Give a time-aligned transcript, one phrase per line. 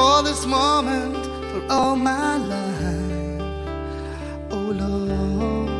[0.00, 3.42] for this moment for all my life.
[4.56, 5.70] Oh Lord,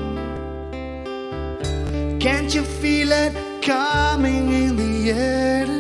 [2.21, 3.33] can't you feel it
[3.63, 5.80] coming in the air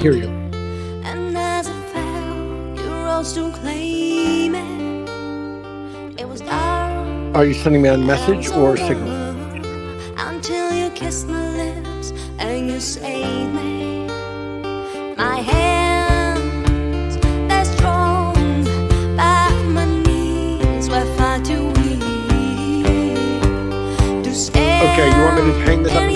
[0.00, 0.28] hear you.
[1.04, 6.20] And as it fell, you rose to claim it.
[6.20, 7.36] It was dark.
[7.36, 9.10] Are you sending me a message or a signal?
[10.16, 14.06] Until you kissed my lips and you saved me.
[15.16, 18.64] My hands, they're strong,
[19.16, 22.00] but my knees were far too weak
[24.24, 24.30] to.
[24.30, 26.09] Okay, you want me to hang this up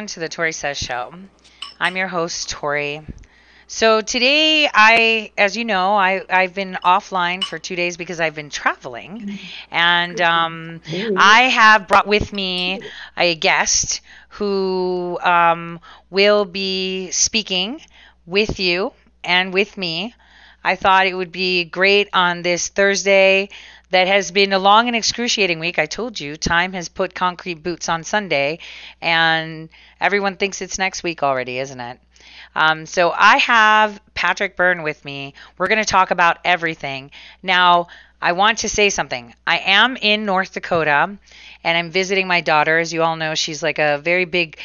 [0.00, 1.12] everyone to the Tori Says Show.
[1.78, 3.02] I'm your host, Tori.
[3.66, 8.34] So today I as you know, I, I've been offline for two days because I've
[8.34, 9.38] been traveling.
[9.70, 10.80] And um,
[11.18, 12.80] I have brought with me
[13.18, 14.00] a guest
[14.30, 17.82] who um, will be speaking
[18.24, 20.14] with you and with me.
[20.64, 23.50] I thought it would be great on this Thursday
[23.90, 25.78] that has been a long and excruciating week.
[25.78, 28.58] I told you, time has put concrete boots on Sunday,
[29.00, 29.68] and
[30.00, 32.00] everyone thinks it's next week already, isn't it?
[32.54, 35.34] Um, so I have Patrick Byrne with me.
[35.56, 37.10] We're going to talk about everything.
[37.42, 37.88] Now,
[38.20, 39.34] I want to say something.
[39.46, 41.16] I am in North Dakota,
[41.64, 42.78] and I'm visiting my daughter.
[42.78, 44.58] As you all know, she's like a very big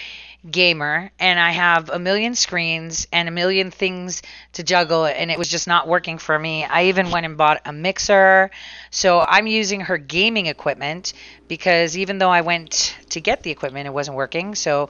[0.50, 4.22] gamer and I have a million screens and a million things
[4.54, 6.64] to juggle and it was just not working for me.
[6.64, 8.52] I even went and bought a mixer.
[8.92, 11.14] So I'm using her gaming equipment
[11.48, 14.56] because even though I went to get the equipment it wasn't working.
[14.56, 14.90] So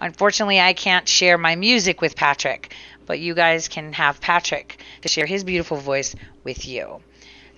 [0.00, 2.74] unfortunately I can't share my music with Patrick,
[3.06, 7.00] but you guys can have Patrick to share his beautiful voice with you.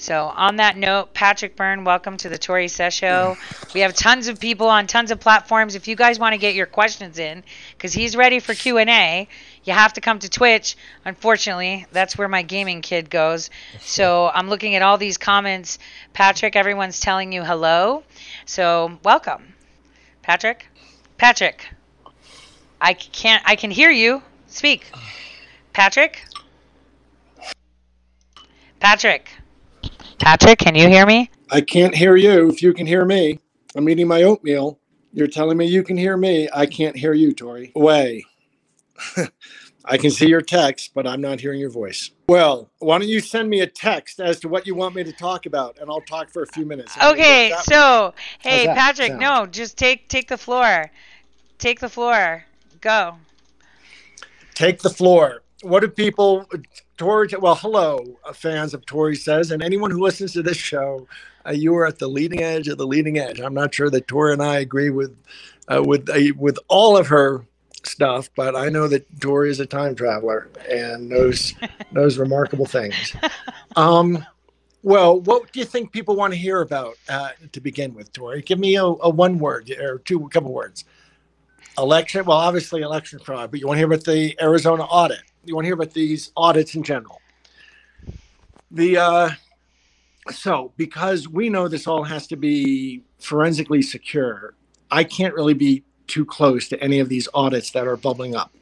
[0.00, 3.36] So on that note, Patrick Byrne, welcome to the Tori Says Show.
[3.74, 5.74] We have tons of people on tons of platforms.
[5.74, 8.88] If you guys want to get your questions in, because he's ready for Q and
[8.88, 9.28] A,
[9.62, 10.74] you have to come to Twitch.
[11.04, 13.50] Unfortunately, that's where my gaming kid goes.
[13.80, 15.78] So I'm looking at all these comments.
[16.14, 18.02] Patrick, everyone's telling you hello.
[18.46, 19.52] So welcome,
[20.22, 20.66] Patrick.
[21.18, 21.68] Patrick,
[22.80, 23.42] I can't.
[23.46, 24.22] I can hear you.
[24.46, 24.90] Speak,
[25.74, 26.24] Patrick.
[28.80, 29.30] Patrick.
[30.20, 31.31] Patrick, can you hear me?
[31.50, 32.50] I can't hear you.
[32.50, 33.38] If you can hear me,
[33.75, 34.78] I'm eating my oatmeal.
[35.12, 36.48] You're telling me you can hear me.
[36.53, 37.72] I can't hear you, Tori.
[37.75, 38.25] Way.
[39.84, 42.10] I can see your text, but I'm not hearing your voice.
[42.28, 45.12] Well, why don't you send me a text as to what you want me to
[45.12, 46.97] talk about, and I'll talk for a few minutes.
[47.03, 49.20] Okay, That- so hey, Patrick, sound?
[49.20, 50.91] no, just take take the floor.
[51.59, 52.44] Take the floor.
[52.80, 53.16] Go.
[54.54, 55.42] take the floor.
[55.62, 56.47] What do people,
[57.00, 57.28] Tori?
[57.41, 61.08] Well, hello, uh, fans of Tori says, and anyone who listens to this show.
[61.47, 63.41] Uh, you are at the leading edge of the leading edge.
[63.41, 65.16] I'm not sure that Tori and I agree with
[65.66, 67.47] uh, with uh, with all of her
[67.84, 71.54] stuff, but I know that Tori is a time traveler and knows
[71.91, 73.16] knows remarkable things.
[73.76, 74.22] Um,
[74.82, 78.42] well, what do you think people want to hear about uh, to begin with, Tori?
[78.42, 80.84] Give me a, a one word or two, a couple words.
[81.78, 85.22] Election, well, obviously election fraud, but you want to hear about the Arizona audit.
[85.45, 87.21] You want to hear about these audits in general.
[88.71, 89.31] The uh,
[90.31, 94.54] so because we know this all has to be forensically secure,
[94.91, 98.53] I can't really be too close to any of these audits that are bubbling up.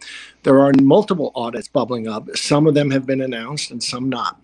[0.42, 2.28] There are multiple audits bubbling up.
[2.36, 4.40] Some of them have been announced and some not.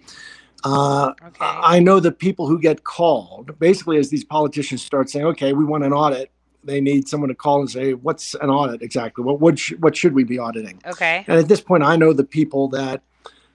[0.64, 1.36] Uh, Okay.
[1.40, 5.64] I know that people who get called, basically, as these politicians start saying, "Okay, we
[5.64, 6.30] want an audit,"
[6.64, 9.24] they need someone to call and say, "What's an audit exactly?
[9.24, 11.24] What what, sh- what should we be auditing?" Okay.
[11.26, 13.02] And at this point, I know the people that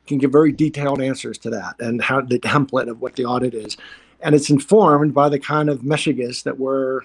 [0.07, 3.53] can give very detailed answers to that and how the template of what the audit
[3.53, 3.77] is,
[4.21, 7.01] and it's informed by the kind of Michigas that we're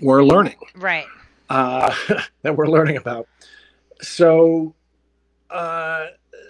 [0.00, 1.06] we're learning Right.
[1.50, 1.92] uh,
[2.42, 3.26] that we're learning about.
[4.00, 4.74] So,
[5.50, 6.06] uh,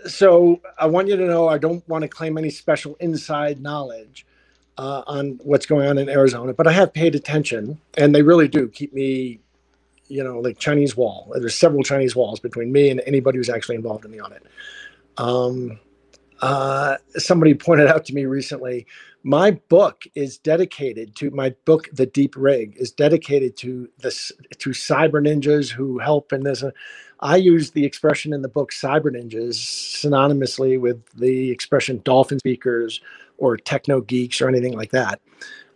[0.06, 4.26] so I want you to know I don't want to claim any special inside knowledge
[4.78, 8.48] uh, on what's going on in Arizona, but I have paid attention, and they really
[8.48, 9.40] do keep me,
[10.08, 11.32] you know, like Chinese wall.
[11.36, 14.46] There's several Chinese walls between me and anybody who's actually involved in the audit.
[15.18, 15.80] Um,
[16.40, 18.86] uh, somebody pointed out to me recently
[19.24, 24.70] my book is dedicated to my book the deep rig is dedicated to this to
[24.70, 26.62] cyber ninjas who help in this
[27.20, 33.00] i use the expression in the book cyber ninjas synonymously with the expression dolphin speakers
[33.38, 35.20] or techno geeks or anything like that.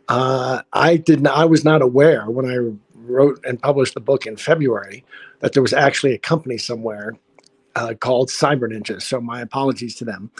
[0.08, 2.58] Uh, i didn't i was not aware when i
[2.94, 5.04] wrote and published the book in february
[5.40, 7.14] that there was actually a company somewhere
[7.76, 10.30] uh, called cyber ninjas so my apologies to them.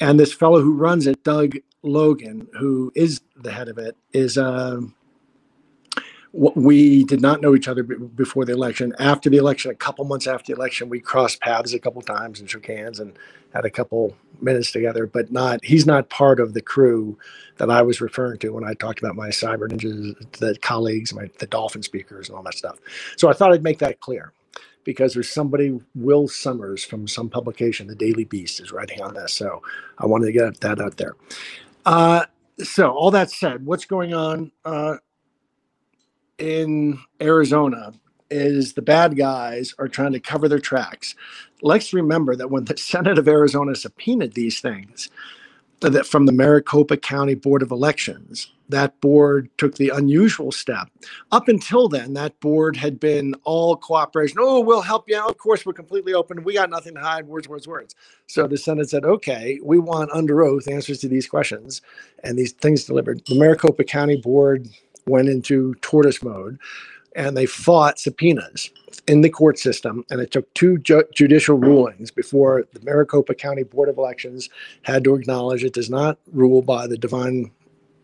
[0.00, 4.38] And this fellow who runs it doug Logan, who is the head of it, is
[4.38, 4.94] um,
[6.34, 8.94] we did not know each other before the election.
[8.98, 12.40] After the election, a couple months after the election, we crossed paths a couple times
[12.40, 13.18] and shook hands and
[13.54, 15.06] had a couple minutes together.
[15.06, 17.18] But not he's not part of the crew
[17.58, 21.30] that I was referring to when I talked about my cyber ninjas, the colleagues, my
[21.38, 22.78] the dolphin speakers, and all that stuff.
[23.16, 24.32] So I thought I'd make that clear
[24.84, 29.32] because there's somebody, Will Summers from some publication, the Daily Beast, is writing on this.
[29.32, 29.62] So
[29.98, 31.14] I wanted to get that out there.
[31.86, 32.26] Uh,
[32.62, 34.96] so all that said, what's going on uh,
[36.38, 37.92] in Arizona
[38.30, 41.14] is the bad guys are trying to cover their tracks.
[41.62, 45.10] Let's remember that when the Senate of Arizona subpoenaed these things
[45.80, 50.88] that from the Maricopa County Board of Elections, that board took the unusual step.
[51.30, 54.38] Up until then, that board had been all cooperation.
[54.40, 55.30] Oh, we'll help you out.
[55.30, 56.44] Of course, we're completely open.
[56.44, 57.26] We got nothing to hide.
[57.26, 57.94] Words, words, words.
[58.26, 61.82] So the Senate said, okay, we want under oath answers to these questions
[62.22, 63.22] and these things delivered.
[63.26, 64.68] The Maricopa County Board
[65.06, 66.58] went into tortoise mode
[67.16, 68.70] and they fought subpoenas
[69.06, 70.04] in the court system.
[70.10, 74.48] And it took two ju- judicial rulings before the Maricopa County Board of Elections
[74.82, 77.50] had to acknowledge it does not rule by the divine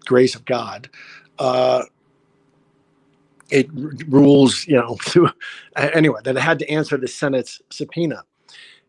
[0.06, 0.90] grace of God.
[1.38, 1.84] Uh,
[3.50, 5.30] it r- rules, you know, through,
[5.76, 8.24] anyway, that it had to answer the Senate's subpoena.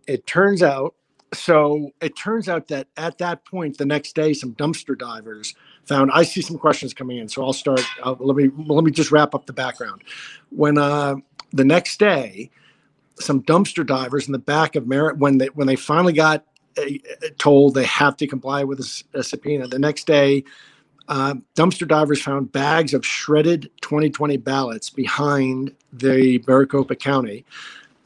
[0.08, 0.96] It turns out,
[1.34, 5.56] so it turns out that at that point, the next day, some dumpster divers
[5.86, 6.12] found.
[6.14, 7.82] I see some questions coming in, so I'll start.
[8.04, 10.04] Uh, let me let me just wrap up the background.
[10.50, 11.16] When uh,
[11.52, 12.50] the next day,
[13.20, 16.46] some dumpster divers in the back of Merritt, when they when they finally got
[16.78, 16.84] uh,
[17.38, 18.80] told they have to comply with
[19.14, 20.44] a subpoena, the next day,
[21.08, 27.46] uh, dumpster divers found bags of shredded 2020 ballots behind the Maricopa County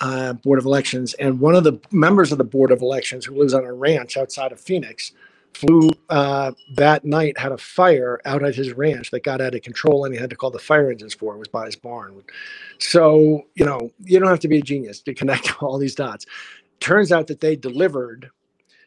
[0.02, 3.36] uh, Board of Elections, and one of the members of the Board of Elections, who
[3.36, 5.12] lives on a ranch outside of Phoenix,
[5.56, 9.62] flew uh, that night, had a fire out at his ranch that got out of
[9.62, 11.40] control, and he had to call the fire engines for it.
[11.40, 12.22] Was by his barn.
[12.80, 16.26] So you know, you don't have to be a genius to connect all these dots.
[16.80, 18.30] Turns out that they delivered.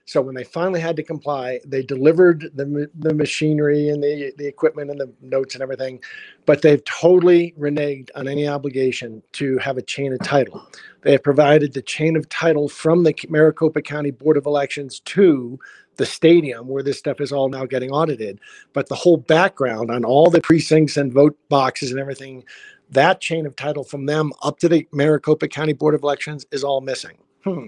[0.04, 4.46] So when they finally had to comply, they delivered the, the machinery and the, the
[4.46, 6.00] equipment and the notes and everything,
[6.46, 10.66] but they've totally reneged on any obligation to have a chain of title.
[11.02, 15.58] They have provided the chain of title from the Maricopa County Board of Elections to
[15.98, 18.40] the stadium where this stuff is all now getting audited.
[18.72, 22.44] But the whole background on all the precincts and vote boxes and everything,
[22.90, 26.64] that chain of title from them up to the Maricopa County Board of Elections is
[26.64, 27.18] all missing.
[27.44, 27.66] Hmm.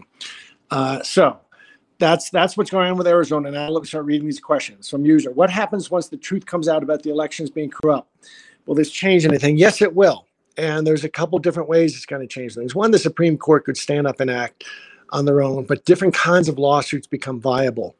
[0.71, 1.39] Uh, so
[1.99, 3.51] that's that's what's going on with Arizona.
[3.51, 5.31] Now let me start reading these questions from user.
[5.31, 8.09] What happens once the truth comes out about the elections being corrupt?
[8.67, 9.59] Will this change anything?
[9.59, 10.27] Yes, it will.
[10.57, 12.75] And there's a couple different ways it's going to change things.
[12.75, 14.65] One, the Supreme Court could stand up and act
[15.11, 17.97] on their own, but different kinds of lawsuits become viable.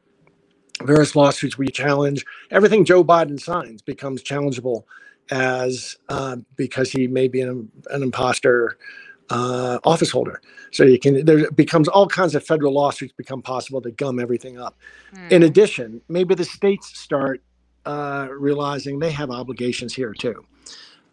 [0.85, 4.83] Various lawsuits we challenge everything Joe Biden signs becomes challengeable
[5.29, 8.77] as uh, because he may be an, an imposter
[9.29, 10.41] uh, office holder.
[10.71, 14.59] So you can there becomes all kinds of federal lawsuits become possible to gum everything
[14.59, 14.77] up.
[15.13, 15.27] Hmm.
[15.29, 17.41] In addition, maybe the states start
[17.85, 20.45] uh, realizing they have obligations here too.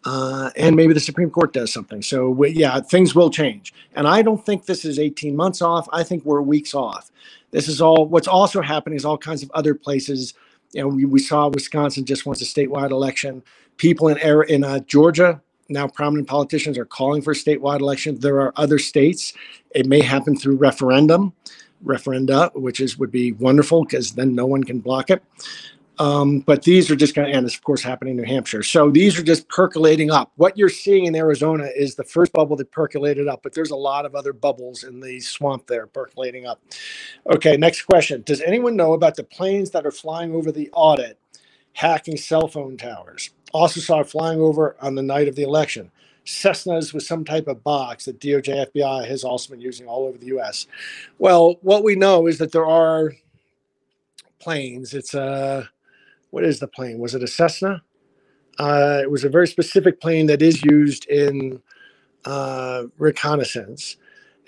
[0.05, 2.01] Uh, and maybe the Supreme Court does something.
[2.01, 3.73] So, we, yeah, things will change.
[3.95, 5.89] And I don't think this is 18 months off.
[5.91, 7.11] I think we're weeks off.
[7.51, 10.33] This is all what's also happening is all kinds of other places.
[10.71, 13.43] You know, we, we saw Wisconsin just wants a statewide election.
[13.77, 18.19] People in in uh, Georgia now prominent politicians are calling for statewide election.
[18.19, 19.33] There are other states.
[19.71, 21.33] It may happen through referendum,
[21.85, 25.23] referenda, which is would be wonderful because then no one can block it.
[25.99, 28.63] Um, but these are just going to, and it's of course happening in New Hampshire.
[28.63, 30.31] So these are just percolating up.
[30.37, 33.75] What you're seeing in Arizona is the first bubble that percolated up, but there's a
[33.75, 36.61] lot of other bubbles in the swamp there percolating up.
[37.31, 38.23] Okay, next question.
[38.25, 41.19] Does anyone know about the planes that are flying over the audit,
[41.73, 43.31] hacking cell phone towers?
[43.53, 45.91] Also saw flying over on the night of the election.
[46.25, 50.17] Cessnas with some type of box that DOJ FBI has also been using all over
[50.17, 50.67] the US.
[51.17, 53.13] Well, what we know is that there are
[54.39, 54.93] planes.
[54.93, 55.69] It's a
[56.31, 56.99] what is the plane?
[56.99, 57.81] Was it a Cessna?
[58.57, 61.61] Uh, it was a very specific plane that is used in
[62.25, 63.97] uh, reconnaissance.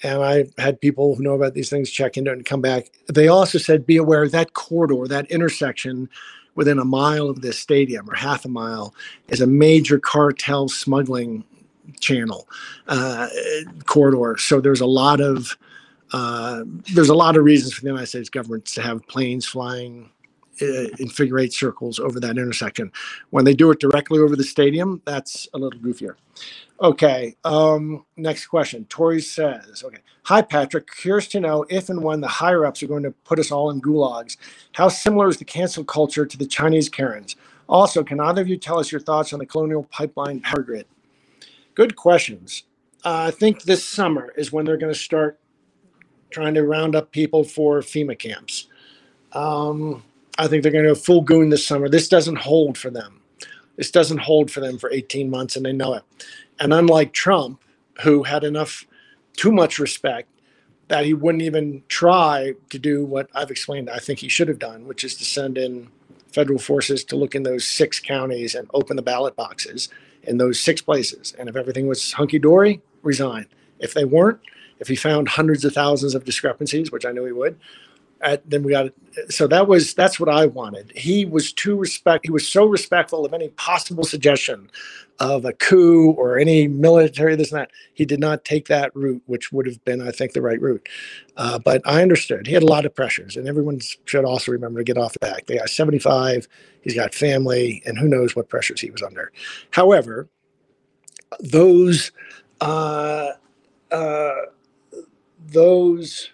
[0.04, 2.92] And I had people who know about these things check into it and come back.
[3.08, 6.10] They also said, be aware that corridor, that intersection
[6.56, 8.94] within a mile of this stadium or half a mile
[9.30, 11.46] is a major cartel smuggling
[12.00, 12.48] channel
[12.88, 13.28] uh,
[13.86, 14.38] corridor.
[14.38, 15.58] So there's a lot of
[16.14, 20.10] uh, there's a lot of reasons for the United States government to have planes flying
[20.62, 22.92] in figure eight circles over that intersection.
[23.30, 26.16] When they do it directly over the stadium, that's a little goofier.
[26.82, 28.86] Okay, um, next question.
[28.86, 32.88] Tori says, okay, hi Patrick, curious to know if and when the higher ups are
[32.88, 34.38] going to put us all in gulags.
[34.74, 37.36] How similar is the cancel culture to the Chinese Karens?
[37.70, 40.86] Also, can either of you tell us your thoughts on the colonial pipeline power grid?
[41.76, 42.64] Good questions.
[43.04, 45.40] Uh, I think this summer is when they're going to start
[46.32, 48.68] trying to round up people for FEMA camps.
[49.34, 50.04] Um,
[50.42, 51.88] I think they're going to go full goon this summer.
[51.88, 53.22] This doesn't hold for them.
[53.76, 56.04] This doesn't hold for them for 18 months, and they know it.
[56.60, 57.62] And unlike Trump,
[58.02, 58.88] who had enough,
[59.38, 60.30] too much respect
[60.88, 64.58] that he wouldn't even try to do what I've explained, I think he should have
[64.58, 65.90] done, which is to send in
[66.34, 69.90] federal forces to look in those six counties and open the ballot boxes
[70.24, 71.36] in those six places.
[71.38, 73.46] And if everything was hunky dory, resign.
[73.80, 74.40] If they weren't,
[74.80, 77.60] if he found hundreds of thousands of discrepancies, which I knew he would,
[78.24, 78.96] at, then we got it
[79.30, 80.92] so that was that's what I wanted.
[80.96, 82.26] He was too respect.
[82.26, 84.70] He was so respectful of any possible suggestion
[85.20, 87.72] of a coup or any military this and that.
[87.94, 90.88] He did not take that route, which would have been, I think, the right route.
[91.38, 94.80] Uh, but I understood he had a lot of pressures, and everyone should also remember
[94.80, 95.46] to get off the back.
[95.46, 96.48] They got 75.
[96.82, 99.32] He's got family, and who knows what pressures he was under.
[99.72, 100.30] However,
[101.40, 102.12] those
[102.62, 103.32] uh,
[103.92, 104.36] uh,
[105.40, 106.32] those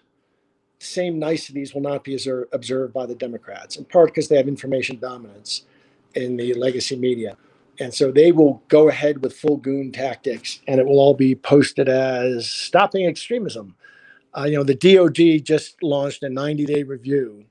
[0.87, 2.17] same niceties will not be
[2.51, 5.63] observed by the Democrats, in part because they have information dominance
[6.15, 7.37] in the legacy media.
[7.79, 11.35] And so they will go ahead with full goon tactics, and it will all be
[11.35, 13.75] posted as stopping extremism.
[14.35, 17.45] Uh, you know, the DOD just launched a 90 day review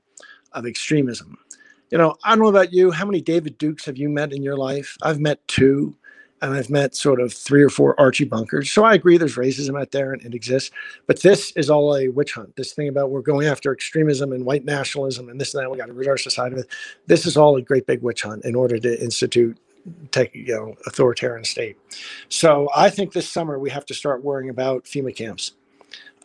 [0.53, 1.37] of extremism.
[1.91, 2.91] You know, I don't know about you.
[2.91, 4.97] How many David Dukes have you met in your life?
[5.01, 5.95] I've met two
[6.41, 8.71] and I've met sort of three or four Archie bunkers.
[8.71, 10.71] So I agree there's racism out there and it exists.
[11.07, 12.55] But this is all a witch hunt.
[12.55, 15.77] This thing about we're going after extremism and white nationalism and this and that, we
[15.77, 16.67] got to rid our society of it.
[17.07, 19.57] This is all a great big witch hunt in order to institute
[20.11, 21.77] take you know authoritarian state.
[22.29, 25.53] So I think this summer we have to start worrying about FEMA camps.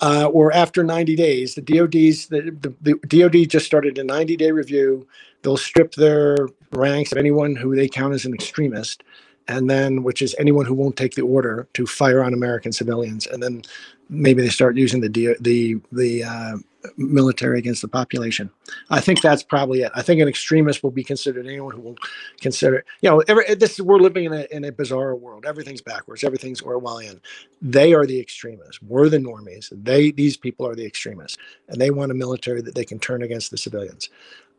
[0.00, 4.37] Uh, or after 90 days, the DoD's the, the, the DoD just started a 90
[4.37, 5.07] day review.
[5.42, 9.04] They'll strip their ranks of anyone who they count as an extremist
[9.49, 13.27] and then which is anyone who won't take the order to fire on American civilians,
[13.27, 13.63] and then
[14.09, 16.57] maybe they start using the the the uh,
[16.97, 18.51] military against the population.
[18.91, 19.93] I think that's probably it.
[19.95, 21.97] I think an extremist will be considered anyone who will
[22.41, 25.47] consider, you know, every, this we're living in a in a bizarre world.
[25.47, 26.25] Everything's backwards.
[26.25, 27.21] Everything's Orwellian.
[27.61, 28.83] They are the extremists.
[28.83, 29.73] We're the normies.
[29.73, 33.23] They these people are the extremists, and they want a military that they can turn
[33.23, 34.09] against the civilians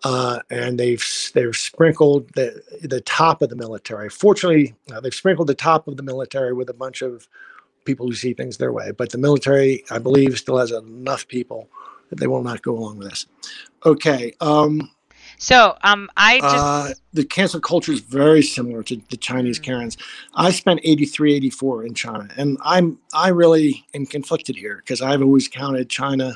[0.03, 4.09] uh, and they've they've sprinkled the the top of the military.
[4.09, 7.27] Fortunately, uh, they've sprinkled the top of the military with a bunch of
[7.85, 8.91] people who see things their way.
[8.91, 11.69] But the military, I believe, still has enough people
[12.09, 13.25] that they will not go along with this.
[13.85, 14.33] Okay.
[14.39, 14.89] Um,
[15.37, 19.63] so um, I just uh, the cancel culture is very similar to the Chinese mm.
[19.63, 19.97] Karens.
[20.35, 25.21] I spent 83, 84 in China, and I'm I really am conflicted here because I've
[25.21, 26.35] always counted China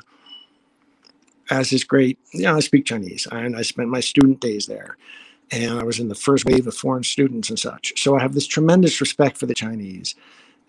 [1.50, 4.98] as this great, you know, I speak Chinese and I spent my student days there.
[5.51, 8.01] And I was in the first wave of foreign students and such.
[8.01, 10.16] So I have this tremendous respect for the Chinese.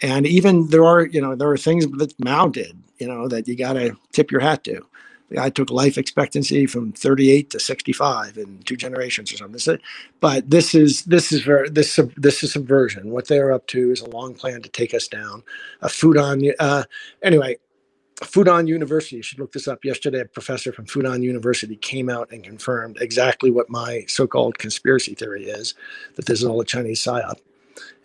[0.00, 3.48] And even there are, you know, there are things that Mao did, you know, that
[3.48, 4.86] you got to tip your hat to.
[5.36, 9.78] I took life expectancy from 38 to 65 in two generations or something.
[10.20, 13.10] But this is this is very this this is subversion.
[13.10, 15.42] What they're up to is a long plan to take us down.
[15.82, 16.50] A Fudan.
[16.58, 16.84] Uh,
[17.22, 17.58] anyway,
[18.22, 19.84] Fudan University, you should look this up.
[19.84, 24.58] Yesterday, a professor from Fudan University came out and confirmed exactly what my so called
[24.58, 25.74] conspiracy theory is
[26.16, 27.36] that this is all a Chinese psyop.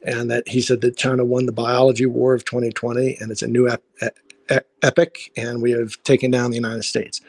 [0.03, 3.47] and that he said that China won the biology war of 2020, and it's a
[3.47, 3.83] new ep-
[4.81, 7.21] epic, and we have taken down the United States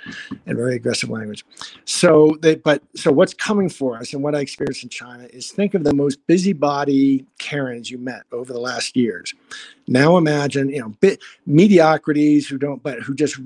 [0.46, 1.44] in very aggressive language.
[1.84, 5.50] So, they, but so what's coming for us, and what I experienced in China is
[5.50, 9.34] think of the most busybody Karens you met over the last years.
[9.86, 13.38] Now imagine, you know, bit mediocrities who don't, but who just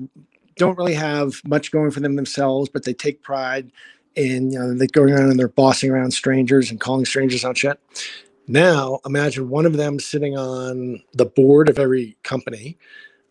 [0.57, 3.71] don't really have much going for them themselves, but they take pride
[4.15, 7.55] in, you know, they going around and they're bossing around strangers and calling strangers on
[7.55, 7.79] shit.
[8.47, 12.77] Now imagine one of them sitting on the board of every company,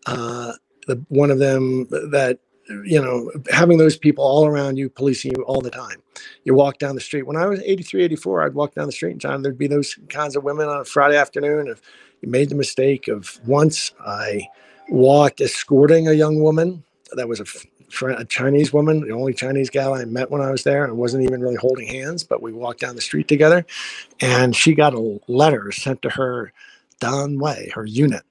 [0.07, 0.53] uh,
[0.87, 2.39] the one of them that
[2.85, 6.03] you know having those people all around you policing you all the time.
[6.45, 7.27] You walk down the street.
[7.27, 9.43] When i was 83 84 i'd walk down the street in time.
[9.43, 11.67] There'd be those kinds of women on a friday afternoon.
[11.67, 11.81] If
[12.21, 14.47] you made the mistake of once i
[14.89, 17.43] walked escorting a young woman that was a,
[18.07, 21.23] a Chinese woman, the only Chinese gal I met when I was there, and wasn't
[21.23, 23.65] even really holding hands, but we walked down the street together,
[24.21, 26.53] and she got a letter sent to her
[26.99, 28.23] Dan Wei, her unit,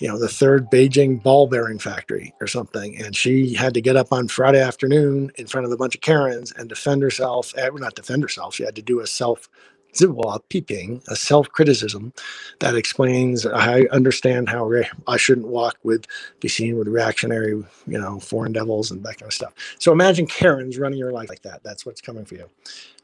[0.00, 3.96] you know, the third Beijing ball bearing factory or something, and she had to get
[3.96, 7.52] up on Friday afternoon in front of a bunch of Karens and defend herself.
[7.58, 8.54] eh, well, Not defend herself.
[8.54, 9.48] She had to do a self.
[9.94, 12.12] Zihua peeping, a self-criticism
[12.60, 16.06] that explains I understand how re- I shouldn't walk with
[16.40, 19.54] be seen with reactionary, you know, foreign devils and that kind of stuff.
[19.80, 21.62] So imagine Karen's running your life like that.
[21.64, 22.48] That's what's coming for you.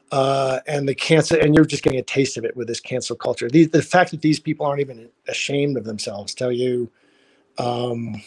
[0.09, 3.15] Uh, and the cancel, and you're just getting a taste of it with this cancel
[3.15, 3.49] culture.
[3.49, 6.89] The, the fact that these people aren't even ashamed of themselves tell you
[7.57, 8.21] um,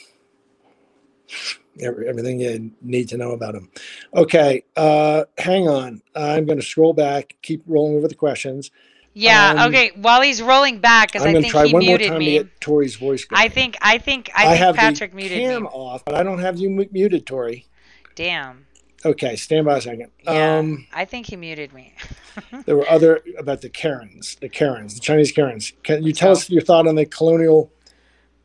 [1.81, 3.71] every, everything you need to know about them.
[4.15, 6.03] Okay, uh, hang on.
[6.15, 8.71] I'm going to scroll back, keep rolling over the questions.
[9.15, 9.55] Yeah.
[9.57, 9.93] Um, okay.
[9.97, 12.39] While he's rolling back, because to think try he one more muted time me.
[12.39, 13.43] to get Tori's voice going.
[13.43, 13.77] I think.
[13.81, 14.31] I think.
[14.35, 15.69] I think have Patrick the muted cam me.
[15.69, 17.67] off, but I don't have you mu- muted, Tori.
[18.15, 18.67] Damn.
[19.05, 20.11] Okay, stand by a second.
[20.25, 20.59] Yeah.
[20.59, 21.95] Um, I think he muted me.
[22.67, 25.73] there were other about the Karens, the Karens, the Chinese Karens.
[25.83, 27.73] Can you tell So- us your thought on the colonial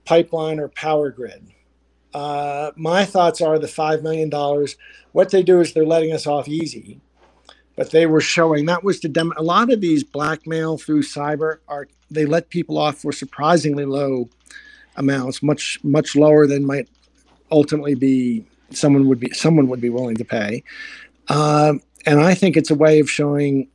[0.05, 1.47] pipeline or power grid?
[2.13, 4.77] Uh, my thoughts are the five million dollars.
[5.11, 7.01] What they do is they're letting us off easy,
[7.75, 11.57] but they were showing that was to dem- a lot of these blackmail through cyber
[11.67, 14.29] are they let people off for surprisingly low
[14.95, 16.87] amounts, much much lower than might
[17.51, 20.63] ultimately be someone would be someone would be willing to pay.
[21.27, 23.67] Um, and I think it's a way of showing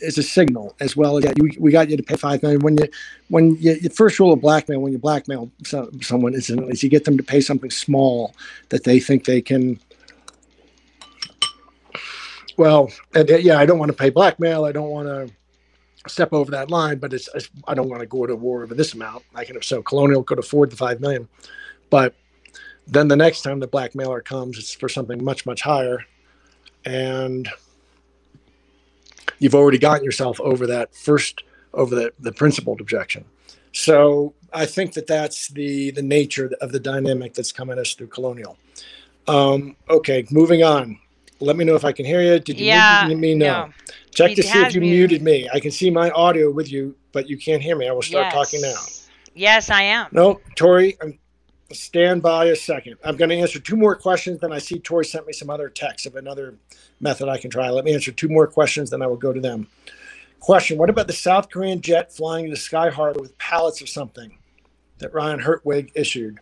[0.00, 2.60] it's a signal as well as yeah, you, we got you to pay five million.
[2.60, 2.88] When you
[3.28, 6.88] when you the first rule of blackmail when you blackmail so, someone is, is you
[6.88, 8.34] get them to pay something small
[8.68, 9.78] that they think they can
[12.56, 14.64] well and, uh, yeah i don't want to pay blackmail.
[14.64, 18.06] I don't want to step over that line but it's, it's i don't want to
[18.06, 19.24] go to war over this amount.
[19.34, 21.28] I can so colonial could afford the five million
[21.90, 22.14] but
[22.86, 26.04] then the next time the blackmailer comes it's for something much much higher.
[26.84, 27.48] And
[29.38, 33.24] you've already gotten yourself over that first over the, the principled objection.
[33.72, 38.08] So i think that that's the the nature of the dynamic that's coming us through
[38.08, 38.56] colonial.
[39.26, 40.98] Um, okay moving on.
[41.40, 42.38] Let me know if i can hear you.
[42.38, 43.06] Did you Yeah.
[43.06, 43.34] mute me?
[43.34, 43.72] No, no.
[44.12, 45.48] check He to see if you muted muted me.
[45.52, 47.88] I can see my audio with you but you can't hear me.
[47.88, 48.68] I will start talking now.
[48.68, 49.00] Yes.
[49.34, 50.08] Yes, I am.
[50.12, 51.18] no, Tori, I'm,
[51.72, 52.96] stand by a second.
[53.04, 54.40] I'm going to answer two more questions.
[54.40, 56.56] Then I see Tori sent me some other text of another
[57.00, 57.70] method I can try.
[57.70, 59.66] Let me answer two more questions, then I will go to them.
[60.40, 64.36] Question What about the South Korean jet flying into Sky Harbor with pallets of something
[64.98, 66.38] that Ryan Hartwig issued?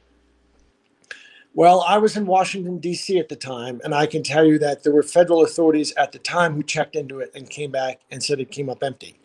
[1.55, 3.19] Well, I was in Washington, D.C.
[3.19, 6.19] at the time, and I can tell you that there were federal authorities at the
[6.19, 9.21] time who checked into it and came back and said it came up empty.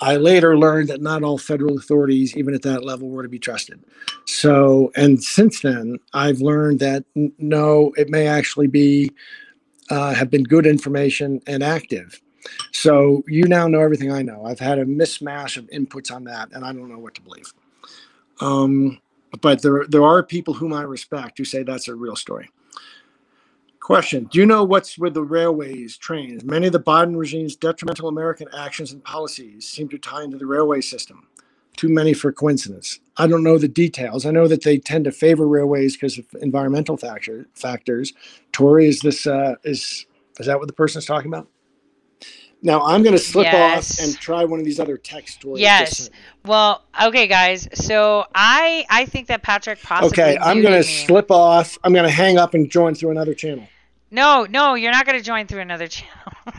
[0.00, 3.38] I later learned that not all federal authorities, even at that level, were to be
[3.38, 3.82] trusted.
[4.26, 7.04] So, and since then, I've learned that
[7.38, 9.12] no, it may actually be
[9.90, 12.20] uh, have been good information and active.
[12.72, 14.44] So you now know everything I know.
[14.44, 17.52] I've had a mismatch of inputs on that, and I don't know what to believe.
[18.40, 19.00] Um,
[19.40, 22.50] but there, there are people whom I respect who say that's a real story.
[23.86, 26.42] Question Do you know what's with the railways, trains?
[26.42, 30.44] Many of the Biden regime's detrimental American actions and policies seem to tie into the
[30.44, 31.28] railway system.
[31.76, 32.98] Too many for coincidence.
[33.16, 34.26] I don't know the details.
[34.26, 38.12] I know that they tend to favor railways because of environmental factor, factors.
[38.50, 40.04] Tori, is this uh, is
[40.40, 41.46] is that what the person is talking about?
[42.62, 44.00] Now I'm going to slip Yes.
[44.00, 46.10] off and try one of these other text Yes.
[46.44, 47.68] Well, okay, guys.
[47.72, 50.24] So I I think that Patrick possibly.
[50.24, 51.78] Okay, I'm going to slip off.
[51.84, 53.68] I'm going to hang up and join through another channel.
[54.10, 56.32] No, no, you're not going to join through another channel.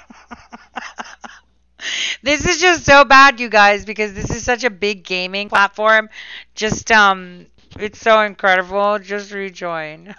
[2.24, 6.10] this is just so bad, you guys, because this is such a big gaming platform.
[6.56, 7.48] Just um,
[7.80, 9.00] it's so incredible.
[9.00, 10.16] Just rejoin.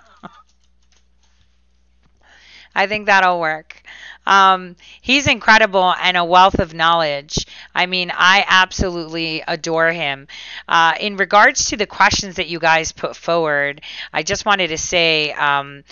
[2.74, 3.82] I think that'll work.
[4.26, 7.46] Um, he's incredible and a wealth of knowledge.
[7.74, 10.28] I mean, I absolutely adore him.
[10.68, 13.80] Uh, in regards to the questions that you guys put forward,
[14.12, 15.82] I just wanted to say, um,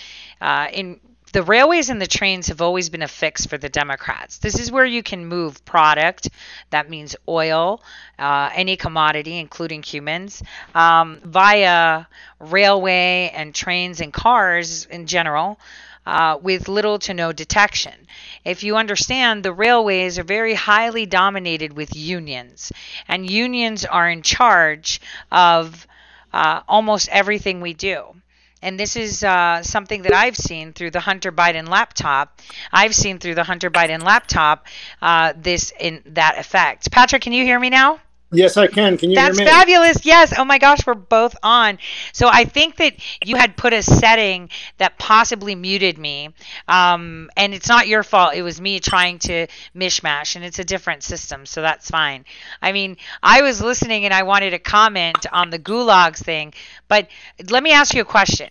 [0.41, 1.01] uh, in
[1.37, 4.39] the railways and the trains have always been a fix for the Democrats.
[4.39, 6.31] This is where you can move product,
[6.71, 7.83] that means oil,
[8.19, 10.43] uh, any commodity, including humans,
[10.75, 12.07] um, via
[12.41, 15.61] railway and trains and cars in general.
[16.07, 18.07] Uh, with little to no detection.
[18.45, 22.71] If you understand, the railways are very highly dominated with unions,
[23.09, 25.01] and unions are in charge
[25.33, 25.85] of
[26.33, 28.15] uh, almost everything we do
[28.67, 32.41] and this is uh, something that I've seen through the Hunter Biden laptop.
[32.73, 34.67] I've seen through the Hunter Biden laptop
[35.01, 36.91] uh, this in that effect.
[36.91, 38.01] Patrick, can you hear me now?
[38.33, 38.99] Yes, I can.
[38.99, 39.51] Can you That's hear me?
[39.51, 40.05] fabulous.
[40.05, 40.35] Yes.
[40.37, 41.79] Oh my gosh, we're both on.
[42.13, 46.31] So I think that you had put a setting that possibly muted me.
[46.67, 48.35] Um, and it's not your fault.
[48.35, 51.47] It was me trying to mishmash, and it's a different system.
[51.47, 52.25] So that's fine.
[52.61, 56.53] I mean, I was listening and I wanted to comment on the gulags thing.
[56.89, 57.09] But
[57.49, 58.51] let me ask you a question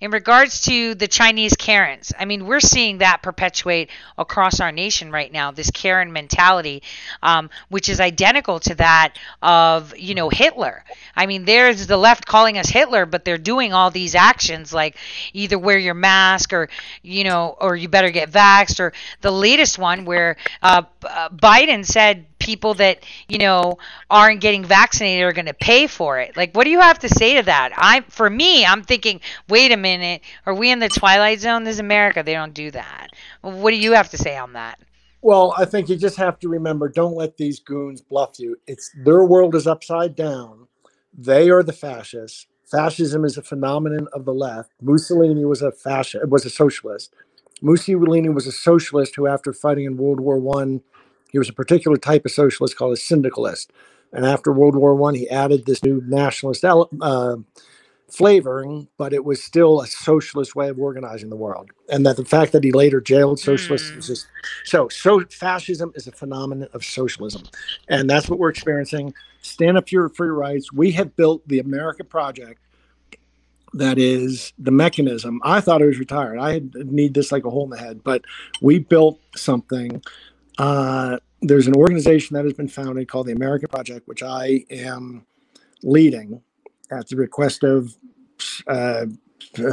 [0.00, 5.10] in regards to the Chinese Karens, I mean, we're seeing that perpetuate across our nation
[5.10, 5.50] right now.
[5.50, 6.82] This Karen mentality,
[7.22, 10.84] um, which is identical to that of you know Hitler.
[11.16, 14.96] I mean, there's the left calling us Hitler, but they're doing all these actions like
[15.32, 16.68] either wear your mask or
[17.02, 20.82] you know, or you better get vaxxed, or the latest one where uh,
[21.30, 23.76] Biden said people that you know
[24.08, 26.34] aren't getting vaccinated are going to pay for it.
[26.34, 27.72] Like, what do you have to say to that?
[27.76, 31.64] I, for me, I'm thinking, wait a minute, are we in the twilight zone?
[31.64, 32.22] This is America.
[32.24, 33.08] They don't do that.
[33.42, 34.80] What do you have to say on that?
[35.20, 38.56] Well, I think you just have to remember don't let these goons bluff you.
[38.66, 40.68] It's their world is upside down.
[41.12, 42.46] They are the fascists.
[42.64, 44.70] Fascism is a phenomenon of the left.
[44.80, 47.12] Mussolini was a fascist, was a socialist.
[47.60, 50.82] Mussolini was a socialist who, after fighting in World War One,
[51.30, 53.72] he was a particular type of socialist called a syndicalist.
[54.12, 57.36] And after World War One, he added this new nationalist uh,
[58.08, 61.70] flavoring, but it was still a socialist way of organizing the world.
[61.90, 64.26] And that the fact that he later jailed socialists was just
[64.64, 64.88] so.
[64.88, 67.42] So fascism is a phenomenon of socialism,
[67.88, 69.14] and that's what we're experiencing.
[69.42, 70.72] Stand up for your, for your rights.
[70.72, 72.60] We have built the America Project.
[73.74, 75.40] That is the mechanism.
[75.44, 76.38] I thought I was retired.
[76.38, 78.24] I need this like a hole in the head, but
[78.62, 80.02] we built something
[80.58, 85.24] uh, there's an organization that has been founded called the American Project, which I am
[85.82, 86.42] leading
[86.90, 87.94] at the request of,
[88.66, 89.06] uh,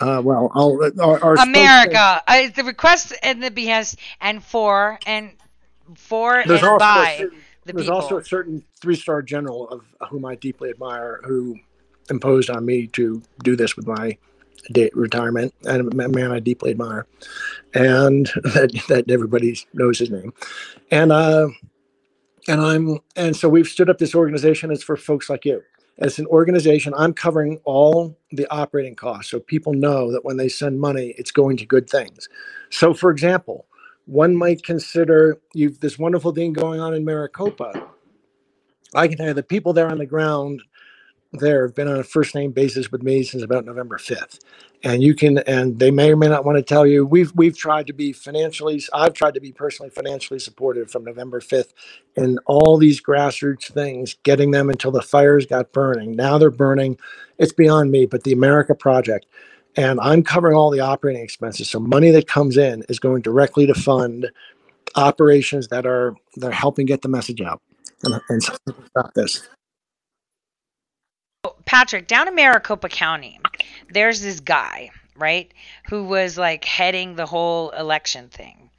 [0.00, 2.22] uh, well, our, our America.
[2.26, 5.32] Uh, the request and the behest and for and
[5.94, 8.00] for there's and by certain, the there's people.
[8.00, 11.58] also a certain three-star general of whom I deeply admire who
[12.08, 14.16] imposed on me to do this with my
[14.72, 17.06] day, retirement, and a man I deeply admire,
[17.74, 20.32] and that, that everybody knows his name,
[20.90, 21.48] and uh,
[22.48, 24.70] and I'm and so we've stood up this organization.
[24.70, 25.62] It's for folks like you.
[25.98, 30.48] As an organization, I'm covering all the operating costs, so people know that when they
[30.48, 32.28] send money, it's going to good things.
[32.70, 33.66] So, for example,
[34.06, 37.88] one might consider you've this wonderful thing going on in Maricopa.
[38.94, 40.62] I can tell you the people there on the ground
[41.32, 44.40] there have been on a first name basis with me since about November 5th.
[44.82, 47.56] And you can, and they may or may not want to tell you, we've, we've
[47.56, 51.72] tried to be financially, I've tried to be personally financially supported from November 5th
[52.16, 56.12] in all these grassroots things, getting them until the fires got burning.
[56.12, 56.98] Now they're burning.
[57.38, 59.26] It's beyond me, but the America Project,
[59.76, 61.70] and I'm covering all the operating expenses.
[61.70, 64.28] So money that comes in is going directly to fund
[64.96, 67.62] operations that are, that are helping get the message out
[68.02, 69.48] and, and stop this.
[71.70, 73.38] Patrick, down in Maricopa County,
[73.88, 75.52] there's this guy, right,
[75.88, 78.70] who was like heading the whole election thing.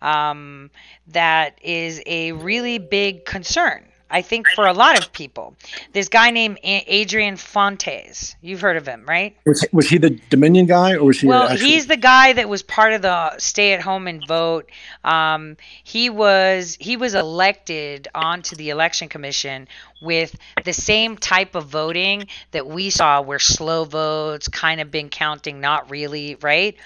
[0.00, 0.70] Um,
[1.08, 5.56] that is a really big concern, I think, for a lot of people.
[5.92, 8.36] This guy named Adrian Fontes.
[8.40, 9.36] You've heard of him, right?
[9.44, 12.48] Was, was he the Dominion guy or was he Well, actual- he's the guy that
[12.48, 14.70] was part of the stay at home and vote.
[15.04, 19.66] Um, he was he was elected onto the election commission
[20.00, 25.08] with the same type of voting that we saw, where slow votes, kind of been
[25.08, 26.76] counting, not really, right?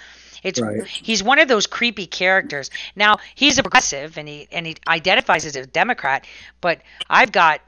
[0.43, 0.87] It's Right.
[0.87, 2.71] he's one of those creepy characters.
[2.97, 6.27] Now he's a progressive and he and he identifies as a Democrat,
[6.61, 7.61] but I've got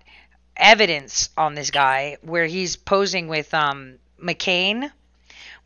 [0.56, 4.90] evidence on this guy where he's posing with um, McCain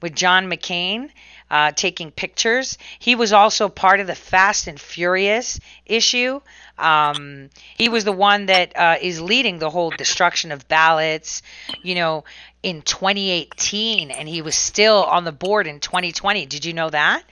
[0.01, 1.11] with John McCain
[1.51, 2.79] uh, taking pictures.
[2.99, 6.41] He was also part of the Fast and Furious issue.
[6.79, 11.43] Um, he was the one that uh, is leading the whole destruction of ballots,
[11.83, 12.25] you know,
[12.63, 16.47] in 2018, and he was still on the board in 2020.
[16.47, 17.23] Did you know that?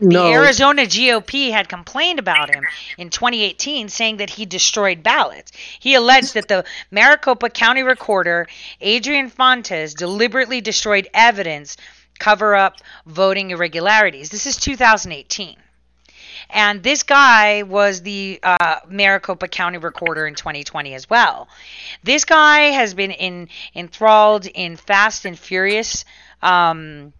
[0.00, 0.32] The No.
[0.32, 2.64] Arizona GOP had complained about him
[2.98, 5.52] in 2018, saying that he destroyed ballots.
[5.78, 8.46] He alleged that the Maricopa County recorder,
[8.80, 11.76] Adrian Fontes, deliberately destroyed evidence
[12.18, 14.30] cover up voting irregularities.
[14.30, 15.56] This is 2018.
[16.50, 21.48] And this guy was the uh, Maricopa County recorder in 2020 as well.
[22.02, 26.04] This guy has been in, enthralled in Fast and Furious.
[26.42, 27.12] Um,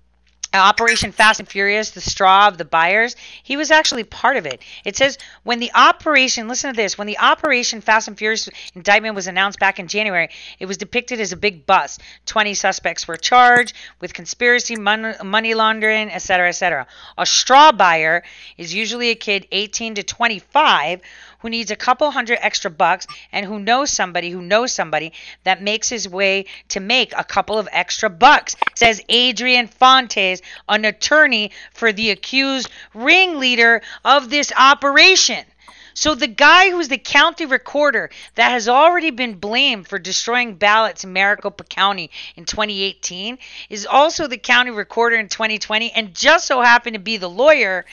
[0.59, 4.63] Operation Fast and Furious, the straw of the buyers, he was actually part of it.
[4.85, 9.15] It says when the operation, listen to this, when the Operation Fast and Furious indictment
[9.15, 12.01] was announced back in January, it was depicted as a big bust.
[12.27, 16.87] 20 suspects were charged with conspiracy, mon- money laundering, etc., etc.
[17.19, 18.23] A straw buyer
[18.57, 21.01] is usually a kid 18 to 25
[21.45, 25.61] who needs a couple hundred extra bucks and who knows somebody who knows somebody that
[25.61, 31.51] makes his way to make a couple of extra bucks, says Adrian Fontes, an attorney
[31.75, 35.45] for the accused ringleader of this operation.
[35.95, 41.05] So the guy who's the county recorder that has already been blamed for destroying ballots
[41.05, 43.39] in Maricopa County in 2018
[43.71, 47.85] is also the county recorder in 2020 and just so happened to be the lawyer,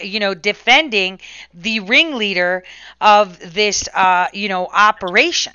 [0.00, 1.20] you know, defending
[1.54, 2.64] the ringleader
[3.00, 5.52] of this, uh, you know, operation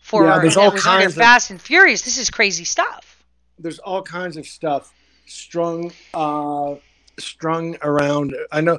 [0.00, 2.02] for Yeah, there's all kinds of- Fast and Furious.
[2.02, 3.04] This is crazy stuff.
[3.60, 4.92] there's all kinds of stuff
[5.26, 6.74] strung uh
[7.18, 8.78] strung around i know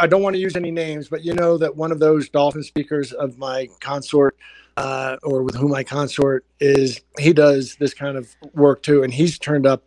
[0.00, 2.62] i don't want to use any names but you know that one of those dolphin
[2.62, 4.36] speakers of my consort
[4.76, 9.12] uh or with whom i consort is he does this kind of work too and
[9.14, 9.82] he's turned up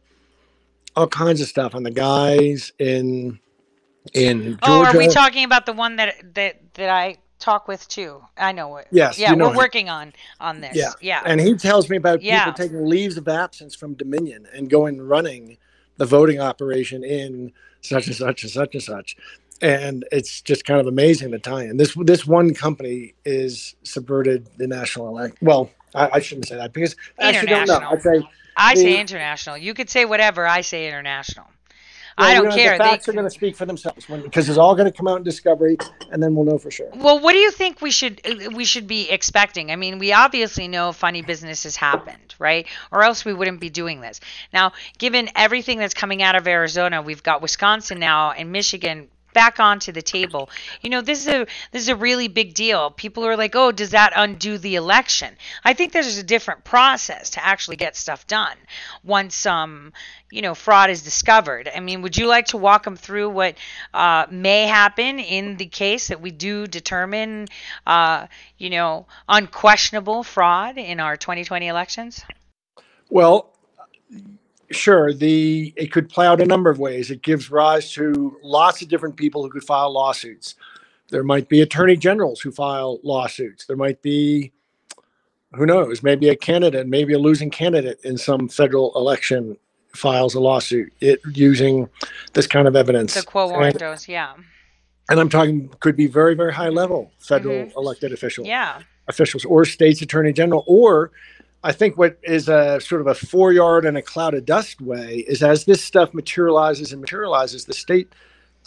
[0.95, 3.39] all kinds of stuff on the guys in
[4.13, 8.23] in Oh, are we talking about the one that that that I talk with too?
[8.37, 8.87] I know it.
[8.91, 9.57] Yes, Yeah, you know we're him.
[9.57, 10.75] working on on this.
[10.75, 10.93] Yeah.
[11.01, 11.21] Yeah.
[11.25, 12.45] And he tells me about Yeah.
[12.45, 15.57] people taking leaves of absence from Dominion and going running
[15.97, 19.17] the voting operation in such and such and such and such.
[19.61, 21.77] And it's just kind of amazing the tie-in.
[21.77, 25.37] This this one company is subverted the national elect.
[25.41, 27.89] Well, I, I shouldn't say that because I actually don't know.
[27.89, 28.23] I'd say
[28.55, 29.57] I say international.
[29.57, 30.45] You could say whatever.
[30.47, 31.47] I say international.
[32.17, 32.77] I don't gonna- care.
[32.77, 34.95] The They- facts are going to speak for themselves when, because it's all going to
[34.97, 35.77] come out in discovery,
[36.11, 36.89] and then we'll know for sure.
[36.95, 39.71] Well, what do you think we should uh, we should be expecting?
[39.71, 42.65] I mean, we obviously know funny business has happened, right?
[42.91, 44.19] Or else we wouldn't be doing this.
[44.53, 49.59] Now, given everything that's coming out of Arizona, we've got Wisconsin now and Michigan back
[49.59, 50.49] onto the table.
[50.81, 52.89] You know, this is a this is a really big deal.
[52.89, 57.29] People are like, "Oh, does that undo the election?" I think there's a different process
[57.35, 58.57] to actually get stuff done
[59.03, 59.93] once um,
[60.31, 61.69] you know, fraud is discovered.
[61.73, 63.55] I mean, would you like to walk them through what
[63.93, 67.47] uh, may happen in the case that we do determine,
[67.85, 68.25] uh,
[68.57, 72.23] you know, unquestionable fraud in our 2020 elections?
[73.09, 73.53] Well,
[74.71, 75.13] sure.
[75.13, 77.11] The it could play out a number of ways.
[77.11, 80.55] It gives rise to lots of different people who could file lawsuits.
[81.09, 83.65] There might be attorney generals who file lawsuits.
[83.65, 84.51] There might be,
[85.53, 89.57] who knows, maybe a candidate, maybe a losing candidate in some federal election
[89.93, 91.89] files a lawsuit it using
[92.33, 93.15] this kind of evidence.
[93.15, 94.33] The quo warrantos, yeah.
[95.09, 97.75] and I'm talking could be very, very high level federal Mhm.
[97.77, 98.81] elected officials Yeah.
[99.07, 101.11] officials or state's attorney general or
[101.67, 104.81] i think what is a sort of a four yard and a cloud of dust
[104.81, 108.07] way is as this stuff materializes and materializes the state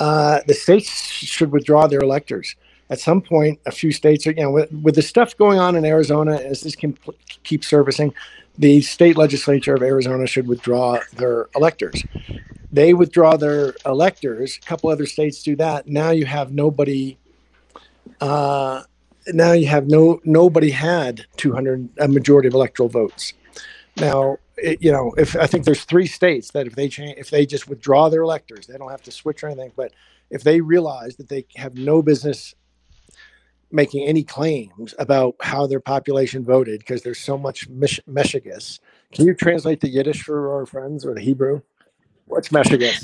[0.00, 2.56] uh, the states should withdraw their electors.
[2.88, 5.76] At some point a few states are you know with, with the stuff going on
[5.76, 6.96] in arizona as this can
[7.44, 8.12] keep servicing,
[8.58, 12.02] the state legislature of arizona should withdraw their electors.
[12.72, 15.86] They withdraw their electors a couple other states do that.
[15.86, 17.18] Now you have nobody
[18.20, 18.82] uh,
[19.32, 23.32] now you have no nobody had 200 a majority of electoral votes.
[23.96, 27.30] Now it, you know if i think there's three states that if they change if
[27.30, 29.92] they just withdraw their electors they don't have to switch or anything but
[30.30, 32.54] if they realize that they have no business
[33.72, 38.80] making any claims about how their population voted because there's so much meshigas
[39.12, 41.60] can you translate the yiddish for our friends or the hebrew
[42.30, 43.00] what's meshigas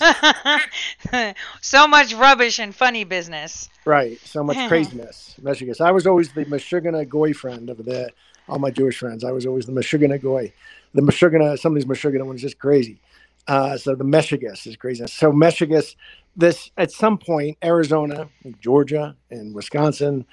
[1.60, 3.68] so much rubbish and funny business.
[3.84, 4.18] Right.
[4.20, 5.34] So much craziness.
[5.42, 5.80] Meshigas.
[5.80, 8.10] I was always the Meshuggah Goy friend of the
[8.48, 9.24] all my Jewish friends.
[9.24, 10.52] I was always the Meshuggah Goy.
[10.94, 13.00] The Meshuggah, some of these Meshuggah ones just crazy.
[13.46, 15.06] Uh, so the Meshigas is crazy.
[15.06, 15.94] So Meshigas,
[16.36, 18.28] this at some point, Arizona,
[18.60, 20.26] Georgia, and Wisconsin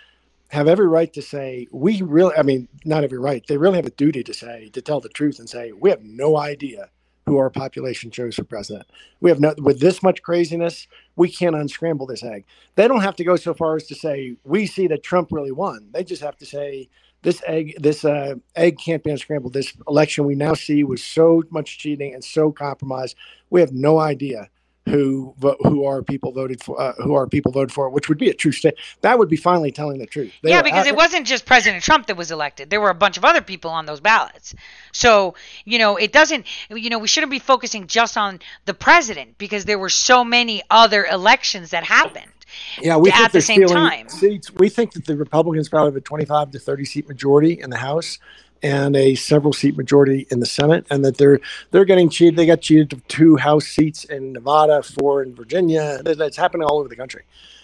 [0.49, 2.36] have every right to say we really.
[2.36, 3.45] I mean, not every right.
[3.47, 6.03] They really have a duty to say to tell the truth and say we have
[6.03, 6.89] no idea
[7.25, 8.88] who our population chose for president.
[9.21, 13.15] We have no with this much craziness, we can't unscramble this egg they don't have
[13.17, 15.89] to go so far as to say we see that Trump really won.
[15.93, 16.89] They just have to say
[17.21, 19.53] this egg, this uh, egg can't be unscrambled.
[19.53, 23.15] This election we now see was so much cheating and so compromised.
[23.49, 24.49] We have no idea
[24.86, 28.17] who vo- who are people voted for uh, who are people voted for which would
[28.17, 30.93] be a true state that would be finally telling the truth They yeah, because at-
[30.93, 32.69] it wasn't just President Trump that was elected.
[32.69, 34.54] There were a bunch of other people on those ballots.
[34.91, 39.38] So, you know, it doesn't, you know, we shouldn't be focusing just on the president
[39.38, 42.26] because there were so many other elections that happened.
[42.82, 44.10] yeah we at think the they're same stealing time.
[44.10, 47.69] seats we think that the republicans probably have a 25 to 30 seat majority in
[47.69, 48.19] the house
[48.63, 51.39] and a several seat majority in the senate and that they're
[51.71, 56.02] they're getting cheated they got cheated of two house seats in nevada four in virginia
[56.06, 57.23] it's happening all over the country.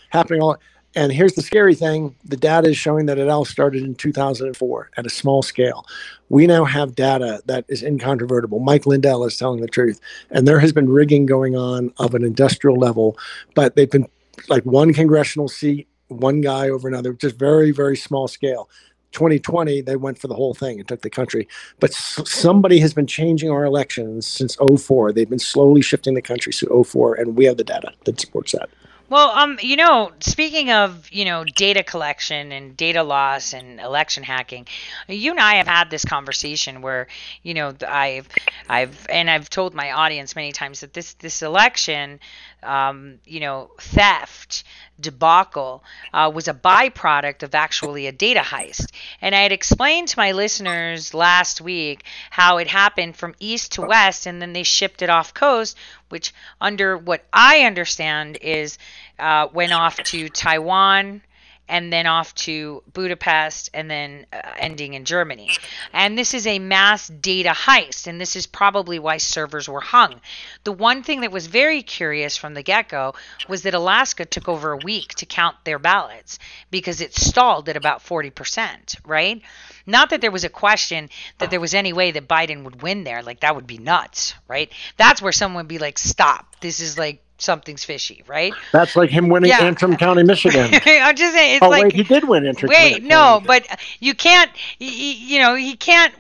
[0.10, 0.58] Happening all
[0.96, 4.90] and here's the scary thing the data is showing that it all started in 2004
[4.98, 5.86] at a small scale.
[6.30, 8.60] We now have data that is incontrovertible.
[8.60, 10.00] Mike lindell is telling the truth
[10.32, 13.18] and there has been rigging going on of an industrial level
[13.56, 14.08] but they've been
[14.48, 18.68] like one congressional seat one guy over another just very very small scale
[19.12, 21.48] 2020 they went for the whole thing and took the country.
[21.80, 26.54] But somebody has been changing our elections since 04 they've been slowly shifting the country
[26.54, 28.70] to 04 and we have the data that supports that.
[29.10, 34.22] Well, um, you know, speaking of, you know, data collection and data loss and election
[34.22, 34.68] hacking,
[35.08, 37.08] you and I have had this conversation where,
[37.42, 38.28] you know, I've,
[38.70, 42.20] I've, and I've told my audience many times that this, this election,
[42.64, 44.64] um, you know, theft
[45.00, 48.88] debacle uh, was a byproduct of actually a data heist.
[49.22, 53.82] And I had explained to my listeners last week how it happened from east to
[53.82, 55.78] west and then they shipped it off coast,
[56.10, 58.78] which, under what I understand, is
[59.18, 61.22] uh, went off to Taiwan
[61.70, 65.52] and then off to Budapest and then uh, ending in Germany.
[65.94, 70.20] And this is a mass data heist, and this is probably why servers were hung.
[70.64, 73.14] The one thing that was very curious from the get go
[73.48, 76.40] was that Alaska took over a week to count their ballots
[76.72, 79.42] because it stalled at about 40%, right?
[79.86, 83.04] Not that there was a question that there was any way that Biden would win
[83.04, 83.22] there.
[83.22, 84.72] Like, that would be nuts, right?
[84.98, 86.60] That's where someone would be like, stop.
[86.62, 88.54] This is like something's fishy, right?
[88.72, 89.62] that's like him winning Yeah.
[89.62, 91.84] antrim county michigan I'm just saying, it's oh like.
[91.84, 93.08] wait he did win antrim Wait, County.
[93.08, 93.66] no, but
[94.00, 94.52] you can't.
[94.80, 96.14] You know, he can't.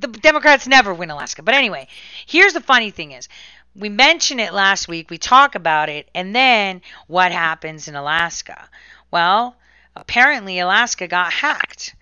[0.00, 1.42] The Democrats never win Alaska.
[1.42, 1.88] But anyway,
[2.26, 3.28] here's the funny thing: is
[3.74, 8.68] we mention it last week, we talk about it, and then what happens in Alaska?
[9.10, 9.56] Well,
[9.94, 11.94] apparently Alaska got hacked.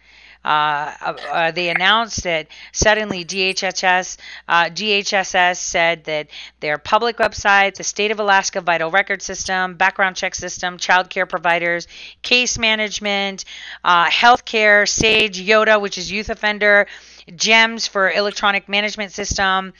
[0.44, 6.28] Uh, uh, uh, they announced that suddenly DHHS, uh, DHSS said that
[6.60, 11.26] their public website, the State of Alaska Vital Record System, background check system, child care
[11.26, 11.88] providers,
[12.22, 13.44] case management,
[13.84, 16.86] uh, healthcare, SAGE, YODA, which is youth offender,
[17.34, 19.72] GEMS for electronic management system,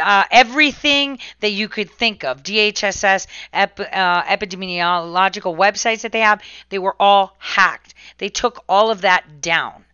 [0.00, 6.40] uh, everything that you could think of, DHSS ep- uh, epidemiological websites that they have,
[6.70, 7.94] they were all hacked.
[8.18, 9.85] They took all of that down.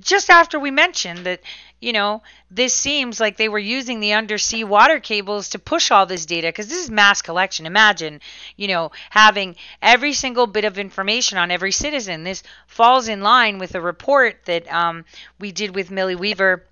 [0.00, 1.40] Just after we mentioned that,
[1.80, 6.06] you know, this seems like they were using the undersea water cables to push all
[6.06, 7.66] this data because this is mass collection.
[7.66, 8.20] Imagine,
[8.56, 12.22] you know, having every single bit of information on every citizen.
[12.22, 15.04] This falls in line with a report that um,
[15.40, 16.64] we did with Millie Weaver.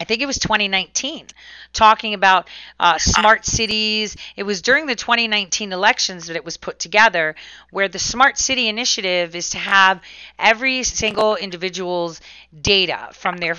[0.00, 1.26] I think it was 2019,
[1.74, 2.48] talking about
[2.80, 4.16] uh, smart cities.
[4.34, 7.34] It was during the 2019 elections that it was put together,
[7.70, 10.00] where the Smart City Initiative is to have
[10.38, 12.20] every single individual's
[12.62, 13.56] data from their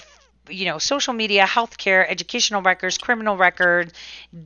[0.50, 3.94] you know social media healthcare educational records criminal records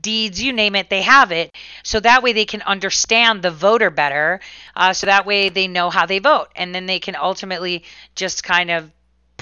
[0.02, 3.90] deeds you name it they have it so that way they can understand the voter
[3.90, 4.40] better
[4.76, 8.44] uh, so that way they know how they vote and then they can ultimately just
[8.44, 8.92] kind of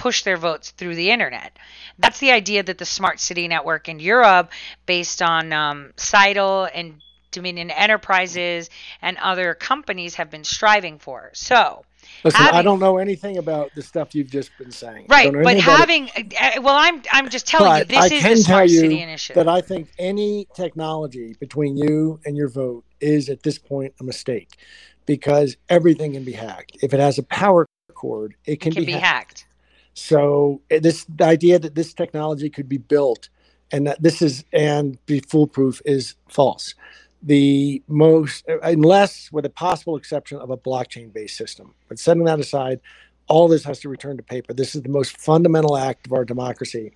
[0.04, 1.58] push their votes through the internet.
[1.98, 4.50] That's the idea that the Smart City Network in Europe,
[4.84, 8.68] based on um, Scytl and Dominion Enterprises
[9.00, 11.30] and other companies, have been striving for.
[11.32, 11.86] So,
[12.22, 15.06] Listen, I don't know anything about the stuff you've just been saying.
[15.08, 15.62] Right, but it.
[15.62, 18.68] having, uh, well, I'm I'm just telling you, this I is can the tell Smart
[18.68, 19.36] you City Initiative.
[19.36, 24.04] that I think any technology between you and your vote is at this point a
[24.04, 24.58] mistake
[25.06, 26.76] because everything can be hacked.
[26.82, 29.46] If it has a power cord, it can, can be hacked.
[29.94, 33.28] So eh, this idea that this technology could be built
[33.72, 36.74] and that this is and be foolproof is false.
[37.22, 41.74] The most uh, unless with a possible exception of a blockchain based system.
[41.88, 42.80] But setting that aside,
[43.28, 44.52] all this has to return to paper.
[44.52, 46.92] This is the most fundamental act of our democracy.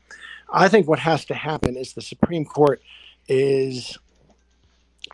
[0.53, 2.83] I think what has to happen is the Supreme Court
[3.29, 3.99] is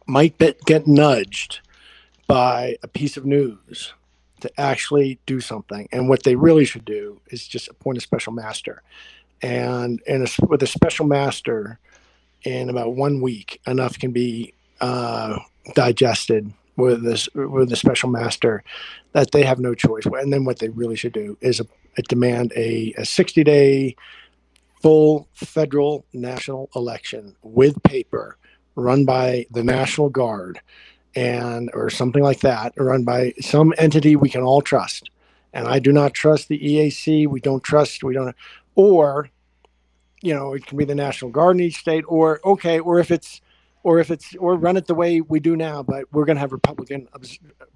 [0.07, 1.61] might get nudged
[2.26, 3.93] by a piece of news
[4.45, 5.88] to actually do something.
[5.90, 8.82] And what they really should do is just appoint a special master.
[9.42, 11.78] And and a, with a special master,
[12.45, 15.38] in about one week, enough can be uh,
[15.74, 18.62] digested with this with a special master
[19.12, 20.05] that they have no choice.
[20.07, 21.66] And then what they really should do is a,
[22.09, 23.97] demand a, a 60 day
[24.82, 28.36] full federal national election with paper
[28.76, 30.61] run by the National Guard
[31.16, 35.10] and or something like that, run by some entity we can all trust.
[35.52, 37.28] And I do not trust the EAC.
[37.28, 38.02] We don't trust.
[38.02, 38.34] We don't.
[38.74, 39.30] Or,
[40.20, 42.04] you know, it can be the National Guard in each state.
[42.08, 43.40] Or okay, or if it's,
[43.84, 45.82] or if it's, or run it the way we do now.
[45.84, 47.08] But we're going to have Republican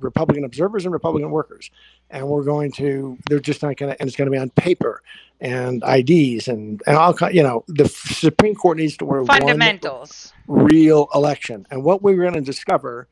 [0.00, 1.70] Republican observers and Republican workers,
[2.10, 3.16] and we're going to.
[3.28, 5.00] They're just not going to, and it's going to be on paper
[5.40, 7.14] and IDs and and all.
[7.30, 10.32] You know, the Supreme Court needs to wear Fundamentals.
[10.48, 11.64] real election.
[11.70, 13.06] And what we're going to discover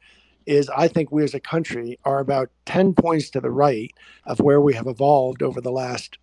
[0.47, 3.93] is I think we as a country are about 10 points to the right
[4.25, 6.19] of where we have evolved over the last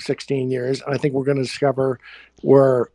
[0.00, 0.82] 16 years.
[0.82, 2.00] And I think we're going to discover
[2.42, 2.86] we're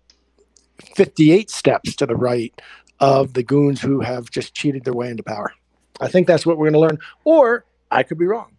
[0.95, 2.53] 58 steps to the right
[2.99, 5.53] of the goons who have just cheated their way into power.
[6.01, 6.99] I think that's what we're going to learn.
[7.23, 8.51] Or I could be wrong.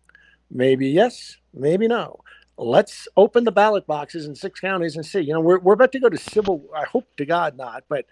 [0.50, 2.20] Maybe yes, maybe no.
[2.56, 5.20] Let's open the ballot boxes in six counties and see.
[5.20, 8.06] You know, we're, we're about to go to civil, I hope to God not, but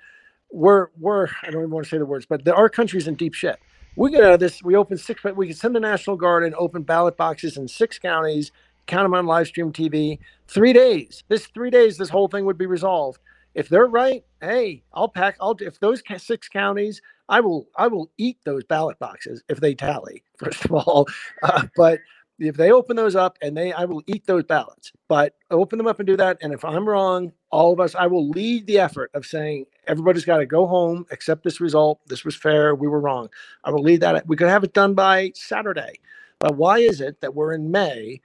[0.51, 3.15] we're, we're, I don't even want to say the words, but the, our country's in
[3.15, 3.59] deep shit
[3.99, 4.63] we get out of this.
[4.63, 5.23] We open six.
[5.25, 8.53] We can send the National Guard and open ballot boxes in six counties.
[8.87, 10.21] Count them on live stream TV.
[10.47, 11.25] Three days.
[11.29, 11.99] This three days.
[11.99, 13.19] This whole thing would be resolved.
[13.55, 15.37] If they're right, hey, I'll pack.
[15.41, 17.67] I'll if those six counties, I will.
[17.77, 20.23] I will eat those ballot boxes if they tally.
[20.39, 21.09] First of all,
[21.43, 21.99] uh, but
[22.39, 24.93] if they open those up and they i will eat those ballots.
[25.09, 28.07] But open them up and do that and if i'm wrong all of us i
[28.07, 32.01] will lead the effort of saying everybody's got to go home accept this result.
[32.07, 32.75] This was fair.
[32.75, 33.29] We were wrong.
[33.65, 34.27] I will lead that.
[34.27, 36.01] We could have it done by saturday.
[36.39, 38.21] But why is it that we're in may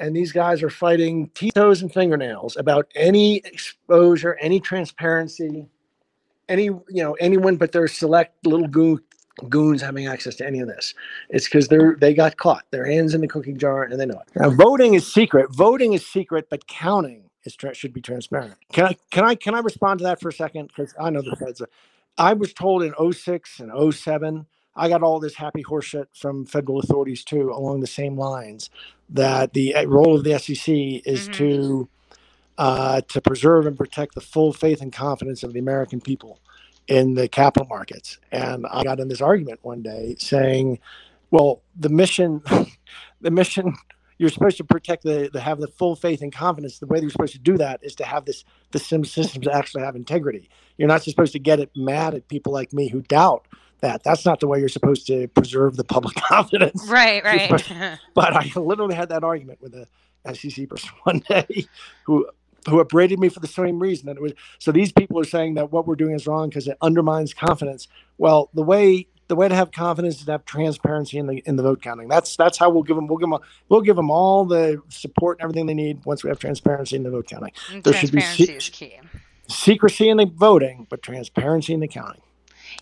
[0.00, 5.66] and these guys are fighting teeth toes and fingernails about any exposure any transparency
[6.48, 9.00] any you know anyone but their select little goon
[9.48, 10.94] goons having access to any of this.
[11.30, 12.64] It's because they're they got caught.
[12.72, 14.28] Their hands in the cooking jar and they know it.
[14.40, 15.48] Now, voting is secret.
[15.52, 18.54] Voting is secret, but counting is tra- should be transparent.
[18.72, 20.68] Can I can I can I respond to that for a second?
[20.68, 21.60] Because I know the feds.
[21.62, 21.70] Are,
[22.18, 26.80] I was told in 06 and 07, I got all this happy horseshit from federal
[26.80, 28.70] authorities too, along the same lines,
[29.10, 30.68] that the uh, role of the SEC
[31.06, 31.30] is Mhm.
[31.30, 31.88] to
[32.58, 36.38] uh, to preserve and protect the full faith and confidence of the American people
[36.88, 38.18] in the capital markets.
[38.32, 40.78] And I got in this argument one day saying,
[41.30, 42.42] well, the mission,
[43.20, 43.76] the mission,
[44.16, 46.78] you're supposed to protect the, the have the full faith and confidence.
[46.78, 49.84] The way you're supposed to do that is to have this the sim systems actually
[49.84, 50.48] have integrity.
[50.76, 53.46] You're not supposed to get it mad at people like me who doubt
[53.80, 54.02] that.
[54.02, 56.88] That's not the way you're supposed to preserve the public confidence.
[56.88, 57.98] Right, right.
[58.14, 59.86] But I literally had that argument with a
[60.34, 61.66] SEC person one day
[62.04, 62.26] who
[62.68, 65.54] who upbraided me for the same reason that it was so these people are saying
[65.54, 67.88] that what we're doing is wrong because it undermines confidence.
[68.18, 71.56] Well, the way the way to have confidence is to have transparency in the in
[71.56, 72.08] the vote counting.
[72.08, 73.38] That's that's how we'll give them we'll give them
[73.68, 77.02] we'll give them all the support and everything they need once we have transparency in
[77.02, 77.52] the vote counting.
[77.70, 78.98] And there should be se- is key.
[79.46, 82.20] Secrecy in the voting, but transparency in the counting.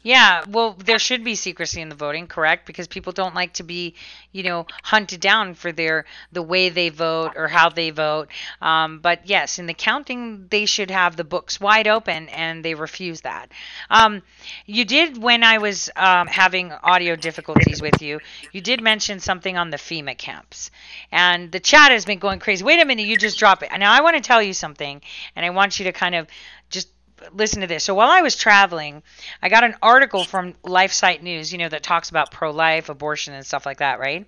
[0.07, 2.65] Yeah, well, there should be secrecy in the voting, correct?
[2.65, 3.97] Because people don't like to be,
[4.31, 8.29] you know, hunted down for their the way they vote or how they vote.
[8.63, 12.77] Um, but yes, in the counting, they should have the books wide open, and they
[12.77, 13.51] refuse that.
[13.91, 14.23] Um,
[14.65, 18.21] you did when I was um, having audio difficulties with you.
[18.53, 20.71] You did mention something on the FEMA camps,
[21.11, 22.63] and the chat has been going crazy.
[22.63, 23.71] Wait a minute, you just drop it.
[23.77, 25.03] Now I want to tell you something,
[25.35, 26.29] and I want you to kind of
[26.71, 26.89] just
[27.33, 27.85] listen to this.
[27.85, 29.03] So while I was traveling,
[29.43, 33.45] I got an article from LifeSite News, you know, that talks about pro-life, abortion, and
[33.45, 34.27] stuff like that, right?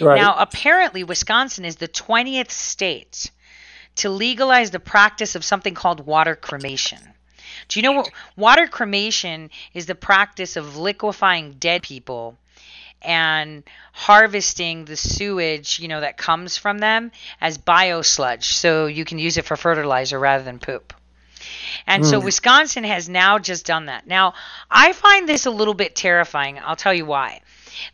[0.00, 0.20] Right.
[0.20, 3.30] Now, apparently, Wisconsin is the 20th state
[3.96, 6.98] to legalize the practice of something called water cremation.
[7.68, 9.86] Do you know what water cremation is?
[9.86, 12.36] The practice of liquefying dead people
[13.00, 13.62] and
[13.92, 19.36] harvesting the sewage, you know, that comes from them as biosludge, so you can use
[19.36, 20.92] it for fertilizer rather than poop.
[21.86, 24.06] And so Wisconsin has now just done that.
[24.06, 24.34] Now,
[24.70, 26.58] I find this a little bit terrifying.
[26.58, 27.40] I'll tell you why.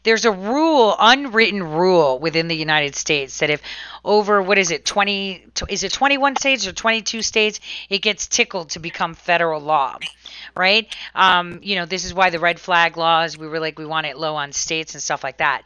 [0.03, 3.63] There's a rule, unwritten rule within the United States that if
[4.05, 8.71] over what is it, 20 is it 21 states or 22 states, it gets tickled
[8.71, 9.99] to become federal law,
[10.55, 10.95] right?
[11.15, 14.07] Um, you know, this is why the red flag laws, we were like we want
[14.07, 15.63] it low on states and stuff like that.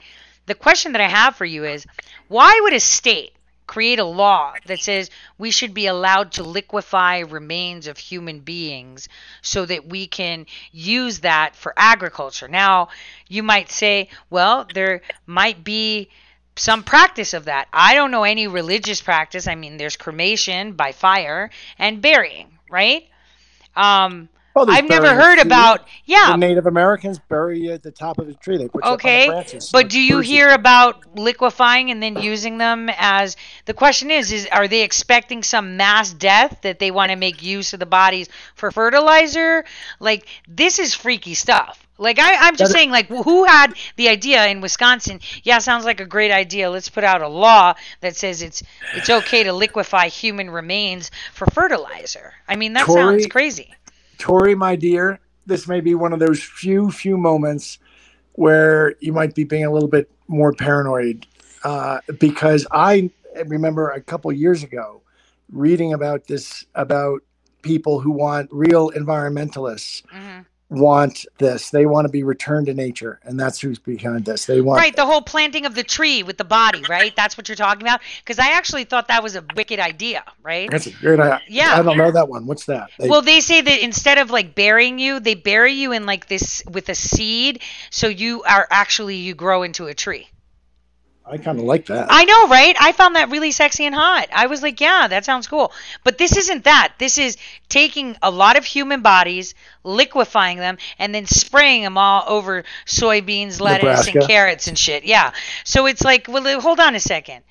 [0.47, 1.87] The question that I have for you is,
[2.29, 3.34] why would a state
[3.67, 9.09] create a law that says we should be allowed to liquefy remains of human beings
[9.43, 12.49] so that we can use that for agriculture.
[12.49, 12.89] Now,
[13.29, 16.09] you might say, well, there might be
[16.57, 17.69] some practice of that.
[17.73, 19.47] I don't know any religious practice.
[19.49, 23.09] I mean, there's cremation by fire and burying, right?
[23.77, 25.43] Um, There's I've never heard tree.
[25.43, 25.87] about.
[26.05, 28.57] Yeah, The Native Americans bury you at the top of the tree.
[28.57, 29.71] They put you up on the Okay, branches.
[29.73, 34.31] but like do you hear about liquefying and then using them as the question is
[34.31, 37.87] is are they expecting some mass death that they want to make use of the
[37.87, 39.65] bodies for fertilizer?
[39.99, 41.81] Like this is freaky stuff.
[41.97, 45.21] Like I, I'm just saying, like who had the idea in Wisconsin?
[45.45, 46.69] Yeah, sounds like a great idea.
[46.69, 48.65] Let's put out a law that says it's
[48.97, 52.35] it's okay to liquefy human remains for fertilizer.
[52.49, 53.73] I mean, that sounds crazy.
[54.19, 57.79] Tore, my dear, this may be one of those few, few moments
[58.33, 61.27] where you might be being a little bit more paranoid.
[61.63, 63.11] Uh, because I
[63.47, 65.03] remember a couple years ago
[65.51, 67.23] reading about this, about
[67.63, 70.41] people who want real environmentalists hmm
[70.77, 71.71] want this.
[71.71, 73.21] They want to be returned to nature.
[73.25, 74.47] And that's who's behind this.
[74.47, 77.15] They want Right, the whole planting of the tree with the body, right?
[77.17, 78.01] That's what you're talking about.
[78.19, 80.71] Because I actually thought that was a wicked idea, right?
[80.71, 81.41] That's a good idea.
[81.49, 81.75] Yeah.
[81.79, 82.47] I don't know that one.
[82.47, 82.91] What's that?
[82.99, 86.29] They- Well, they say that instead of like burying you, they bury you in like
[86.29, 90.29] this with a seed, so you are actually you grow into a tree.
[91.27, 92.09] I kind of like that.
[92.11, 92.77] I know, right?
[92.79, 94.29] I found that really sexy and hot.
[94.31, 95.73] I was like, yeah, that sounds cool.
[96.03, 96.95] But this isn't that.
[96.99, 97.39] This is
[97.71, 99.55] taking a lot of human bodies,
[99.85, 105.05] liquefying them, and then spraying them all over soybeans, lettuce, and carrots and shit.
[105.05, 105.33] Yeah.
[105.65, 107.43] So it's like, well, hold on a second.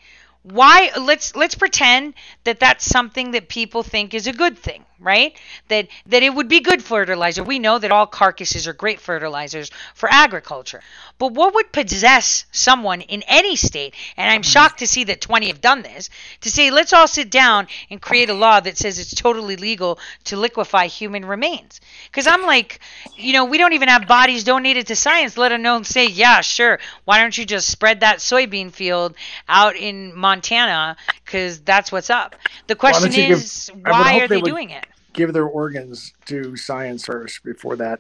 [0.44, 0.92] Why?
[1.00, 5.38] Let's let's pretend that that's something that people think is a good thing, right?
[5.70, 7.44] That that it would be good fertilizer.
[7.44, 10.82] We know that all carcasses are great fertilizers for agriculture.
[11.18, 15.48] But what would possess someone in any state, and I'm shocked to see that 20
[15.48, 16.10] have done this,
[16.42, 19.98] to say, let's all sit down and create a law that says it's totally legal
[20.26, 21.80] to liquefy human remains?
[22.12, 22.80] Because I'm like,
[23.16, 26.80] you know, we don't even have bodies donated to science, let alone say, yeah, sure,
[27.06, 29.16] why don't you just spread that soybean field
[29.48, 30.33] out in Montana?
[30.34, 32.36] Montana because that's what's up.
[32.68, 34.86] The question give- is, would why are they they doing it?
[35.14, 38.00] give their organs to science first before that.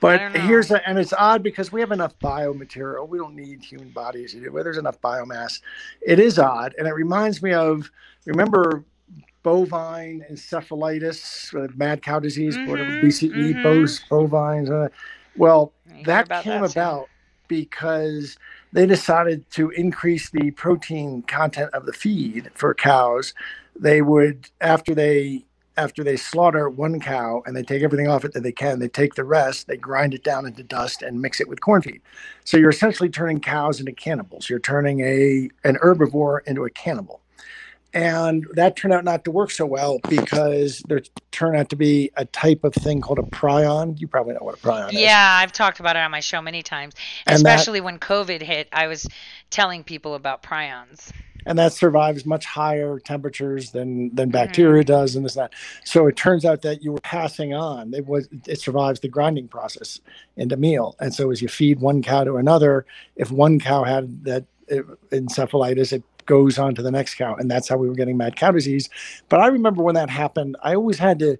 [0.00, 3.08] But here's a, and it's odd because we have enough biomaterial.
[3.08, 4.36] We don't need human bodies.
[4.48, 5.60] Where there's enough biomass,
[6.06, 7.90] it is odd, and it reminds me of
[8.26, 8.84] remember
[9.42, 13.62] bovine encephalitis, uh, mad cow disease, whatever Mhm, BCE, mhm.
[13.64, 14.70] bos, bovines.
[14.70, 14.88] Uh,
[15.36, 15.72] well,
[16.04, 17.08] that came that, about
[17.48, 18.36] because
[18.72, 23.34] they decided to increase the protein content of the feed for cows.
[23.78, 25.44] They would after they
[25.76, 28.88] after they slaughter one cow and they take everything off it that they can, they
[28.88, 32.02] take the rest, they grind it down into dust and mix it with corn feed.
[32.44, 34.50] So you're essentially turning cows into cannibals.
[34.50, 37.20] You're turning a an herbivore into a cannibal.
[37.94, 42.10] And that turned out not to work so well because there turned out to be
[42.16, 44.00] a type of thing called a prion.
[44.00, 44.94] You probably know what a prion is.
[45.00, 46.94] Yeah, I've talked about it on my show many times.
[47.26, 49.06] And that- Especially when COVID hit, I was
[49.50, 51.10] telling people about prions.
[51.44, 54.30] and that survives much higher temperatures than than Mm-hmm.
[54.30, 55.52] bacteria does and this and that
[55.84, 59.48] so it turns out that you were passing on it was it survives the grinding
[59.48, 60.00] process
[60.36, 62.86] into meal and so as you feed one cow to another
[63.16, 64.76] if one cow had that uh,
[65.10, 68.36] encephalitis it goes on to the next cow and that's how we were getting mad
[68.36, 68.88] cow disease
[69.28, 71.36] but i remember when that happened i always had to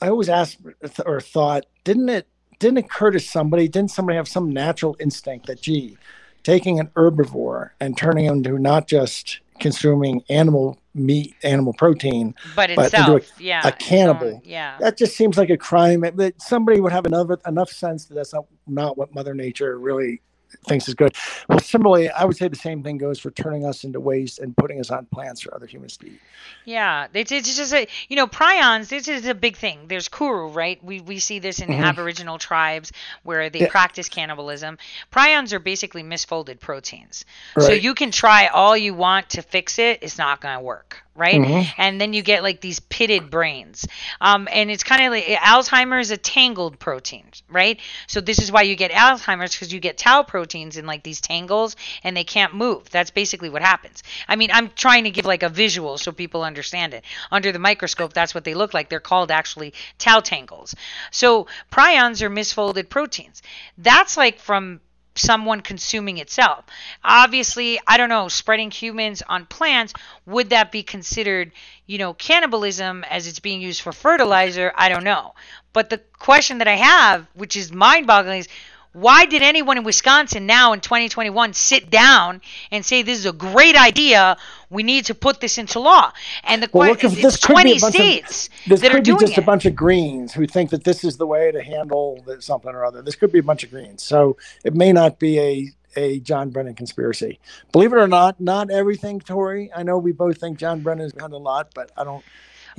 [0.00, 0.58] i always asked
[1.06, 2.26] or thought didn't it
[2.58, 5.96] didn't occur to somebody didn't somebody have some natural instinct that gee
[6.42, 12.70] taking an herbivore and turning him to not just consuming animal meat, animal protein, But
[12.76, 13.66] But into a- yeah.
[13.66, 14.40] a cannibal.
[14.44, 14.76] yeah.
[14.80, 16.00] that just seems like a crime.
[16.14, 20.20] That somebody would have enough enough sense that that's not not what Mother Nature really
[20.66, 21.14] thinks is good.
[21.48, 24.56] Well, similarly, I would say the same thing goes for turning us into waste and
[24.56, 26.20] putting us on plants for other humans to eat.
[26.64, 28.88] Yeah, it's, it's just a you know prions.
[28.88, 29.80] This is a big thing.
[29.88, 30.82] There's kuru, right?
[30.82, 31.84] We we see this in Mhm.
[31.84, 32.92] Aboriginal tribes
[33.22, 33.68] where they Yeah.
[33.68, 34.78] practice cannibalism.
[35.12, 37.24] Prions are basically misfolded proteins.
[37.58, 41.02] So you can try all you want to fix it, it's not going to work,
[41.14, 41.40] right?
[41.40, 41.66] Mhm.
[41.76, 43.86] And then you get like these pitted brains.
[44.20, 47.78] Um, and it's kind of like Alzheimer's is a tangled protein, right?
[48.06, 51.20] So this is why you get Alzheimer's because you get tau proteins in like these
[51.20, 51.74] tangles
[52.04, 52.88] and they can't move.
[52.90, 54.04] That's basically what happens.
[54.28, 57.02] I mean, I'm trying to give like a visual so people understand it.
[57.32, 58.88] Under the microscope, that's what they look like.
[58.88, 60.76] They're called actually tau tangles.
[61.10, 63.42] So prions are misfolded proteins.
[63.78, 64.80] That's like from
[65.16, 66.64] someone consuming itself.
[67.02, 69.92] Obviously, I don't know, spreading humans on plants,
[70.24, 71.50] would that be considered,
[71.86, 74.72] you know, cannibalism as it's being used for fertilizer?
[74.76, 75.34] I don't know.
[75.72, 78.48] But the question that I have, which is mind boggling, is
[78.92, 83.32] why did anyone in Wisconsin now in 2021 sit down and say this is a
[83.32, 84.36] great idea?
[84.70, 86.12] We need to put this into law.
[86.44, 88.92] And the Well, question look, if it's this 20 a bunch states of this that
[88.92, 89.38] are could be just it.
[89.38, 92.84] a bunch of greens who think that this is the way to handle something or
[92.84, 93.02] other.
[93.02, 96.50] This could be a bunch of greens, so it may not be a a John
[96.50, 97.40] Brennan conspiracy.
[97.72, 99.68] Believe it or not, not everything, Tore.
[99.74, 102.24] I know we both think John Brennan has done a lot, but I don't.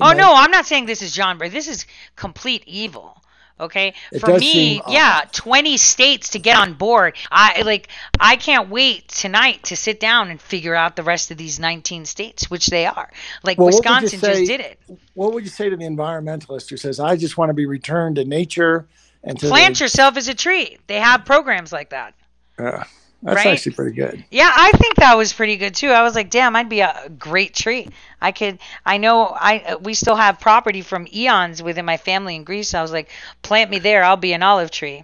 [0.02, 1.50] Oh might- no, I'm not saying this is John Bray.
[1.50, 1.86] This is
[2.16, 3.19] complete evil,
[3.60, 7.18] Okay, It for me, yeah, 20 states to get on board.
[7.30, 7.90] I like
[8.20, 12.06] I can't wait tonight to sit down and figure out the rest of these 19
[12.06, 13.10] states, which they are.
[13.44, 14.80] Like Well, what would you Wisconsin say- just did it.
[15.14, 18.16] What would you say to the environmentalist who says, "I just want to be returned
[18.16, 18.88] to nature
[19.24, 20.78] and to Plant the, yourself as a tree.
[20.88, 22.14] They have programs like that.
[22.58, 22.84] Uh,
[23.22, 23.48] that's Right?
[23.48, 24.24] actually pretty good.
[24.32, 25.90] Yeah, I think that was pretty good too.
[25.90, 27.90] I was like, damn, I'd be a great tree.
[28.22, 28.60] I could.
[28.86, 29.28] I know.
[29.28, 32.74] I we still have property from eons within my family in Greece.
[32.74, 33.10] I was like,
[33.42, 34.04] plant me there.
[34.04, 35.04] I'll be an olive tree.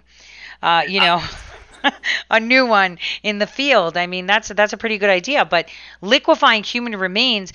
[0.62, 1.22] Uh, you know.
[2.30, 3.96] a new one in the field.
[3.96, 5.44] I mean, that's that's a pretty good idea.
[5.44, 5.68] But
[6.00, 7.52] liquefying human remains,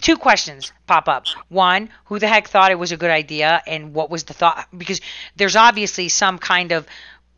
[0.00, 1.26] two questions pop up.
[1.48, 4.66] One, who the heck thought it was a good idea, and what was the thought?
[4.76, 5.00] Because
[5.36, 6.86] there's obviously some kind of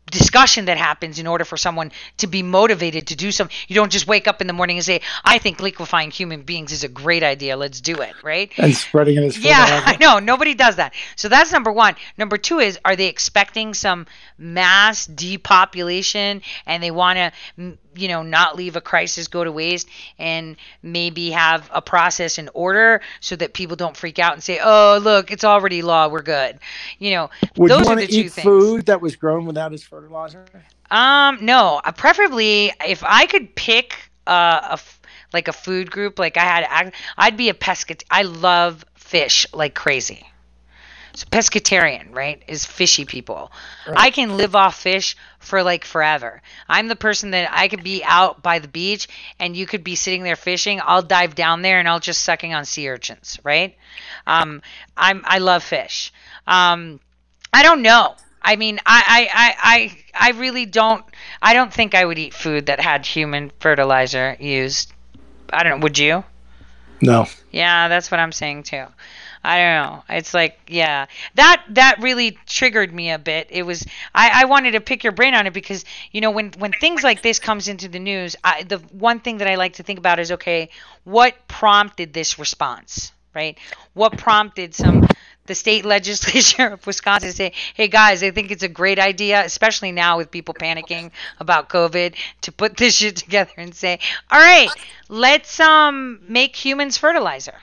[0.09, 3.55] discussion that happens in order for someone to be motivated to do something.
[3.67, 6.71] You don't just wake up in the morning and say, "I think liquefying human beings
[6.71, 7.55] is a great idea.
[7.55, 8.51] Let's do it." Right?
[8.57, 10.19] And spreading it as Yeah, I know.
[10.19, 10.93] Nobody does that.
[11.15, 11.95] So that's number one.
[12.17, 14.05] Number two is are they expecting some
[14.37, 19.87] mass depopulation and they want to, you know, not leave a crisis go to waste
[20.17, 24.59] and maybe have a process in order so that people don't freak out and say,
[24.63, 26.07] oh, look, it's already law.
[26.07, 26.59] We're good.
[26.99, 28.43] You know, Would those you are want the to two eat things.
[28.43, 30.45] food that was grown without its fertilizer?
[30.89, 31.81] Um, no.
[31.83, 35.01] Uh, preferably, if I could pick uh, a f-
[35.33, 38.03] like a food group, like I had, I'd be a pescat.
[38.09, 40.25] I love fish like crazy.
[41.13, 43.51] So pescatarian, right, is fishy people.
[43.87, 46.41] I can live off fish for like forever.
[46.69, 49.07] I'm the person that I could be out by the beach
[49.39, 50.79] and you could be sitting there fishing.
[50.83, 53.75] I'll dive down there and I'll just sucking on sea urchins, right?
[54.25, 54.61] Um,
[54.95, 56.13] I'm I love fish.
[56.47, 56.99] Um,
[57.53, 58.15] I don't know.
[58.41, 59.55] I mean, I, I, I,
[60.21, 61.05] I, I really don't.
[61.41, 64.91] I don't think I would eat food that had human fertilizer used.
[65.51, 65.79] I don't.
[65.79, 66.23] Know, would you?
[67.01, 67.27] No.
[67.51, 68.85] Yeah, that's what I'm saying too.
[69.43, 70.03] I don't know.
[70.09, 73.47] It's like, yeah, that that really triggered me a bit.
[73.49, 73.83] It was
[74.13, 77.03] I, I wanted to pick your brain on it because you know when when things
[77.03, 79.97] like this comes into the news, I, the one thing that I like to think
[79.97, 80.69] about is okay,
[81.05, 83.57] what prompted this response, right?
[83.93, 85.07] What prompted some
[85.47, 89.43] the state legislature of Wisconsin to say, "Hey guys, I think it's a great idea,
[89.43, 93.97] especially now with people panicking about COVID, to put this shit together and say,
[94.29, 94.69] all right,
[95.09, 97.55] let's um make humans fertilizer."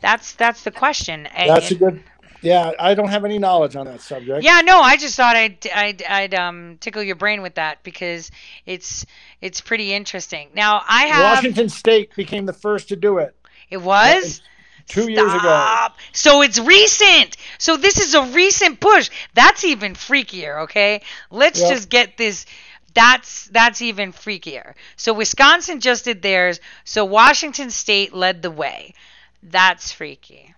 [0.00, 1.26] That's that's the question.
[1.26, 2.02] And- That's a good.
[2.42, 4.42] Yeah, I don't have any knowledge on that subject.
[4.42, 8.30] yeah, no, I just thought I'd, I'd I'd um tickle your brain with that because
[8.64, 9.04] it's
[9.42, 10.48] it's pretty interesting.
[10.54, 13.34] Now I have Washington State became the first to do it
[13.70, 14.40] it was
[14.88, 15.38] two years ago.
[15.38, 15.98] Stop.
[16.12, 17.36] So it's recent.
[17.58, 19.10] So this is a recent push.
[19.34, 21.02] That's even freakier, okay?
[21.30, 21.70] Let's Yep.
[21.70, 22.46] just get this
[22.94, 24.74] that's that's even freakier.
[24.96, 26.58] So Wisconsin just did theirs.
[26.84, 28.94] So Washington state led the way.
[29.42, 30.54] That's freaky.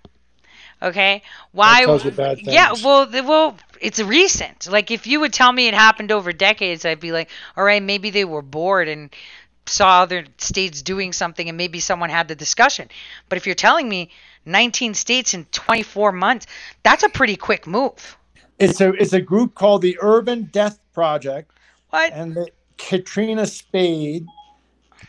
[0.80, 1.22] Okay?
[1.52, 4.66] Why tells you bad Yeah, well, well, it's recent.
[4.68, 7.82] Like if you would tell me it happened over decades, I'd be like, "All right,
[7.82, 9.14] maybe they were bored and
[9.66, 12.88] saw other states doing something and maybe someone had the discussion.
[13.28, 14.10] But if you're telling me
[14.44, 16.46] 19 states in 24 months,
[16.82, 18.16] that's a pretty quick move.
[18.58, 21.50] It's a it's a group called the Urban Death Project,
[21.90, 22.12] What?
[22.12, 24.26] and the, Katrina Spade.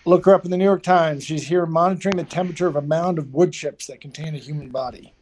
[0.05, 1.23] Look her up in the New York Times.
[1.23, 4.69] She's here monitoring the temperature of a mound of wood chips that contain a human
[4.69, 5.13] body.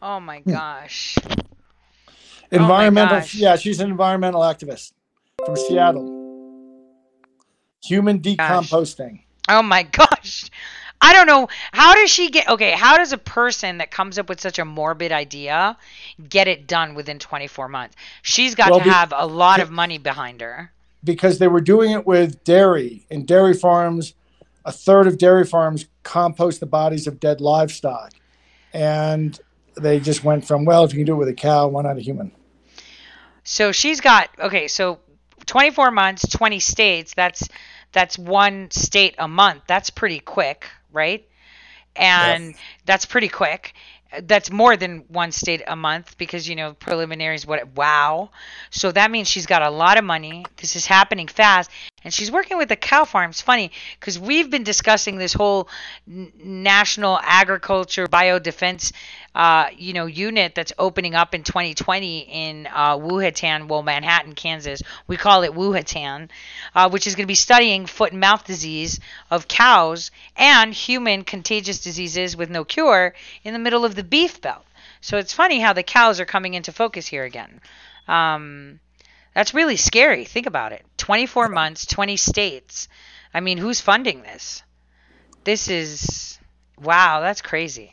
[0.00, 0.52] Oh my Hmm.
[0.52, 1.16] gosh.
[2.50, 3.18] Environmental.
[3.18, 3.34] gosh.
[3.34, 4.92] yeah, she's an environmental activist
[5.44, 6.20] from Seattle.
[7.84, 9.20] Human decomposting.
[9.48, 10.50] Oh my gosh.
[11.00, 11.48] I don't know.
[11.72, 12.70] How does she get okay?
[12.70, 15.76] How does a person that comes up with such a morbid idea
[16.28, 17.96] get it done within 24 months?
[18.22, 20.70] She's got Well, to be- have a lot of money behind her.
[21.04, 23.06] Because they were doing it with dairy.
[23.10, 24.14] In dairy farms,
[24.64, 28.12] a third of dairy farms compost the bodies of dead livestock.
[28.72, 29.38] And
[29.76, 31.96] they just went from, well, if you can do it with a cow, why not
[31.96, 32.32] a human?
[33.44, 35.00] So she's got okay, so
[35.46, 37.12] 24 months, 20 states.
[37.14, 37.46] That's
[37.92, 39.62] that's one state a month.
[39.66, 41.28] That's pretty quick, right?
[41.94, 42.54] And
[42.86, 43.74] that's pretty quick.
[44.22, 47.46] That's more than one state a month because you know preliminaries.
[47.46, 47.74] What?
[47.76, 48.30] Wow.
[48.70, 50.44] So that means she's got a lot of money.
[50.56, 51.70] This is happening fast,
[52.04, 53.40] and she's working with the cow farms.
[53.40, 55.68] Funny because we've been discussing this whole
[56.06, 58.92] n- national agriculture biodefense,
[59.34, 64.82] uh, you know, unit that's opening up in 2020 in uh, Wuhatan, well, Manhattan, Kansas.
[65.06, 66.28] We call it Wuhatan,
[66.74, 69.00] uh, which is going to be studying foot and mouth disease
[69.30, 74.40] of cows and human contagious diseases with no cure in the middle of the beef
[74.40, 74.64] belt.
[75.00, 77.60] So it's funny how the cows are coming into focus here again.
[78.08, 78.80] Um,
[79.34, 80.24] that's really scary.
[80.24, 80.84] Think about it.
[81.04, 82.88] 24 months, 20 states.
[83.34, 84.62] I mean, who's funding this?
[85.44, 86.38] This is
[86.80, 87.92] wow, that's crazy.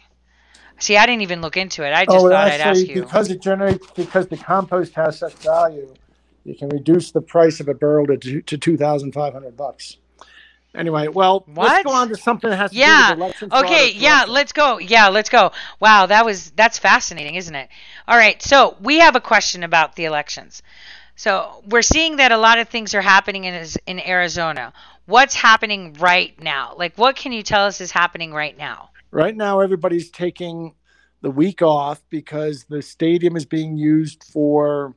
[0.79, 1.93] See, I didn't even look into it.
[1.93, 3.01] I oh, just Oh, thought I'd ask actually, you.
[3.03, 5.93] because it generates, because the compost has such value,
[6.45, 9.97] you can reduce the price of a barrel to to two thousand five hundred bucks.
[10.73, 11.69] Anyway, well, What?
[11.69, 13.07] let's go on to something that has to Yeah.
[13.09, 14.79] do with election Okay, yeah, let's go.
[14.79, 15.51] Yeah, let's go.
[15.81, 17.67] Wow, that was that's fascinating, isn't it?
[18.07, 20.63] All right, so we have a question about the elections.
[21.15, 24.73] So we're seeing that a lot of things are happening in in Arizona.
[25.05, 26.75] What's happening right now?
[26.77, 28.89] Like, what can you tell us is happening right now?
[29.11, 30.73] Right now, everybody's taking
[31.21, 34.95] the week off because the stadium is being used for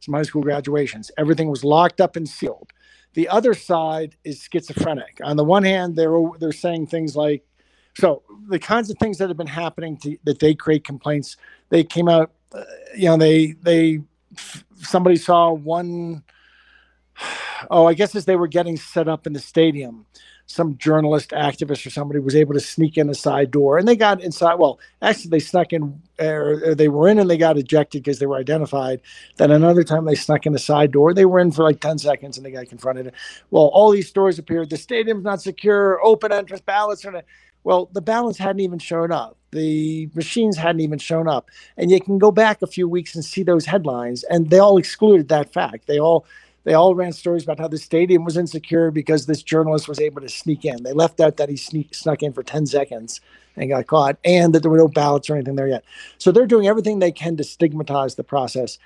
[0.00, 1.10] some high school graduations.
[1.18, 2.72] Everything was locked up and sealed.
[3.14, 5.20] The other side is schizophrenic.
[5.24, 7.42] On the one hand, they're they're saying things like,
[7.94, 11.36] so the kinds of things that have been happening to, that they create complaints.
[11.70, 12.62] They came out, uh,
[12.94, 14.00] you know, they they
[14.86, 16.22] somebody saw one
[17.70, 20.06] oh, I guess as they were getting set up in the stadium,
[20.46, 23.96] some journalist, activist, or somebody was able to sneak in a side door, and they
[23.96, 24.54] got inside.
[24.54, 28.18] Well, actually, they snuck in, or, or they were in, and they got ejected because
[28.18, 29.00] they were identified.
[29.38, 31.12] Then another time they snuck in a side door.
[31.12, 33.12] They were in for like ten seconds, and they got confronted.
[33.50, 34.70] Well, all these stories appeared.
[34.70, 36.00] The stadium's not secure.
[36.04, 37.12] Open entrance ballots are.
[37.12, 37.24] Not,
[37.66, 39.36] well, the ballots hadn't even shown up.
[39.50, 43.24] The machines hadn't even shown up, and you can go back a few weeks and
[43.24, 45.88] see those headlines, and they all excluded that fact.
[45.88, 46.26] They all
[46.62, 50.20] they all ran stories about how the stadium was insecure because this journalist was able
[50.20, 50.84] to sneak in.
[50.84, 53.20] They left out that he sneak, snuck in for 10 seconds
[53.56, 55.84] and got caught, and that there were no ballots or anything there yet.
[56.18, 58.78] So they're doing everything they can to stigmatize the process.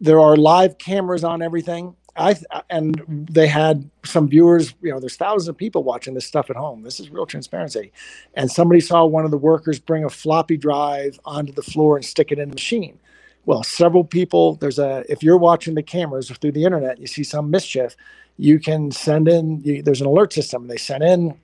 [0.00, 1.96] There are live cameras on everything.
[2.20, 4.74] I and they had some viewers.
[4.82, 6.82] You know, there's thousands of people watching this stuff at home.
[6.84, 7.92] This is real transparency.
[8.34, 12.04] And somebody saw one of the workers bring a floppy drive onto the floor and
[12.04, 13.00] stick it in the machine
[13.46, 17.24] well several people there's a if you're watching the cameras through the internet you see
[17.24, 17.96] some mischief
[18.36, 21.34] you can send in you, there's an alert system they sent in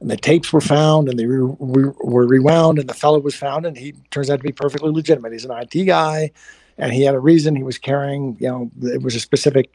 [0.00, 3.34] and the tapes were found and they re, re, were rewound and the fellow was
[3.34, 6.30] found and he turns out to be perfectly legitimate he's an it guy
[6.78, 7.56] and he had a reason.
[7.56, 9.74] He was carrying you know it was a specific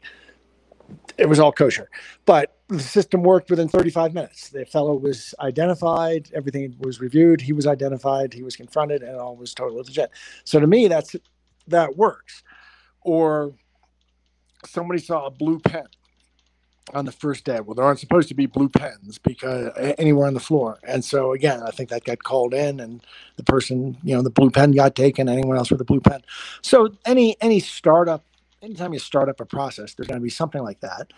[1.18, 1.88] it was all kosher.
[2.24, 4.48] But the system worked within 35 minutes.
[4.48, 9.36] The fellow was identified everything was reviewed he was identified he was confronted and all
[9.36, 10.10] was totally legit.
[10.44, 11.16] So to me that's
[11.68, 12.42] that works.
[13.02, 13.54] Or
[14.66, 15.86] somebody saw a blue pen
[16.94, 17.60] on the first day.
[17.60, 20.78] Well there aren't supposed to be blue pens because anywhere on the floor.
[20.84, 23.02] And so again i think that got called in and
[23.36, 25.28] the person you know the blue pen got taken.
[25.28, 26.22] Anyone else with a blue pen?
[26.62, 28.24] So any any startup
[28.62, 31.12] anytime you start up a process there's going to be something like that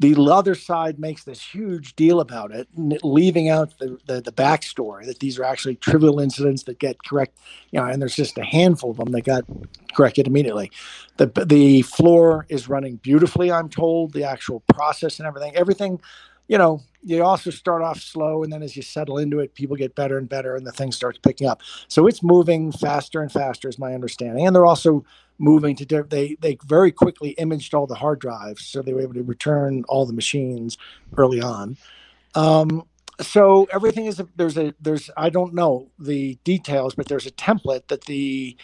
[0.00, 2.68] the other side makes this huge deal about it,
[3.04, 7.38] leaving out the, the, the backstory that these are actually trivial incidents that get correct,
[7.70, 9.44] you know, and there's just a handful of them that got
[9.94, 10.70] corrected immediately.
[11.18, 14.14] The the floor is running beautifully, I'm told.
[14.14, 16.00] The actual process and everything, everything,
[16.50, 19.76] you know, you also start off slow, and then as you settle into it, people
[19.76, 21.62] get better and better, and the thing starts picking up.
[21.86, 25.04] So it's moving faster and faster, is my understanding, and they're also
[25.38, 29.14] moving to they they very quickly imaged all the hard drives so they were able
[29.14, 30.76] to return all the machines
[31.16, 31.76] early on.
[32.34, 32.82] Um,
[33.20, 37.30] so everything is a, there's a there's i don't know the details but there's a
[37.32, 38.56] template that the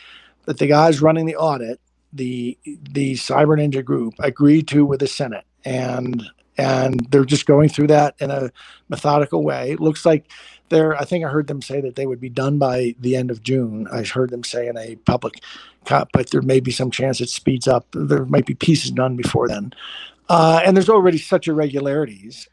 [0.46, 1.78] that the guys running the audit
[2.12, 5.44] the the cyber ninja group agreed to with the senate.
[5.64, 6.22] And
[6.58, 8.50] and they're just going through that in a
[8.88, 10.30] methodical way it looks like
[10.68, 13.30] they're i think i heard them say that they would be done by the end
[13.30, 15.40] of june i heard them say in a public
[15.86, 17.86] cop, but there may be some chance it speeds up.
[17.92, 19.72] There might be pieces done before then.
[20.28, 22.48] Uh, and there's already such irregularities.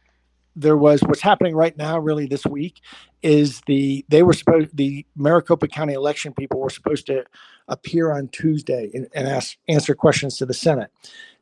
[0.56, 2.80] There was what's happening right now, really this week,
[3.24, 7.26] is the they were supposed the Maricopa County election people were supposed to
[7.68, 10.91] appear on Tuesday and, and ask answer questions to the Senate.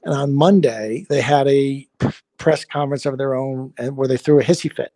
[0.04, 1.88] And on Monday, they had a
[2.38, 4.92] press conference of their own and where they threw a hissy fit.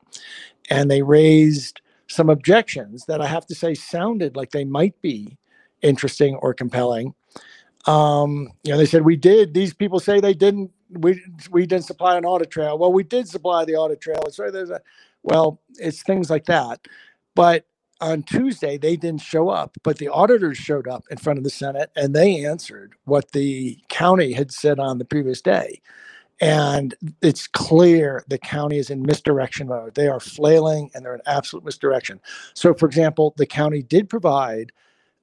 [0.70, 5.38] And they raised some objections that I have to say sounded like they might be
[5.82, 7.14] interesting or compelling.
[7.86, 9.54] Um, you know, they said we did.
[9.54, 10.72] These people say they didn't.
[10.90, 12.78] We we didn't supply an audit trail.
[12.78, 14.24] Well, we did supply the audit trail.
[14.32, 14.82] So there's a,
[15.24, 16.80] well, it's things like that.
[17.36, 17.66] But
[18.02, 21.50] on Tuesday they didn't show up, but the auditors showed up in front of the
[21.50, 25.82] Senate and they answered what the county had said on the previous day.
[26.42, 29.96] And it's clear the county is in misdirection mode.
[29.96, 32.20] They are flailing and they're in absolute misdirection.
[32.54, 34.74] So, for example, the county did provide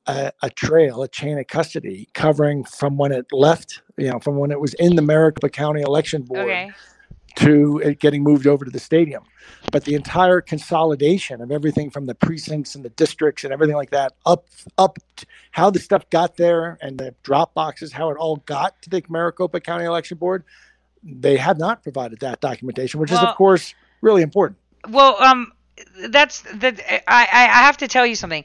[0.07, 4.37] a, a, trail, a chain of custody covering from when it left, you know, from
[4.37, 6.73] when it was in the Maricopa County Election Board Okay.
[7.37, 9.25] To it getting moved over to the stadium.
[9.71, 13.91] But the entire consolidation of everything from the precincts and the districts and everything like
[13.91, 14.99] that up, up,
[15.51, 19.03] how the stuff got there and the drop boxes, how it all got to the
[19.09, 20.45] Maricopa County Election Board,
[21.03, 24.59] they have not provided that documentation, which is, of course, really important.
[24.89, 25.53] Well, um,
[26.09, 26.81] that's that.
[26.89, 28.45] I I I have to tell you something.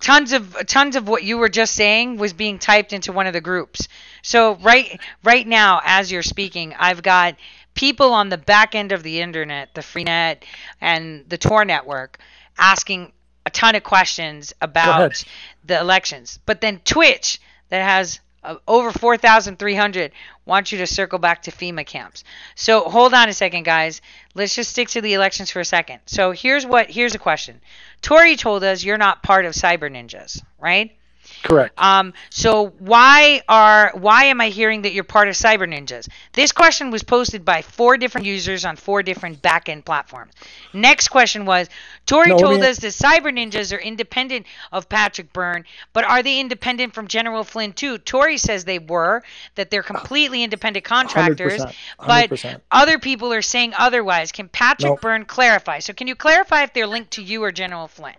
[0.00, 3.32] tons of tons of what you were just saying was being typed into one of
[3.32, 3.88] the groups.
[4.22, 7.36] So right right now, as you're speaking, I've got
[7.74, 10.44] people on the back end of the internet, the Freenet
[10.80, 12.18] and the Tor network,
[12.58, 13.12] asking
[13.46, 15.24] a ton of questions about
[15.64, 16.38] the elections.
[16.46, 17.40] But then Twitch,
[17.70, 20.12] that has uh, over 4,300,
[20.46, 22.24] wants you to circle back to FEMA camps.
[22.54, 24.00] So hold on a second, guys.
[24.34, 26.00] Let's just stick to the elections for a second.
[26.06, 27.60] So here's what here's a question.
[28.02, 30.96] Tore told us you're not part of Cyber Ninjas, right?
[31.42, 31.80] Correct.
[31.80, 36.08] Um, so why are why am I hearing that you're part of Cyber Ninjas?
[36.32, 40.32] This question was posted by four different users on four different backend platforms.
[40.74, 41.68] Next question was
[42.04, 45.64] Tore No, told us that Cyber Ninjas are independent of Patrick Byrne,
[45.94, 47.96] but are they independent from General Flynn too?
[47.98, 49.22] Tore says they were,
[49.54, 51.74] that they're completely independent contractors, 100%,
[52.06, 52.60] but 100%.
[52.70, 54.30] other people are saying otherwise.
[54.30, 55.00] Can Patrick Nope.
[55.00, 55.78] Byrne clarify?
[55.78, 58.14] So can you clarify if they're linked to you or General Flynn?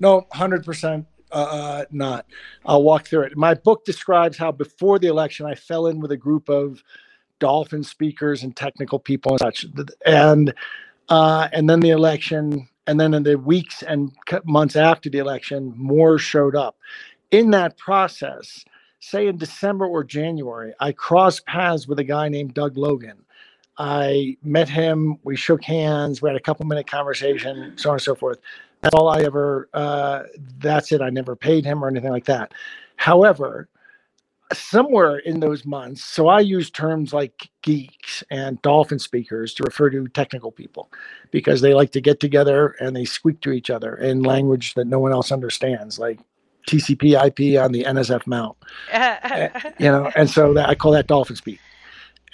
[0.00, 2.26] No, hundred percent uh, not.
[2.66, 3.36] I'll walk through it.
[3.36, 6.82] My book describes how before the election I fell in with a group of
[7.40, 9.66] dolphin speakers and technical people and such,
[10.06, 10.54] and
[11.08, 14.12] uh, and then the election, and then in the weeks and
[14.44, 16.76] months after the election, more showed up.
[17.30, 18.64] In that process,
[19.00, 23.24] say in December or January, I crossed paths with a guy named Doug Logan.
[23.78, 25.18] I met him.
[25.24, 26.22] We shook hands.
[26.22, 28.38] We had a couple minute conversation, so on and so forth.
[28.80, 29.68] That's all I ever.
[29.74, 30.24] Uh,
[30.58, 31.00] that's it.
[31.00, 32.52] I never paid him or anything like that.
[32.96, 33.68] However,
[34.52, 39.90] somewhere in those months, so I use terms like geeks and dolphin speakers to refer
[39.90, 40.90] to technical people
[41.30, 44.86] because they like to get together and they squeak to each other in language that
[44.86, 46.18] no one else understands, like
[46.68, 48.56] TCP IP on the NSF mount
[49.78, 51.58] you know and so that i call that dolphin speak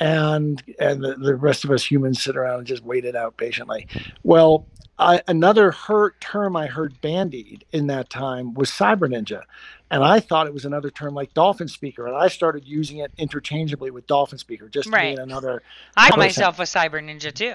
[0.01, 3.36] and and the, the rest of us humans sit around and just wait it out
[3.36, 3.86] patiently
[4.22, 4.66] well
[4.99, 9.42] I, another hurt term i heard bandied in that time was cyber ninja
[9.90, 13.11] and i thought it was another term like dolphin speaker and i started using it
[13.18, 15.18] interchangeably with dolphin speaker just to Right.
[15.18, 15.62] another
[15.97, 17.55] I call myself a cyber ninja too.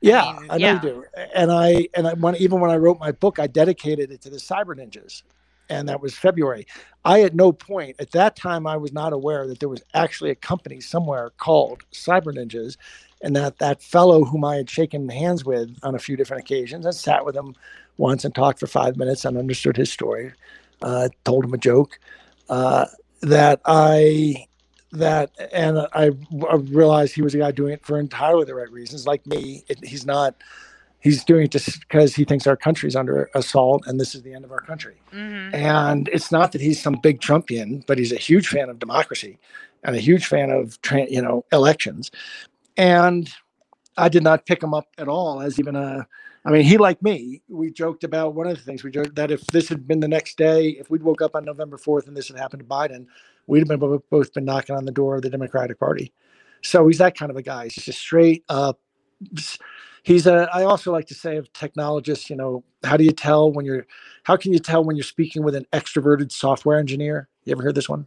[0.00, 0.74] yeah, mean, I, know yeah.
[0.74, 1.04] you do.
[1.34, 4.30] And I and I when even when I wrote my book, I dedicated it to
[4.30, 5.22] the cyber ninjas,
[5.68, 6.66] and that was February.
[7.04, 10.30] I at no point at that time I was not aware that there was actually
[10.30, 12.76] a company somewhere called Cyber Ninjas,
[13.22, 16.86] and that that fellow whom I had shaken hands with on a few different occasions
[16.86, 17.54] I sat with him
[17.96, 20.32] once and talked for five minutes and understood his story,
[20.82, 21.98] uh, told him a joke,
[22.48, 22.86] uh,
[23.22, 24.46] that I
[24.92, 26.10] that and I,
[26.50, 29.06] I realized he was a guy doing it for entirely the right reasons.
[29.06, 30.34] Like me, it, he's not.
[31.02, 34.34] He's doing it just because he thinks our country's under assault and this is the
[34.34, 34.96] end of our country.
[35.10, 38.78] hmm And it's not that he's some big Trumpian, but he's a huge fan of
[38.78, 39.38] democracy
[39.82, 42.10] and a huge fan of you know elections.
[42.80, 43.30] And
[43.98, 46.06] I did not pick him up at all as even a.
[46.46, 47.42] I mean, he like me.
[47.46, 50.08] We joked about one of the things we joked that if this had been the
[50.08, 53.04] next day, if we'd woke up on November fourth and this had happened to Biden,
[53.46, 56.14] we'd have been bo- both been knocking on the door of the Democratic Party.
[56.62, 57.64] So he's that kind of a guy.
[57.64, 58.80] He's just straight up.
[60.02, 60.48] He's a.
[60.50, 62.30] I also like to say of technologists.
[62.30, 63.86] You know, how do you tell when you're?
[64.22, 67.28] How can you tell when you're speaking with an extroverted software engineer?
[67.44, 68.06] You ever heard this one?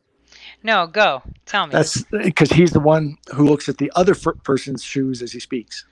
[0.61, 1.21] No, go.
[1.45, 1.71] Tell me.
[1.71, 5.39] That's because he's the one who looks at the other fir- person's shoes as he
[5.39, 5.85] speaks,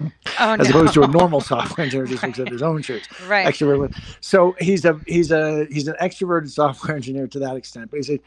[0.00, 0.80] oh, as no.
[0.80, 3.04] opposed to a normal software engineer who just looks at his own shoes.
[3.26, 3.46] right.
[3.46, 3.94] Extroverted.
[4.20, 8.10] So he's a he's a he's an extroverted software engineer to that extent, but he's
[8.10, 8.20] a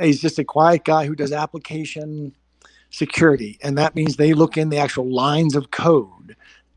[0.00, 2.34] he's just a quiet guy who does application
[2.90, 6.08] security, and that means they look in the actual lines of code.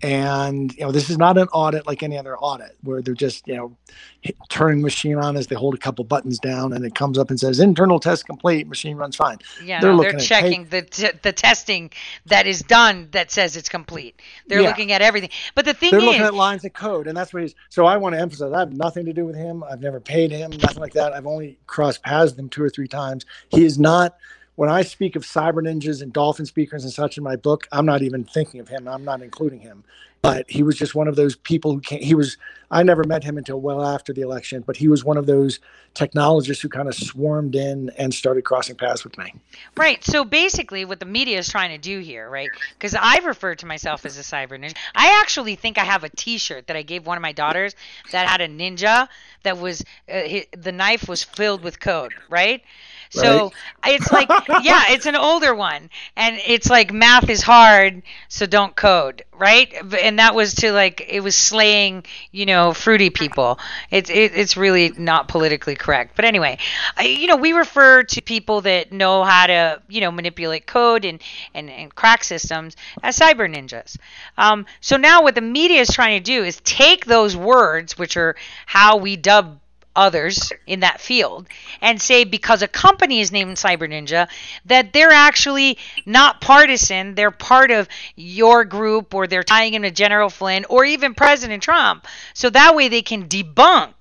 [0.01, 3.45] And you know, this is not an audit like any other audit where they're just
[3.47, 3.77] you know
[4.21, 7.29] hit, turning machine on as they hold a couple buttons down, and it comes up
[7.29, 9.37] and says internal test complete, machine runs fine.
[9.63, 11.91] Yeah, they're they're at checking the t- the testing
[12.27, 14.21] that is done that says it's complete.
[14.47, 14.69] They're Yeah.
[14.69, 15.31] looking at everything.
[15.53, 17.55] But the thing they're is, looking at lines of code, and that's what he's.
[17.67, 19.63] So I want to emphasize: I have nothing to do with him.
[19.63, 21.11] I've never paid him, nothing like that.
[21.11, 23.25] I've only crossed paths with him two or three times.
[23.49, 24.15] He is not.
[24.59, 27.85] When I speak of cyber ninjas and dolphin speakers and such in my book, I'm
[27.85, 28.89] not even thinking of him.
[28.89, 29.85] I'm not including him.
[30.21, 32.01] But he was just one of those people who came.
[32.01, 32.35] He was.
[32.69, 35.61] I never met him until well after the election, but he was one of those
[35.93, 39.33] technologists who kind of swarmed in and started crossing paths with me.
[39.77, 40.03] Right.
[40.03, 42.49] So basically, what the media is trying to do here, right?
[42.73, 44.75] Because I've referred to myself as a cyber ninja.
[44.93, 47.77] I actually think I have a T-shirt that I gave one of my daughters
[48.11, 49.07] that had a ninja
[49.43, 52.61] that was uh, the knife was filled with code, right?
[53.09, 53.51] So
[53.85, 54.29] it's like,
[54.61, 59.73] yeah, it's an older one, and it's like math is hard, so don't code, right?
[60.01, 63.59] And that was to like it was slaying, you know, fruity people.
[63.89, 66.59] It's it, it's really not politically correct, but anyway,
[66.97, 71.05] I, you know, we refer to people that know how to, you know, manipulate code
[71.05, 71.21] and
[71.53, 73.97] and, and crack systems as cyber ninjas.
[74.37, 78.17] Um, so now what the media is trying to do is take those words, which
[78.17, 78.35] are
[78.65, 79.59] how we dub
[79.99, 81.47] others in that field
[81.81, 84.29] and say because a company is named Cyber Ninja
[84.65, 90.29] that they're actually not partisan, they're part of your group or they're tying into General
[90.29, 92.07] Flynn or even President Trump.
[92.33, 93.93] So that way they can debunk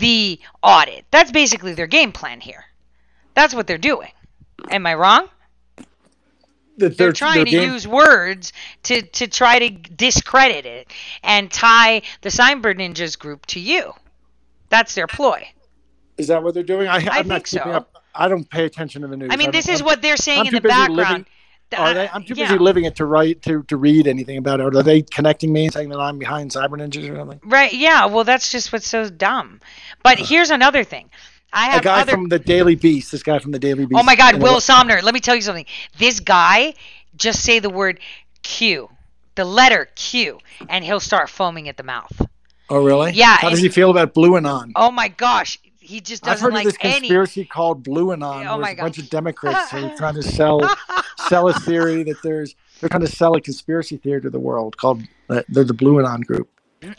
[0.00, 1.04] the audit.
[1.10, 2.64] That's basically their game plan here.
[3.34, 4.10] That's what they're doing.
[4.70, 5.28] Am I wrong?
[6.78, 8.52] That They're trying to game- use words
[8.84, 13.92] to, to try to discredit it and tie the Cyber Ninjas group to you.
[14.68, 15.48] That's their ploy.
[16.16, 16.88] Is that what they're doing?
[16.88, 17.78] I, I'm think not keeping so.
[17.78, 17.94] up.
[18.14, 19.30] I don't pay attention to the news.
[19.32, 20.96] I mean, don't- this is I'm- what they're saying I'm in the background.
[20.98, 21.26] living-
[21.76, 22.08] Are uh, they?
[22.08, 22.46] I'm too yeah.
[22.46, 24.74] busy living it to write to, to read anything about it.
[24.74, 27.40] Are they connecting me and saying that I'm behind cyber ninjas or something?
[27.44, 27.72] Right?
[27.72, 28.06] Yeah.
[28.06, 29.60] Well, that's just what's so dumb.
[30.02, 31.10] But here's another thing.
[31.52, 32.12] I have a guy other.
[32.12, 33.12] from the Daily Beast.
[33.12, 33.98] This guy from the Daily Beast.
[33.98, 35.00] oh my God, Will Sommer.
[35.00, 35.66] Let me tell you something.
[35.96, 36.74] This guy,
[37.16, 38.00] just say the word
[38.42, 38.90] Q,
[39.34, 40.38] the letter Q,
[40.68, 42.12] and he'll start foaming at the mouth.
[42.70, 43.12] Oh really?
[43.12, 44.72] Yeah, How does he feel about Blue Anon?
[44.76, 47.00] Oh my gosh, he just I've doesn't heard like of this any.
[47.00, 50.60] conspiracy called Blue Anon, Oh it's a bunch of Democrats who are trying to sell
[51.28, 54.76] sell a theory that there's they're trying to sell a conspiracy theory to the world
[54.76, 56.48] called uh, they're the Blue Anon group.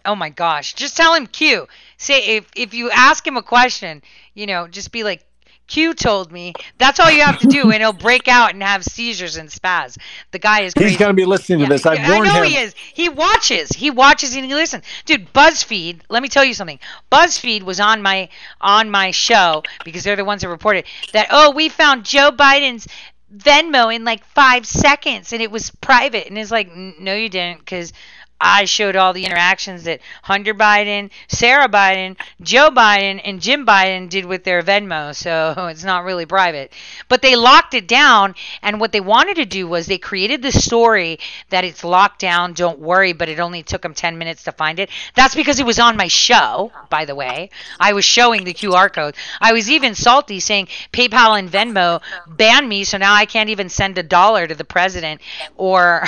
[0.06, 1.68] Oh my gosh, just tell him Q.
[1.98, 4.02] Say if if you ask him a question,
[4.34, 5.26] you know, just be like.
[5.70, 6.54] Q told me.
[6.78, 9.98] That's all you have to do, and he'll break out and have seizures and spaz.
[10.32, 10.90] The guy is crazy.
[10.90, 11.86] He's going to be listening to Yeah, this.
[11.86, 12.44] I've I know him.
[12.44, 12.74] he is.
[12.94, 13.70] He watches.
[13.70, 14.84] He watches and he listens.
[15.06, 16.02] Dude, BuzzFeed.
[16.10, 16.80] Let me tell you something.
[17.12, 21.28] BuzzFeed was on my on my show because they're the ones that reported that.
[21.32, 22.88] Oh, we found Joe Biden's
[23.36, 26.28] Venmo in like five seconds, and it was private.
[26.28, 27.94] And it's like, no, you didn't, because.
[28.42, 34.10] I showed all the interactions that Hunter Biden, Sara Biden, Joe Biden, and Jim Biden
[34.10, 36.72] did with their Venmo, so it's not really private.
[37.10, 40.52] But they locked it down, and what they wanted to do was they created the
[40.52, 41.20] story
[41.50, 44.80] that it's locked down, don't worry, but it only took them 10 minutes to find
[44.80, 44.90] it.
[45.16, 47.50] That's because it was on my show, by the way.
[47.80, 49.16] I was showing the QR code.
[49.42, 53.70] I was even salty saying PayPal and Venmo banned me, so now I can't even
[53.70, 55.22] send a dollar to the president
[55.58, 56.04] or,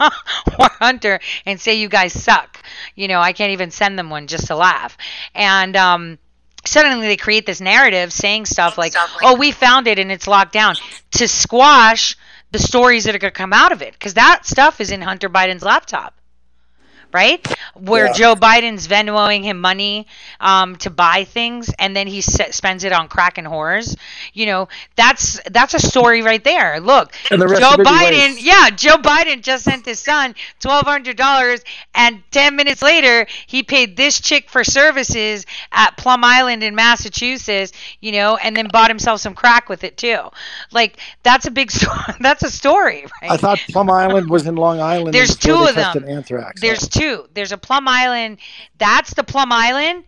[0.58, 2.62] or Hunter and say you guys suck.
[2.94, 4.96] You know, I can't even send them one just to laugh.
[5.34, 6.18] And, um,
[6.64, 10.52] suddenly they create this narrative saying stuff like, "Oh, we found it and it's locked
[10.52, 10.74] down,"
[11.12, 12.16] to squash
[12.50, 15.02] the stories that are going to come out of it, because that stuff is in
[15.02, 16.14] Hunter Biden's laptop,
[17.12, 17.46] right?
[17.74, 18.12] Where Yeah.
[18.12, 20.06] Joe Biden's Venmoing him money
[20.40, 23.96] um, to buy things, and then he se- spends it on crack and whores.
[24.32, 26.80] You know, that's that's a story right there.
[26.80, 27.12] Look,
[27.60, 31.62] Joe of it he Biden, yeah, Joe Biden just sent his son twelve hundred dollars,
[31.94, 37.72] and ten minutes later, he paid this chick for services at Plum Island in Massachusetts.
[38.00, 40.18] You know, and then bought himself some crack with it too.
[40.72, 42.14] Like that's a big story.
[42.20, 43.30] that's a story, right?
[43.32, 45.14] I thought Plum Island was in Long Island.
[45.14, 46.04] There's two of them.
[46.06, 46.60] Anthrax.
[46.60, 47.28] There's two.
[47.34, 48.38] There's a Plum Island.
[48.78, 50.04] That's the Plum Island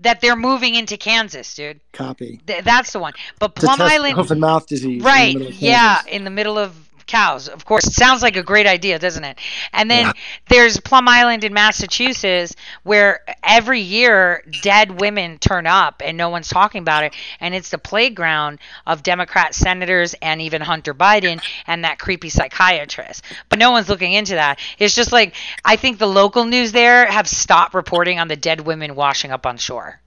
[0.00, 1.80] that they're moving into Kansas, dude.
[1.92, 2.40] copy.
[2.46, 3.12] Th- that's the one.
[3.38, 4.92] But Plum Island, mouth disease.
[4.92, 5.34] in the right?
[5.34, 7.48] middle of yeah, in the middle of cows.
[7.48, 9.38] Of course, it sounds like a great idea, doesn't it?
[9.72, 10.12] And then Yeah.
[10.48, 16.48] there's Plum Island in Massachusetts, where every year dead women turn up and no one's
[16.48, 21.84] talking about it, and it's the playground of Democrat senators and even Hunter Biden and
[21.84, 23.24] that creepy psychiatrist.
[23.48, 24.58] But no one's looking into that.
[24.78, 25.34] It's just like
[25.64, 29.46] I think the local news there have stopped reporting on the dead women washing up
[29.46, 30.00] on shore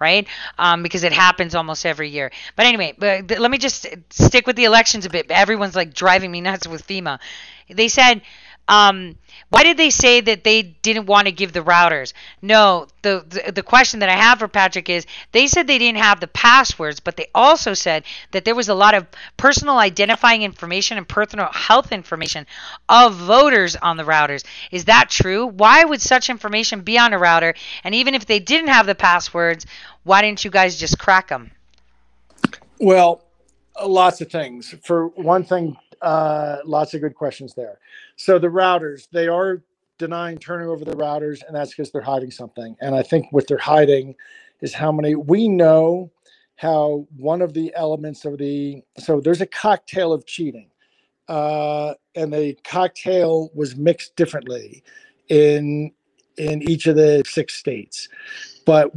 [0.00, 0.26] right?
[0.58, 2.30] Um, because it happens almost every year.
[2.56, 5.30] But anyway, but let me just stick with the elections a bit.
[5.30, 7.18] Everyone's like driving me nuts with FEMA.
[7.68, 8.22] They said,
[8.70, 9.16] um,
[9.48, 12.12] why did they say that they didn't want to give the routers?
[12.40, 15.98] No, the, the the question that I have for Patrick is they said they didn't
[15.98, 19.06] have the passwords, but they also said that there was a lot of
[19.36, 22.46] personal identifying information and personal health information
[22.88, 24.44] of voters on the routers.
[24.70, 25.46] Is that true?
[25.46, 27.54] Why would such information be on a router?
[27.82, 29.66] And even if they didn't have the passwords,
[30.04, 31.50] why didn't you guys just crack them?
[32.78, 33.24] Well,
[33.84, 34.76] lots of things.
[34.84, 37.78] For one thing, uh, lots of good questions there.
[38.16, 39.62] So the routers, they are
[39.98, 42.76] denying turning over the routers, and that's because they're hiding something.
[42.80, 44.14] And I think what they're hiding
[44.60, 46.10] is how many we know
[46.56, 50.68] how one of the elements of the so there's a cocktail of cheating.
[51.28, 54.82] Uh, and the cocktail was mixed differently
[55.28, 55.92] in
[56.36, 58.08] in each of the six states,
[58.66, 58.90] but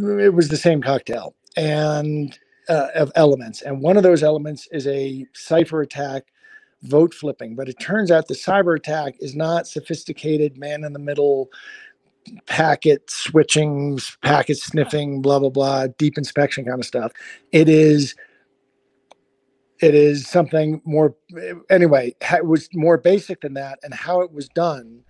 [0.00, 1.34] it was the same cocktail.
[1.56, 2.36] And
[2.68, 6.24] uh, of elements, and one of those elements is a cyber attack,
[6.84, 7.54] vote flipping.
[7.54, 11.50] But it turns out the cyber attack is not sophisticated, man in the middle,
[12.46, 17.12] packet switching, packet sniffing, blah blah blah, deep inspection kind of stuff.
[17.52, 18.14] It is.
[19.80, 21.14] It is something more.
[21.68, 25.04] Anyway, it was more basic than that, and how it was done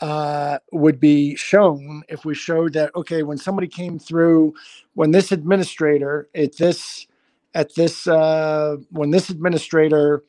[0.00, 4.54] uh, would be shown if we showed that okay when somebody came through
[4.94, 7.06] when this administrator at this
[7.54, 10.22] at this uh, when this administrator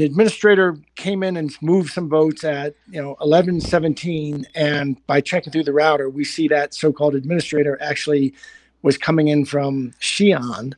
[0.00, 5.20] an administrator came in and moved some votes at you know 11 17 and by
[5.20, 8.34] checking through the router we see that so-called administrator actually
[8.82, 10.74] was coming in from Xi'an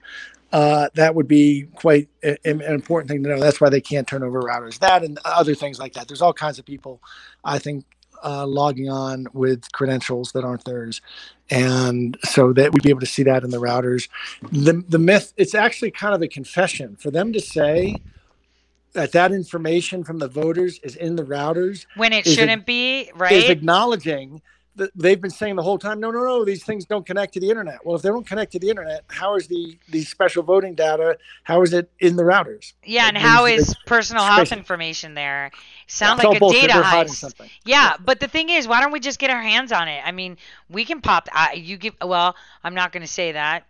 [0.52, 3.40] uh, that would be quite a- an important thing to know.
[3.40, 4.78] That's why they can't turn over routers.
[4.80, 6.08] That and other things like that.
[6.08, 7.02] There's all kinds of people,
[7.44, 7.84] I think,
[8.24, 11.02] uh, logging on with credentials that aren't theirs,
[11.50, 14.08] and so that we'd be able to see that in the routers.
[14.52, 15.34] The the myth.
[15.36, 17.96] It's actually kind of a confession for them to say
[18.94, 23.32] that that information from the voters is in the routers when it- shouldn't be, right?
[23.32, 24.40] is acknowledging
[24.76, 27.38] that they've been saying the whole time, no, no, no, these things don't connect to
[27.38, 27.84] the internet.
[27.86, 31.16] Well, if they don't connect to the internet, how is the the special voting data?
[31.44, 32.72] How is it in the routers?
[32.84, 35.52] yeah, and how is personal health information there?
[35.86, 36.62] Sound like a bullshit.
[36.62, 37.10] data heist.
[37.10, 37.48] something.
[37.64, 40.02] Yeah, but the thing is, why don't we just get our hands on it?
[40.04, 40.38] I mean,
[40.68, 41.28] we can pop.
[41.32, 41.94] I you give.
[42.02, 42.34] Well,
[42.64, 43.66] I'm not going to say that,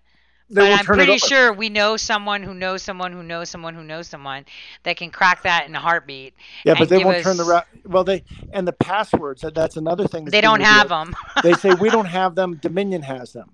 [0.50, 4.08] but I'm pretty sure we know someone who knows someone who knows someone who knows
[4.08, 4.44] someone
[4.82, 6.34] that can crack that in a heartbeat.
[6.64, 7.66] Yeah, but they won't turn the us- route.
[7.84, 9.44] Well, they and the passwords.
[9.54, 10.26] That's another thing.
[10.26, 11.14] They don't have them.
[11.42, 12.56] they say we don't have them.
[12.56, 13.52] Dominion has them.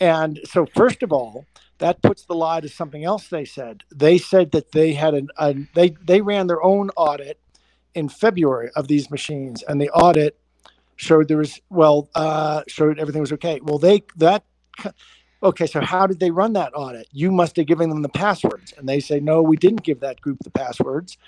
[0.00, 1.44] And so, first of all,
[1.78, 3.28] that puts the lie to something else.
[3.28, 7.40] They said they said that they had an, a they they ran their own audit
[7.94, 10.38] in February of these machines, and the audit
[10.96, 13.60] showed there was well uh, showed everything was okay.
[13.62, 14.44] Well, they that
[15.42, 15.66] okay.
[15.66, 17.08] So how did they run that audit?
[17.12, 20.20] You must have given them the passwords, and they say no, we didn't give that
[20.20, 21.18] group the passwords.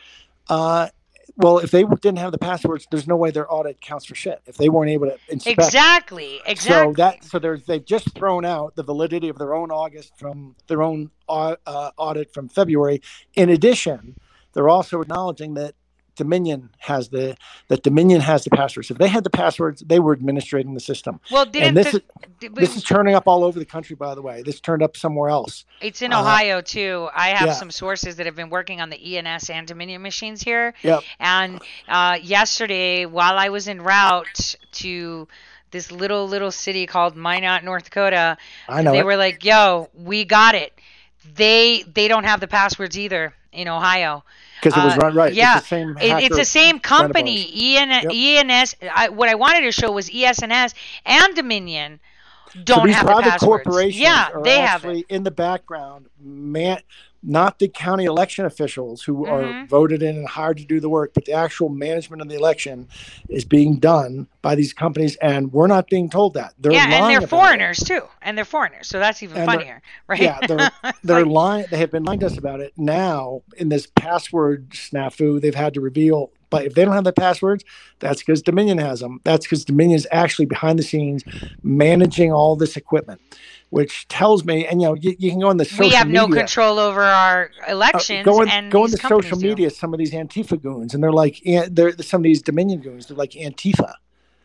[0.48, 0.88] Uh,
[1.36, 4.42] well, if they didn't have the passwords, there's no way their audit counts for shit.
[4.46, 6.40] If they weren't able to inspect exactly.
[6.46, 6.92] Exactly.
[6.92, 10.56] so that so there's they've just thrown out the validity of their own August from
[10.66, 11.56] their own uh,
[11.96, 13.00] audit from February.
[13.34, 14.16] In addition,
[14.52, 15.74] they're also acknowledging that
[16.16, 17.36] Dominion has the
[17.68, 18.90] that Dominion has the passwords.
[18.90, 21.20] If they had the passwords, they were administrating the system.
[21.30, 22.02] well, didn't this the, is
[22.40, 23.96] did- this is turning up all over the country.
[23.96, 25.64] By the way, this turned up somewhere else.
[25.80, 27.08] It's in Uh, Ohio too.
[27.14, 27.52] I have yeah.
[27.54, 30.74] some sources that have been working on the ES&S and Dominion machines here.
[30.82, 31.02] Yep.
[31.18, 35.28] And uh, yesterday, while I was en route to
[35.70, 38.36] this little little city called Minot, North Dakota,
[38.68, 39.06] I know they it.
[39.06, 40.72] were like, "Yo, we got it."
[41.34, 44.24] They they don't have the passwords either in Ohio.
[44.62, 45.32] because it was uh, run right.
[45.32, 45.58] yeah.
[45.58, 45.96] it's the same.
[45.98, 47.48] It, it's the same company.
[47.52, 47.76] E.
[47.76, 48.10] EN, Yep.
[48.50, 48.74] ES&S.
[48.94, 52.00] I, what I wanted to show was E ES&S and Dominion
[52.64, 53.64] don't these have the private passwords.
[53.64, 55.06] corporations yeah, they have actually it.
[55.08, 56.80] in the background, man,
[57.22, 59.68] not the county election officials who are Mhm.
[59.68, 62.88] voted in and hired to do the work, but the actual management of the election
[63.28, 66.52] is being done by these companies, and we're not being told that.
[66.58, 67.28] They're yeah, and they're about it.
[67.28, 70.20] foreigners too, and they're foreigners, so that's even And funnier, right?
[70.20, 70.70] Yeah, they're
[71.04, 71.66] they're lying.
[71.70, 72.72] They have been lying to us about it.
[72.76, 76.30] Now, in this password snafu, they've had to reveal.
[76.50, 77.64] But if they don't have the passwords,
[77.98, 79.20] that's because Dominion has them.
[79.24, 81.24] That's because Dominion is actually behind the scenes
[81.62, 83.22] managing all this equipment,
[83.72, 84.66] which tells me.
[84.66, 85.92] And you know, you, you can go on the social media.
[85.92, 86.42] we have no media.
[86.42, 89.48] control over our uh, elections, go on, and go on the social do.
[89.48, 89.70] media.
[89.70, 93.06] Some of these Antifa goons, and they're like, an- they're some of these Dominion goons.
[93.06, 93.94] They're like Antifa.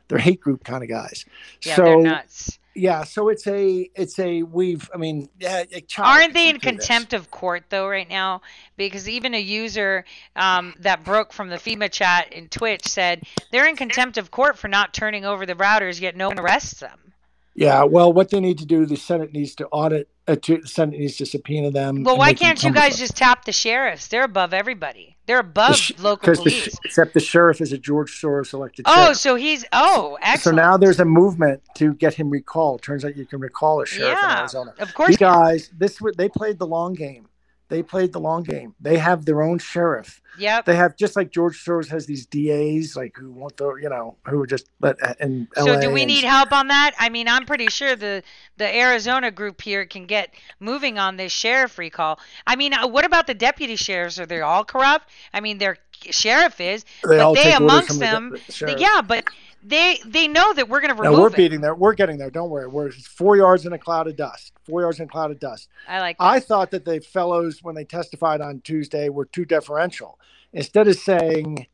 [0.07, 1.25] They're hate group kind of guys.
[1.65, 2.57] Yeah, so they're nuts.
[2.73, 4.89] yeah, so it's a it's a we've.
[4.93, 5.65] I mean, yeah,
[5.97, 6.87] Aren't they in through this.
[6.87, 8.41] contempt of court though right now?
[8.77, 10.05] Because even a user
[10.37, 14.57] um, that broke from the FEMA chat in Twitch said they're in contempt of court
[14.57, 16.97] for not turning over the routers, yet no one arrests them.
[17.57, 20.07] Yeah, well, what they need to do, the Senate needs to audit.
[20.27, 22.03] Uh, to, the Senate needs to subpoena them.
[22.03, 24.07] Well, why can't you guys just tap the sheriffs?
[24.09, 25.17] They're above everybody.
[25.25, 26.79] They're The above local 'cause the sh- police.
[26.85, 28.85] except the sheriff is a George Soros elected.
[28.87, 29.17] Oh, sheriff.
[29.17, 30.41] so he's oh excellent.
[30.57, 32.81] so now there's a movement to get him recalled.
[32.83, 34.73] Turns out you can recall a sheriff in Arizona.
[34.79, 35.07] of course.
[35.09, 37.27] These guys, this they played the long game.
[37.69, 38.75] They played the long game.
[38.79, 40.21] They have their own sheriff.
[40.39, 40.65] Yep.
[40.65, 44.15] They have just like George Soros has these DAs, like who want the you know
[44.27, 45.63] who are just let in LA.
[45.65, 46.91] So do we and- need help on that?
[46.97, 48.23] I mean, I'm pretty sure the
[48.57, 52.19] the Arizona group here can get moving on this sheriff recall.
[52.45, 54.19] I mean, uh, what about the deputy sheriffs?
[54.19, 55.09] Are they all corrupt?
[55.33, 59.25] I mean, their sheriff is, They but they amongst from the them, the yeah, but
[59.63, 61.17] they they know that we're going to remove.
[61.17, 61.35] No, we're it.
[61.35, 61.75] beating there.
[61.75, 62.29] We're getting there.
[62.29, 62.67] Don't worry.
[62.67, 64.53] We're four yards in a cloud of dust.
[64.65, 65.69] Four yards in a cloud of dust.
[65.87, 66.15] I like.
[66.19, 70.19] I thought that the fellows, when they testified on Tuesday, were too deferential.
[70.53, 71.67] Instead of saying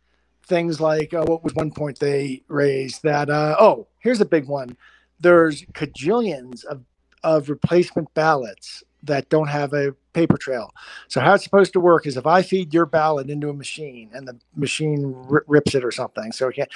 [0.45, 3.03] things like, oh, what was one point they raised?
[3.03, 4.77] That, uh, oh, here's a big one.
[5.19, 6.83] There's cajillions of,
[7.23, 10.73] of replacement ballots that don't have a paper trail.
[11.07, 14.09] So, how it's supposed to work is if I feed your ballot into a machine
[14.13, 16.71] and the machine ri rips it or something, so it can't.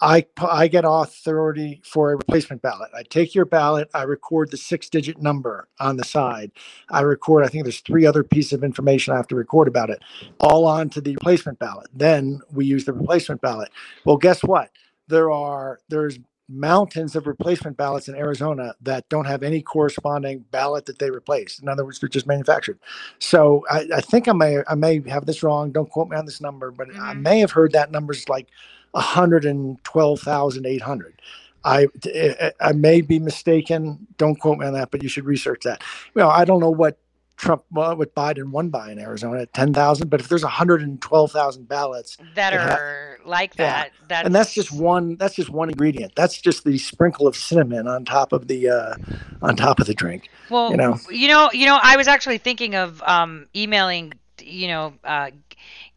[0.00, 2.90] I, I get authority for a replacement ballot.
[2.96, 6.52] I take your ballot, I record the six digit number on the side.
[6.90, 9.90] I record, I think there's three other pieces of information I have to record about
[9.90, 10.02] it,
[10.40, 11.88] all onto the replacement ballot.
[11.94, 13.70] Then we use the replacement ballot.
[14.04, 14.70] Well, guess what?
[15.08, 16.18] there are there's
[16.48, 21.62] mountains of replacement ballots in Arizona that don't have any corresponding ballot that they replaced.
[21.62, 22.78] In other words, they're just manufactured.
[23.18, 25.72] So I, I think I may I may have this wrong.
[25.72, 27.22] Don't quote me on this number, but I Mhm.
[27.22, 28.48] may have heard that number's like
[28.92, 31.20] 112,800.
[31.64, 34.06] I I- I may be mistaken.
[34.16, 35.82] Don't quote me on that, but you should research that.
[36.14, 36.96] Well, I don't know what
[37.36, 42.16] Trump well, what Biden won by in Arizona at 10,000, but if there's 112,000 ballots,
[42.34, 43.64] that It ha- are like Yeah.
[43.64, 43.90] that.
[44.08, 47.86] That's, and that's just one that's just one ingredient that's just the sprinkle of cinnamon
[47.88, 48.94] on top of the uh
[49.42, 50.98] on top of the drink Well, you know.
[51.10, 54.12] you know, you know, I was actually thinking of um, emailing,
[54.42, 55.30] you know, uh,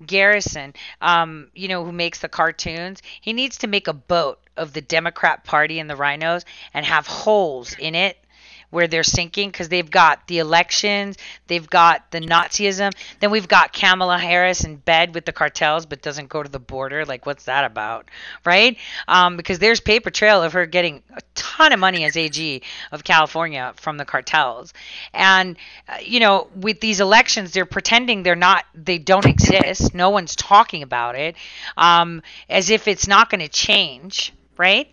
[0.06, 3.02] Garrison, um, you know, who makes the cartoons.
[3.22, 7.08] He needs to make a boat of the Democrat Party and the RINOs and have
[7.08, 8.18] holes in it
[8.74, 11.16] where they're sinking because they've got the elections,
[11.48, 16.02] they've got the Nazism, then we've got Kamala Harris in bed with the cartels but
[16.02, 17.06] doesn't go to the border.
[17.06, 18.10] Like, what's that about,
[18.46, 18.78] right?
[19.08, 23.04] Um, because there's paper trail of her getting a ton of money as AG of
[23.04, 24.74] California from the cartels,
[25.14, 25.56] and
[25.88, 29.94] uh, you know, with these elections, they're pretending they're not, they don't exist.
[29.94, 31.36] No one's talking about it,
[31.78, 34.88] um, as if it's not going to change, right?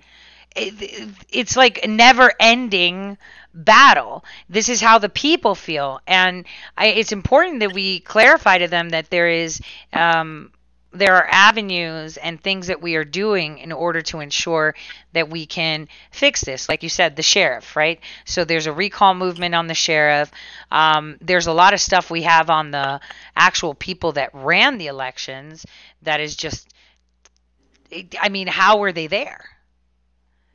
[0.57, 3.16] it, it's like never ending
[3.55, 4.24] battle.
[4.48, 6.01] This is how the people feel.
[6.06, 6.47] And
[6.77, 9.60] I, it's important that we clarify to them that there is.
[9.93, 10.52] Um,
[10.93, 14.74] there are avenues and things that we are doing in order to ensure
[15.12, 16.68] that we can fix this.
[16.68, 18.01] Like you said, the sheriff, right?
[18.24, 20.32] So there's a recall movement on the sheriff.
[20.72, 23.01] Um, there's a lot of stuff we have on the
[23.36, 25.64] actual people that ran the elections
[26.02, 26.68] that is just,
[28.20, 29.44] I mean, how were they there?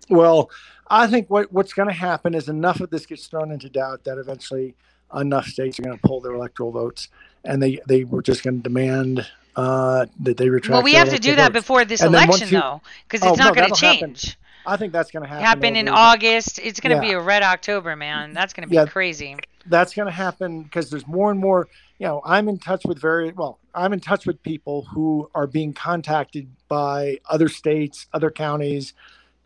[0.10, 0.50] well
[0.90, 4.04] i think what what's going to happen is enough of this gets thrown into doubt
[4.04, 4.76] that eventually
[5.16, 7.08] enough states are going to pull their electoral votes
[7.44, 9.26] and they they were just going to demand
[9.56, 11.64] uh that they retract Well, we have to do that votes.
[11.64, 14.14] before this And election, you- though, because Oh, it's not no, going to that'll happen.
[14.16, 14.38] change.
[14.66, 16.60] i think that's going to happen Happen in August.
[16.60, 18.34] It's going to be a red October, man.
[18.34, 18.86] That's going to be Yeah.
[18.86, 19.38] crazy.
[19.68, 21.68] that's going to happen because there's more and more
[22.00, 25.48] you know i'm in touch with very well i'm in touch with people who are
[25.48, 28.94] being contacted by other states other counties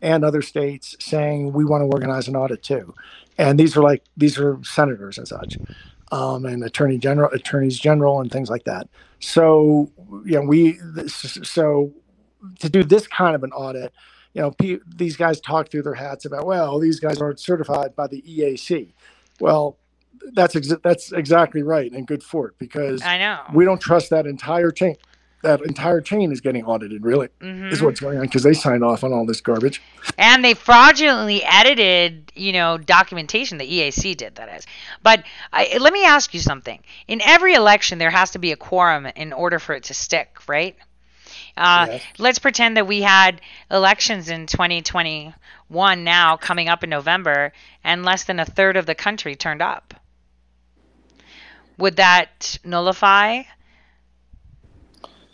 [0.02, 2.94] and other states saying we want to organize an audit too
[3.38, 5.58] and these are like these are senators and such
[6.12, 8.88] um, and attorney general attorneys general and things like that
[9.20, 9.90] so
[10.24, 11.92] you know we this, so
[12.58, 13.92] to do this kind of an audit
[14.34, 14.54] you know
[14.86, 18.92] these guys talk through their hats about well these guys aren't certified by the eac
[19.40, 19.78] well,
[20.32, 23.40] that's exa- that's exactly right, and good for it because I know.
[23.54, 24.96] we don't trust that entire chain.
[25.42, 27.72] That entire chain is getting audited, really, Mhm.
[27.72, 29.80] is what's going on because they signed off on all this garbage.
[30.18, 33.56] and they fraudulently edited, you know, documentation.
[33.58, 34.66] The EAC did that is.
[35.02, 36.80] But I, let me ask you something.
[37.08, 40.36] In every election, there has to be a quorum in order for it to stick,
[40.46, 40.76] right?
[41.56, 42.02] Uh, Yes.
[42.18, 43.40] Let's pretend that we had
[43.70, 47.52] elections in 2021 now coming up in November,
[47.82, 49.94] and less than a third of the country turned up.
[51.78, 53.42] Would that nullify?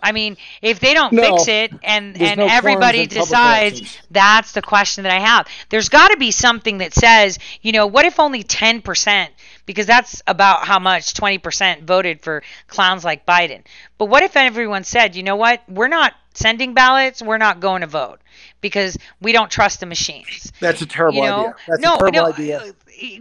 [0.06, 1.22] I mean, if they don't No.
[1.22, 5.48] fix it and and no everybody decides that's the question that I have.
[5.68, 9.28] There's got to be something that says, you know, what if only 10%,
[9.66, 13.64] because that's about how much 20% voted for clowns like Biden.
[13.98, 17.80] But what if everyone said, you know what, we're not sending ballots, we're not going
[17.80, 18.20] to vote
[18.60, 20.52] because we don't trust the machines.
[20.60, 21.54] That's a terrible You know, idea.
[21.66, 22.72] That's no, a terrible no, idea uh,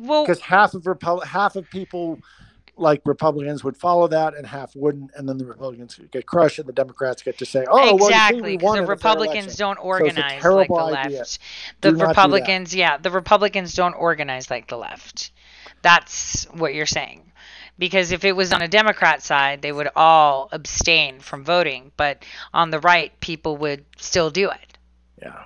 [0.02, 2.20] Well, because half of Repu- half of people
[2.78, 6.68] like Republicans would follow that, and half wouldn't, and then the Republicans get crushed, and
[6.68, 9.56] the Democrats get to say, "Oh, well, exactly, because won the in a fair Republicans
[9.56, 11.06] don't So organize like the left.
[11.08, 11.26] idea.
[11.82, 12.56] The Do not do that.
[12.56, 15.32] Republicans, yeah, the Republicans don't organize like the left.
[15.82, 17.32] That's what you're saying.
[17.78, 22.24] Because if it was on a Democrat side, they would all abstain from voting, but
[22.54, 24.78] on the right, people would still do it.
[25.22, 25.44] Yeah.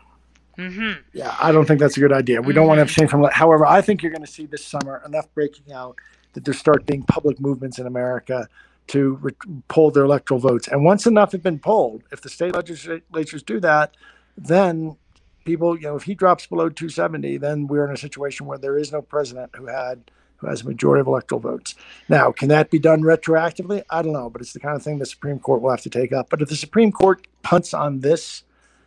[0.56, 2.42] hmm Yeah, I don't think that's a good idea.
[2.42, 3.24] We don't want to abstain from.
[3.32, 5.98] However, I think you're going to see this summer enough breaking out
[6.34, 8.48] that there start being public movements in America
[8.88, 10.68] to re- pull their electoral votes.
[10.68, 13.96] And once enough have been pulled, if the state legislatures do that,
[14.38, 14.98] then
[15.46, 18.78] people, you know, if he drops below 270, then we're in a situation where there
[18.78, 21.76] is no president who had who has a majority of electoral votes.
[22.08, 23.84] Now, can that be done retroactively?
[23.90, 25.90] I don't know, but it's the kind of thing the Supreme Court will have to
[25.90, 26.30] take up.
[26.30, 28.44] But if the Supreme Court punts on this,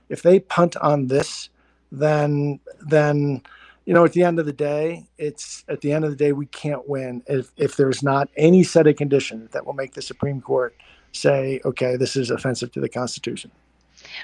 [0.08, 1.50] if they punt on this,
[1.90, 3.42] then then
[3.84, 6.32] you know at the end of the day it's at the end of the day
[6.32, 10.02] we can't win if if there's not any set of conditions that will make the
[10.02, 10.74] supreme court
[11.12, 13.50] say okay this is offensive to the constitution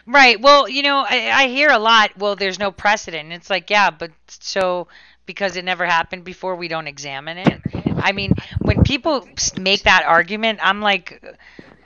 [0.07, 0.41] Right.
[0.41, 2.11] Well, you know, I, I hear a lot.
[2.19, 3.33] Well, there's no precedent.
[3.33, 4.89] It's like, yeah, but so
[5.27, 7.61] because it never happened before, we don't examine it.
[7.99, 9.29] I mean, when people
[9.59, 11.23] make that argument, I'm like,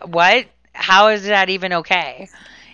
[0.05, 0.47] what?
[0.73, 2.28] How is that even okay?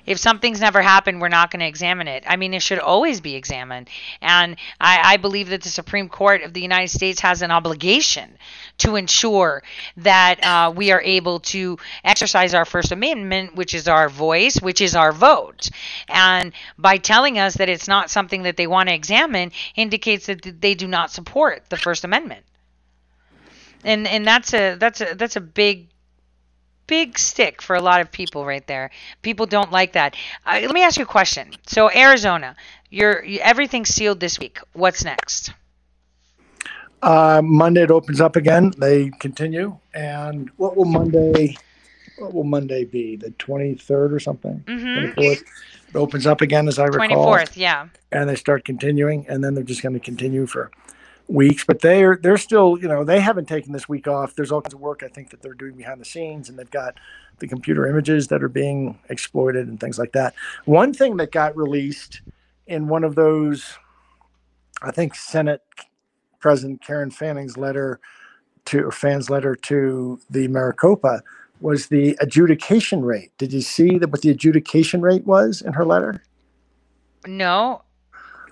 [0.09, 2.24] If something's never happened, we're not going to examine it.
[2.26, 3.90] I mean, it should always be examined.
[4.22, 8.39] And I, I believe that the Supreme Court of the United States has an obligation
[8.78, 9.62] to ensure
[9.98, 14.80] that uh, we are able to exercise our First Amendment, which is our voice, which
[14.80, 15.68] is our vote.
[16.09, 20.60] And by telling us that it's not something that they want to examine, indicates that
[20.62, 22.47] they do not support the First Amendment.
[23.85, 25.89] And and that's a that's a that's a big
[26.89, 28.90] big stick for a lot of people right there.
[29.23, 30.16] People don't like that.
[30.44, 31.52] Uh, let me ask you a question.
[31.66, 32.56] So Arizona,
[32.90, 34.59] you're everything's sealed this week.
[34.73, 35.52] What's next?
[37.01, 38.73] Uh, Monday it opens up again.
[38.77, 39.78] They continue.
[39.94, 41.56] And what will Monday?
[42.19, 43.15] What will Monday be?
[43.15, 44.65] The twenty third or something?
[44.66, 45.15] Mhm.
[45.15, 45.43] 24th.
[45.90, 46.98] It opens up again, as I recall.
[46.98, 47.89] Twenty fourth, yeah.
[48.10, 50.70] and they start continuing, and then they're just going to continue for
[51.28, 51.64] weeks.
[51.64, 54.34] But they're they're still, you know, they haven't taken this week off.
[54.34, 56.70] There's all kinds of work I think that they're doing behind the scenes, and they've
[56.70, 56.94] got
[57.38, 60.34] the computer images that are being exploited and things like that.
[60.64, 62.22] One thing that got released
[62.66, 63.78] in one of those,
[64.82, 65.62] I think Senate
[66.40, 68.00] President Karen Fanning's letter
[68.66, 71.22] to or Fann's letter to the Maricopa
[71.60, 73.32] was the adjudication rate.
[73.38, 76.22] Did you see that what the adjudication rate was in her letter?
[77.26, 77.82] No.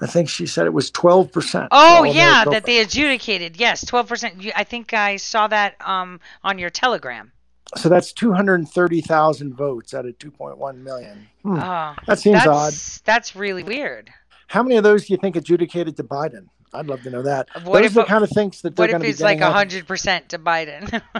[0.01, 1.69] I think she said it was twelve percent.
[1.71, 3.57] Oh yeah, that they adjudicated.
[3.57, 4.45] Yes, twelve percent.
[4.55, 7.33] I think I saw that um on your telegram.
[7.77, 11.27] So that's two hundred thirty thousand votes out of two point one million.
[11.43, 11.59] Hmm.
[11.59, 13.05] Oh, That seems that's, odd.
[13.05, 14.11] That's really weird.
[14.49, 16.47] How many of those do you think adjudicated to Biden?
[16.73, 17.49] I'd love to know that.
[17.65, 19.15] What those if are the kind of things that they're going to be What if
[19.15, 21.03] it's like getting hundred percent to Biden?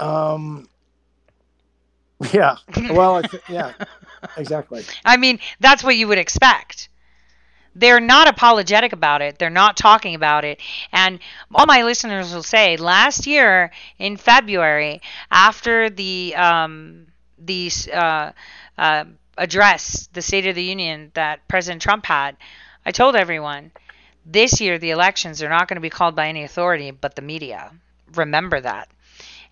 [0.00, 0.68] Um,
[2.32, 2.56] yeah.
[2.88, 3.72] Well, I th- yeah,
[4.36, 4.84] exactly.
[5.04, 6.88] I mean, that's what you would expect.
[7.74, 9.38] They're not apologetic about it.
[9.38, 10.60] They're not talking about it.
[10.92, 11.20] And
[11.54, 15.00] all my listeners will say last year in February,
[15.30, 17.06] after the um,
[17.38, 18.32] the uh,
[18.78, 19.04] uh,
[19.36, 22.36] address, the State of the Union that President Trump had,
[22.84, 23.72] I told everyone
[24.26, 27.22] this year the elections are not going to be called by any authority but the
[27.22, 27.72] media.
[28.14, 28.88] Remember that.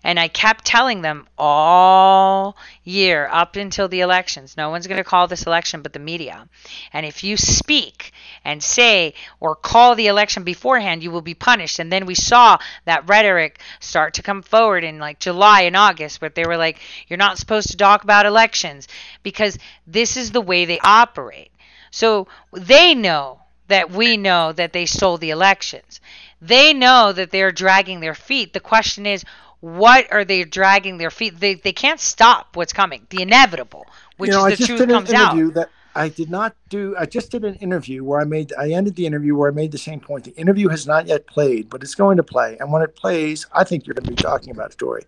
[0.03, 5.03] And I kept telling them all year up until the elections no one's going to
[5.03, 6.47] call this election but the media.
[6.93, 8.11] And if you speak
[8.45, 11.79] and say or call the election beforehand, you will be punished.
[11.79, 16.21] And then we saw that rhetoric start to come forward in like July and August,
[16.21, 18.87] where they were like, you're not supposed to talk about elections
[19.23, 21.51] because this is the way they operate.
[21.91, 25.99] So they know that we know that they stole the elections.
[26.41, 28.53] They know that they're dragging their feet.
[28.53, 29.25] The question is,
[29.59, 31.39] what are they dragging their feet?
[31.39, 34.89] They, they can't stop what's coming, the inevitable, which you know, is I the truth
[34.89, 35.33] comes out.
[35.33, 36.95] interview that I did not do.
[36.97, 38.53] I just did an interview where I made.
[38.57, 40.25] I ended the interview where I made the same point.
[40.25, 42.55] The interview has not yet played, but it's going to play.
[42.59, 45.01] And when it plays, I think you're going to be talking about it, Tore.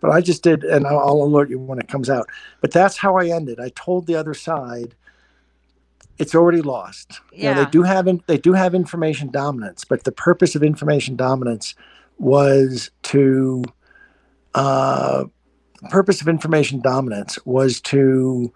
[0.00, 2.28] But I just did, and I'll, I'll alert you when it comes out.
[2.60, 3.58] But that's how I ended.
[3.58, 4.94] I told the other side.
[6.18, 7.20] It's already lost.
[7.30, 7.52] Yeah.
[7.52, 11.74] they do have in, they do have information dominance, but the purpose of information dominance
[12.18, 13.64] was to
[14.56, 15.24] uh,
[15.90, 18.52] purpose of information dominance was to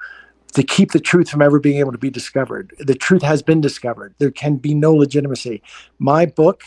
[0.53, 2.75] to keep the truth from ever being able to be discovered.
[2.79, 4.17] The truth has been discovered.
[4.19, 5.63] There can be no legitimacy.
[6.01, 6.65] My book,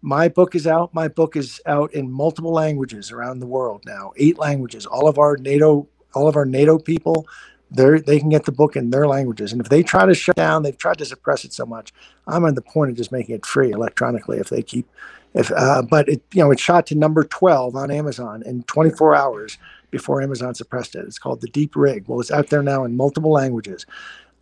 [0.00, 0.94] my book is out.
[0.94, 4.12] My book is out in multiple languages around the world now.
[4.16, 4.86] Eight languages.
[4.86, 7.26] All of our NATO, all of our NATO people,
[7.70, 9.52] they they can get the book in their languages.
[9.52, 11.92] And if they try to shut down, they've tried to suppress it so much.
[12.26, 14.88] I'm on the point of just making it free electronically if they keep
[15.36, 19.14] if uh, but it you know it shot to number 12 on Amazon in 24
[19.14, 19.58] hours
[19.90, 21.04] before Amazon suppressed it.
[21.06, 22.04] It's called The Deep Rig.
[22.08, 23.86] Well, it's out there now in multiple languages.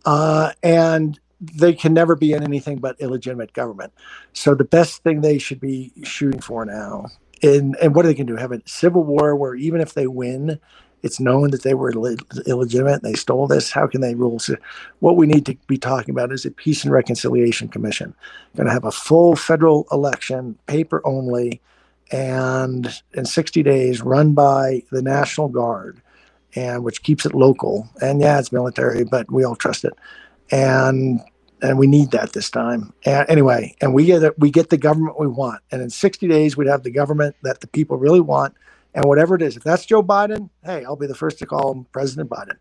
[0.05, 3.93] Uh, and they can never be in anything but illegitimate government.
[4.33, 7.07] So the best thing they should be shooting for now,
[7.43, 8.37] and, and what are they going to do?
[8.37, 10.59] Have a civil war where even if they win,
[11.05, 12.17] it's known that they were Ill-
[12.47, 13.71] illegitimate and they stole this.
[13.71, 14.39] How can they rule?
[14.39, 14.55] So
[14.99, 18.15] what we need to be talking about is a Peace and Reconciliation Commission.
[18.55, 21.61] Going to have a full federal election, paper only,
[22.11, 26.01] and in 60 days run by the National Guard,
[26.55, 27.87] and which keeps it local.
[28.01, 29.93] And yeah, it's military, but we all trust it.
[30.51, 31.21] And
[31.61, 32.93] and we need that this time.
[33.05, 35.61] And anyway, and we get it, we get the government we want.
[35.71, 38.55] And in 60 days, we'd have the government that the people really want.
[38.95, 41.71] And whatever it is, if that's Joe Biden, hey, I'll be the first to call
[41.71, 42.55] him President Biden.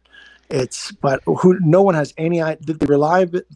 [0.50, 2.76] It's but who no one has any idea.
[2.76, 3.46] The reliability,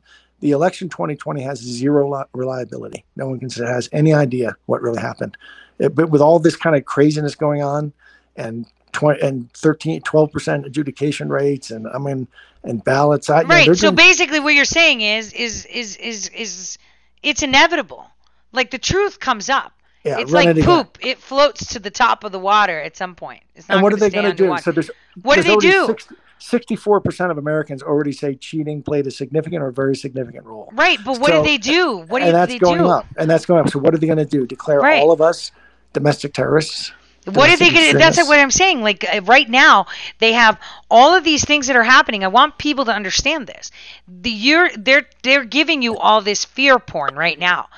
[0.40, 3.04] the election 2020 has zero reliability.
[3.16, 5.36] No one can say has any idea what really happened.
[5.78, 7.92] It- but with all this kind of craziness going on,
[8.36, 12.26] and 20 and 13, 12 percent adjudication rates, and I mean,
[12.64, 13.28] and ballots.
[13.28, 13.66] I, Right.
[13.66, 16.78] they're So doing- basically, what you're saying is, is, is, is, is,
[17.22, 18.06] it's inevitable.
[18.52, 19.72] Like the truth comes up.
[20.04, 20.64] Yeah, it's like it again.
[20.64, 20.98] poop.
[21.00, 23.42] It floats to the top of the water at some point.
[23.54, 24.56] It's not And what are they going to do?
[24.58, 24.90] So there's
[25.22, 25.86] What do they do?
[25.86, 26.08] six-
[26.40, 30.70] 64% of Americans already say cheating played a significant or very significant role.
[30.72, 31.98] Right, but what So- do they do?
[32.08, 32.86] What do and that's they going do?
[32.88, 33.06] up.
[33.16, 33.70] And that's going up.
[33.70, 34.46] So what are they going to do?
[34.46, 35.00] Declare Right.
[35.02, 35.50] all of us
[35.92, 36.92] domestic terrorists?
[37.24, 37.98] What are they going to?
[37.98, 38.80] That's what I'm saying.
[38.80, 39.86] Like uh, right now,
[40.18, 40.58] they have
[40.90, 42.24] all of these things that are happening.
[42.24, 43.70] I want people to understand this.
[44.06, 47.68] The you're they're they're giving you all this fear porn right now,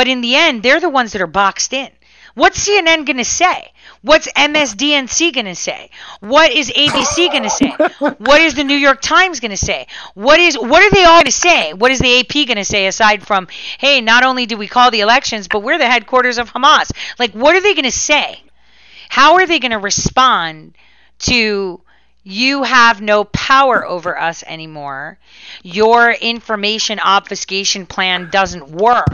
[0.00, 1.90] but in the end, they're the ones that are boxed in.
[2.34, 3.70] What's CNN going to say?
[4.00, 5.90] What's MSDNC going to say?
[6.20, 7.68] What is ABC going to say?
[8.16, 9.88] What is the New York Times going to say?
[10.14, 11.74] What is what are they all going to say?
[11.74, 14.90] What is the AP going to say aside from, "Hey, not only do we call
[14.90, 18.42] the elections, but we're the headquarters of Hamas." Like what are they going to say?
[19.10, 20.76] How are they going to respond
[21.28, 21.82] to
[22.22, 25.18] you have no power over us anymore?
[25.62, 29.06] Your information obfuscation plan doesn't work.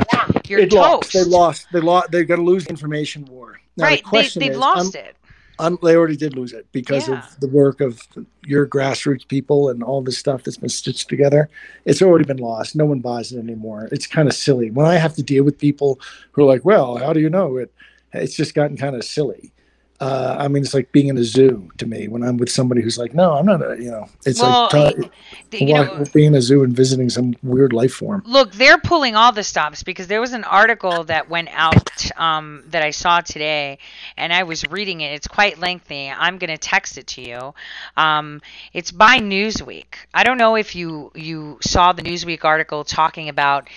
[0.49, 1.13] You're It lost.
[1.13, 1.67] They lost.
[1.73, 2.11] They lost.
[2.11, 3.61] They're going to lose the information war.
[3.77, 3.99] Now, right.
[3.99, 5.17] The They, question they've is, lost I'm- it.
[5.59, 7.19] I'm, they already did lose it because Yeah.
[7.21, 7.99] of the work of
[8.45, 11.49] your grassroots people and all this stuff that's been stitched together.
[11.87, 12.77] It's already been lost.
[12.77, 13.89] No one buys it anymore.
[13.91, 14.71] It's kind of silly.
[14.71, 15.99] When I have to deal with people
[16.33, 17.73] who are like, well, how do you know it?
[18.13, 19.51] It's just gotten kind of silly.
[19.99, 22.83] Uh, I mean, it's like being in a zoo to me when I'm with somebody
[22.83, 24.97] who's like, no, I'm not a, you know, it's Well, like
[25.53, 28.23] You know, being in a zoo and visiting some weird life form.
[28.27, 32.63] look, they're pulling all the stops because there was an article that went out um,
[32.69, 33.79] that I saw today,
[34.17, 35.15] and I was reading it.
[35.15, 36.11] It's quite lengthy.
[36.11, 37.55] I'm going to text it to you.
[37.97, 38.43] Um,
[38.75, 39.95] it's by Newsweek.
[40.13, 43.69] I don't know if you you saw the Newsweek article talking about,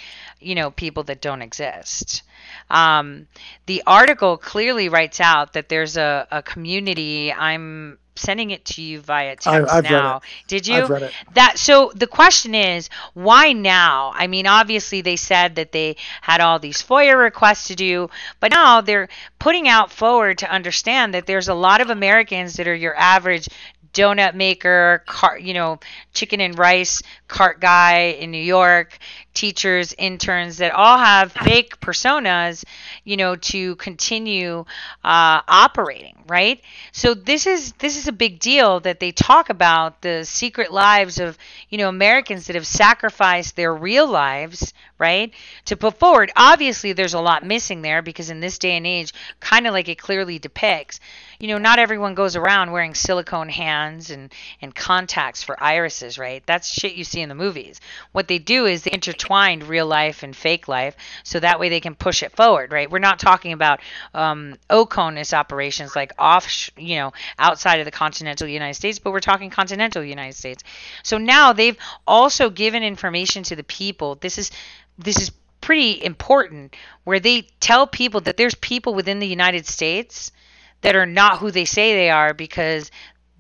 [0.41, 2.24] you know, people that don't exist.
[2.70, 3.28] Um,
[3.66, 7.34] the article clearly writes out that there's a, a community.
[7.34, 10.18] I'm sending it to you via text I- read now.
[10.18, 10.24] it.
[10.48, 10.76] Did you?
[10.76, 11.14] I've read it.
[11.34, 14.12] That so the question is why now?
[14.14, 18.10] I mean, obviously they said that they had all these FOIA requests to do,
[18.40, 19.10] but now they're
[19.40, 23.48] putting out forward to understand that there's a lot of Americans that are your average
[23.94, 25.03] donut maker,
[25.40, 25.80] you know,
[26.14, 28.98] chicken and rice cart guy in New York,
[29.34, 32.64] teachers, interns that all have fake personas,
[33.03, 34.60] you know, to continue
[35.03, 36.61] uh, operating, right?
[36.91, 41.20] So this is this is a big deal that they talk about the secret lives
[41.20, 41.38] of
[41.70, 45.34] you know Americans that have sacrificed their real lives, right,
[45.66, 46.32] to put forward.
[46.36, 49.88] Obviously, there's a lot missing there because in this day and age, kind of like
[49.90, 50.99] it clearly depicts,
[51.40, 56.44] you know, not everyone goes around wearing silicone hands and and contacts for irises, right?
[56.45, 57.80] That's shit you see in the movies.
[58.11, 61.80] What they do is they intertwined real life and fake life, so that way they
[61.80, 62.91] can push it forward, right?
[62.91, 63.80] We're not talking about
[64.14, 69.22] um, OCONUS operations like off, you know, outside of the continental United States, but we're
[69.22, 70.61] talking continental United States.
[71.03, 74.16] So now they've also given information to the people.
[74.16, 74.52] This is
[74.98, 76.76] this is pretty important
[77.06, 80.34] where they tell people that there's people within the United States
[80.81, 82.91] that are not who they say they are because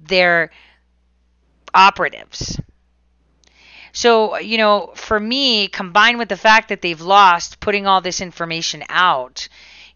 [0.01, 0.51] they're
[1.73, 2.59] operatives.
[3.91, 8.21] So, you know, for me, combined with the fact that they've lost putting all this
[8.21, 9.47] information out,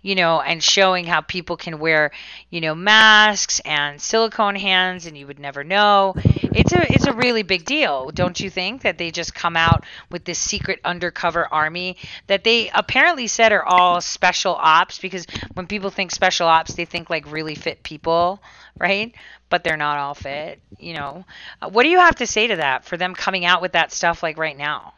[0.03, 2.11] you know, and showing how people can wear,
[2.51, 6.13] you know, masks and silicone hands and you would never know.
[6.53, 8.83] It's a it's a really big deal, don't you think?
[8.83, 11.97] That they just come out with this secret undercover army
[12.27, 15.25] that they apparently said are all special ops because
[15.55, 18.41] when people think special ops, they think like really fit people,
[18.77, 19.15] right?
[19.49, 21.25] But they're not all fit, you know.
[21.61, 23.91] Uh, What do you have to say to that for them coming out with that
[23.91, 24.93] stuff like right now?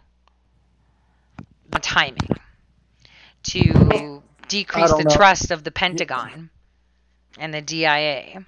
[1.70, 2.30] The timing
[3.44, 5.16] to decrease the know.
[5.16, 6.50] trust of the Pentagon
[7.38, 8.46] and the DIA.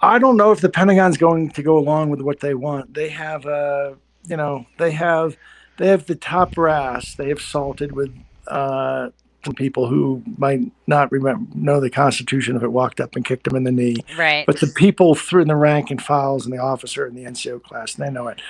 [0.00, 2.94] I don't know if the Pentagon's going to go along with what they want.
[2.94, 3.94] They have, uh,
[4.26, 5.36] you know, they have,
[5.78, 7.14] they have the top brass.
[7.14, 8.14] They have salted with
[8.46, 9.10] uh,
[9.44, 13.44] some people who might not remember know the Constitution if it walked up and kicked
[13.44, 13.96] them in the knee.
[14.16, 14.44] Right.
[14.46, 17.62] But the people through in the rank and files and the officer and the NCO
[17.62, 18.40] class, they know it.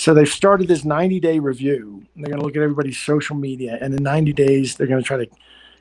[0.00, 2.02] So they've started this 90 day review.
[2.16, 5.06] They're going to look at everybody's social media, and in 90 days, they're going to
[5.06, 5.36] try to kick,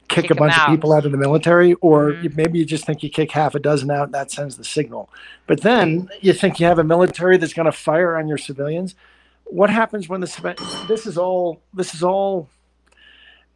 [0.09, 2.35] Kick a bunch of people out of the military, or Mhm.
[2.35, 5.09] maybe you just think you kick half a dozen out, and that sends the signal.
[5.47, 8.93] But then you think you have a military that's going to fire on your civilians.
[9.45, 10.55] What happens when the
[10.89, 12.49] this is all this is all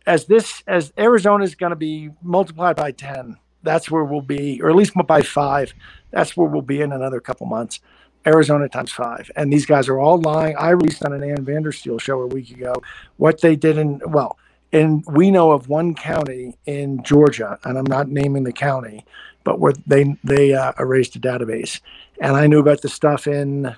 [0.08, 4.62] as this as Arizona is going to be multiplied by 10 that's where we'll be
[4.62, 5.74] or at least by 5
[6.12, 7.80] that's where we'll be in another couple months
[8.26, 10.56] Arizona times 5 and these guys are all lying.
[10.58, 12.82] I released on an Ann Vandersteel show a week ago
[13.18, 14.38] what they did in well
[14.72, 19.06] and we know of one county in Georgia and I'm not naming the county
[19.44, 21.82] but where they they uh, erased a database.
[22.20, 23.76] And I knew about the stuff in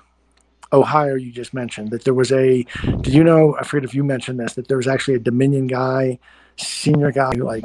[0.72, 2.64] Ohio you just mentioned that there was a
[3.00, 5.66] did you know I forget if you mentioned this that there was actually a Dominion
[5.66, 6.18] guy
[6.56, 7.64] senior guy who like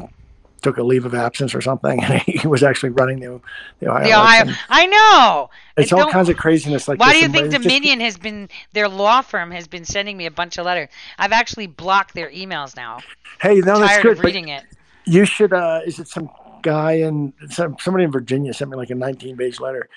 [0.62, 3.40] took a leave of absence or something, and he was actually running the,
[3.80, 4.04] the Ohio.
[4.04, 4.54] The Ohio.
[4.70, 5.50] I know.
[5.78, 8.18] It's I all kinds of craziness like Why do you think it's just- Dominion has
[8.18, 10.90] been their law firm has been sending me a bunch of letters?
[11.18, 13.00] I've actually blocked their emails now.
[13.42, 14.18] hey, no, that's tired good.
[14.20, 14.64] of reading it.
[15.06, 15.54] You should.
[15.54, 16.30] uh Is it some
[16.62, 19.90] guy in some somebody in Virginia sent me like a 19 page letter?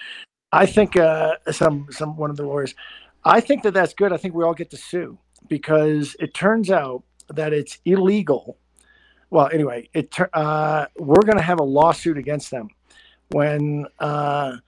[0.52, 2.74] I think uh some some one of the lawyers.
[3.24, 4.12] I think that that's good.
[4.12, 5.18] I think we all get to sue
[5.48, 8.56] because it turns out that it's illegal.
[9.35, 12.69] Well, anyway, it uh, we're going to have a lawsuit against them
[13.31, 14.59] when uh,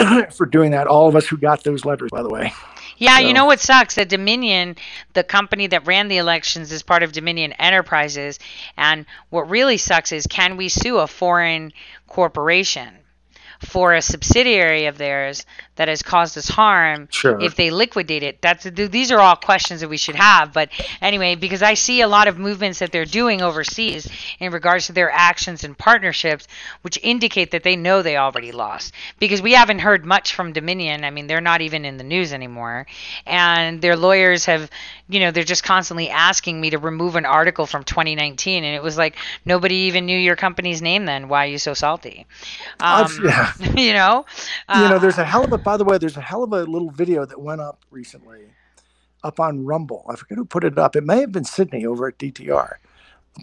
[0.32, 0.88] for doing that.
[0.88, 2.52] All of us who got those letters, by the way.
[2.98, 3.94] Yeah, you know what sucks?
[3.94, 4.74] That Dominion,
[5.12, 8.40] the company that ran the elections, is part of Dominion Enterprises.
[8.76, 11.72] And what really sucks is can we sue a foreign
[12.08, 12.92] corporation
[13.60, 15.46] for a subsidiary of theirs
[15.76, 17.40] that has caused us harm Sure.
[17.40, 18.42] if they liquidate it?
[18.42, 20.52] That's these are all questions that we should have.
[20.52, 20.70] But
[21.00, 24.08] anyway, because I see a lot of movements that they're doing overseas
[24.40, 26.48] in regards to their actions and partnerships,
[26.82, 28.92] which indicate that they know they already lost.
[29.18, 31.04] Because we haven't heard much from Dominion.
[31.04, 32.86] I mean, they're not even in the news anymore,
[33.26, 34.70] and their lawyers have,
[35.08, 38.82] you know, they're just constantly asking me to remove an article from 2019, and it
[38.82, 41.28] was like nobody even knew your company's name then.
[41.28, 42.26] Why are you so salty?
[42.80, 43.52] Um, yeah.
[43.76, 44.24] you know,
[44.74, 45.65] you know, Uh, there's a hell of a.
[45.66, 48.50] By the way, there's a hell of a little video that went up recently,
[49.24, 50.06] up on Rumble.
[50.08, 50.94] I forget who put it up.
[50.94, 52.74] It may have been Sydney over at DTR,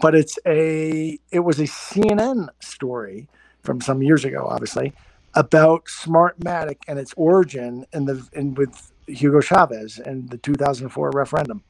[0.00, 1.18] but it's a.
[1.30, 3.28] It was a CNN story
[3.62, 4.94] from some years ago, obviously,
[5.34, 11.62] about Smartmatic and its origin in the in with Hugo Chavez and the 2004 referendum.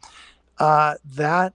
[0.60, 1.52] Uh, that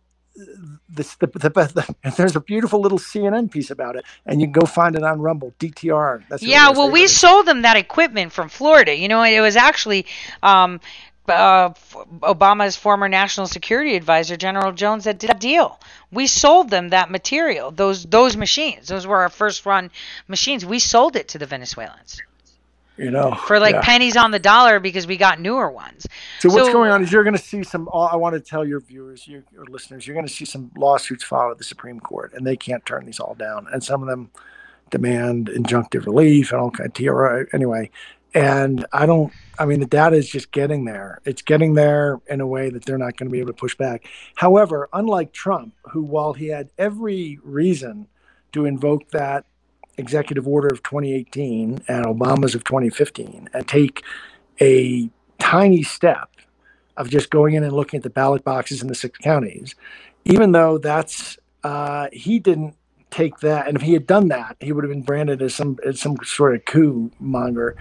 [0.90, 4.54] this the, the, the, there's a beautiful little CNN piece about it, and you can
[4.54, 5.54] go find it on Rumble.
[5.60, 6.24] DTR.
[6.30, 8.96] That's Yeah, well, we sold them that equipment from Florida.
[8.96, 10.06] You know, it was actually
[10.44, 10.80] um,
[11.28, 11.70] uh,
[12.22, 15.80] Obama's former national security advisor, General Jones, that did that deal.
[16.12, 18.88] We sold them that material, those those machines.
[18.88, 19.92] Those were our first run
[20.28, 20.66] machines.
[20.66, 22.22] We sold it to the Venezuelans
[23.00, 23.34] you know?
[23.48, 23.82] For like yeah.
[23.82, 26.06] pennies on the dollar because we got newer ones.
[26.40, 28.66] so what's going on is you're going to see some uh, i want to tell
[28.66, 32.00] your viewers your, your listeners you're going to see some lawsuits filed at the supreme
[32.00, 33.68] court and they can't turn these all down.
[33.72, 34.32] And some of them
[34.90, 37.90] demand injunctive relief and all kind of TRO anyway.
[38.34, 41.20] And i don't i mean the data is just getting there.
[41.26, 43.76] It's getting there in a way that they're not going to be able to push
[43.76, 44.08] back.
[44.36, 48.08] However unlike trump who while he had every reason
[48.52, 49.46] to invoke that
[50.00, 54.04] executive order of 2018 and Obama's of 2015 and take
[54.62, 55.10] a
[55.40, 56.30] tiny step
[56.98, 59.76] of just going in and looking at the ballot boxes in the six counties,
[60.26, 62.76] even though that's uh, he didn't
[63.10, 65.78] take that, and if he had done that, he would have been branded as some
[65.86, 67.76] as some sort of coup monger.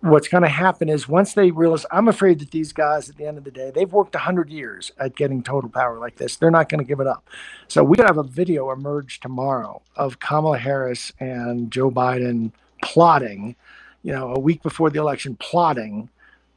[0.00, 3.26] What's going to happen is once they realize, I'm afraid that these guys, at the
[3.26, 6.36] end of the day, they've worked 100 years at getting total power like this.
[6.36, 7.28] They're not going to give it up.
[7.68, 12.52] So we could have a video emerge tomorrow of Kamala Harris and Joe Biden
[12.82, 13.56] plotting,
[14.02, 16.08] you know, a week before the election, plotting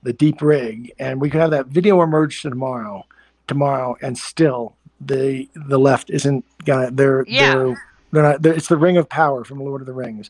[0.03, 3.05] the deep rig, and we could have that video emerge tomorrow,
[3.47, 6.91] tomorrow, and still the the left isn't gonna.
[6.91, 7.55] They're Yeah.
[7.55, 8.41] they're they're not.
[8.41, 10.29] They're, it's the ring of power from Lord of the Rings.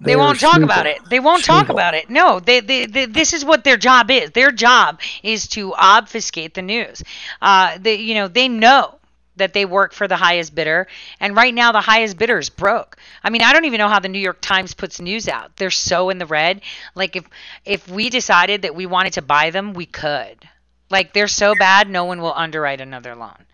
[0.00, 0.98] They won't talk about it.
[1.08, 2.10] They won't talk about it.
[2.10, 4.32] No, they, they, they, this is what their job is.
[4.32, 7.02] Their job is to obfuscate the news.
[7.40, 8.98] Uh, they, you know, they know
[9.36, 10.86] that they work for the highest bidder,
[11.20, 12.96] and right now the highest bidder is broke.
[13.22, 15.56] I mean, I don't even know how the New York Times puts news out.
[15.56, 16.60] They're so in the red.
[16.94, 17.24] Like if
[17.64, 20.48] if we decided that we wanted to buy them, we could.
[20.90, 23.46] Like they're so bad, no one will underwrite another loan.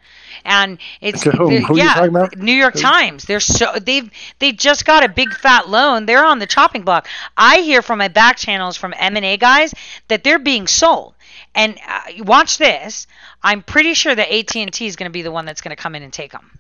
[0.45, 1.51] And it's To whom?
[1.51, 1.77] the- Who are
[2.07, 2.29] you yeah?
[2.37, 2.81] New York Who?
[2.81, 3.25] Times.
[3.25, 6.07] They're so they've they just got a big fat loan.
[6.07, 7.09] They're on the chopping block.
[7.37, 9.75] I hear from my back channels from M and A guys
[10.09, 11.15] that they're being sold.
[11.55, 13.07] And uh, watch this.
[13.43, 15.75] I'm pretty sure that AT and T is going to be the one that's going
[15.75, 16.59] to come in and take them.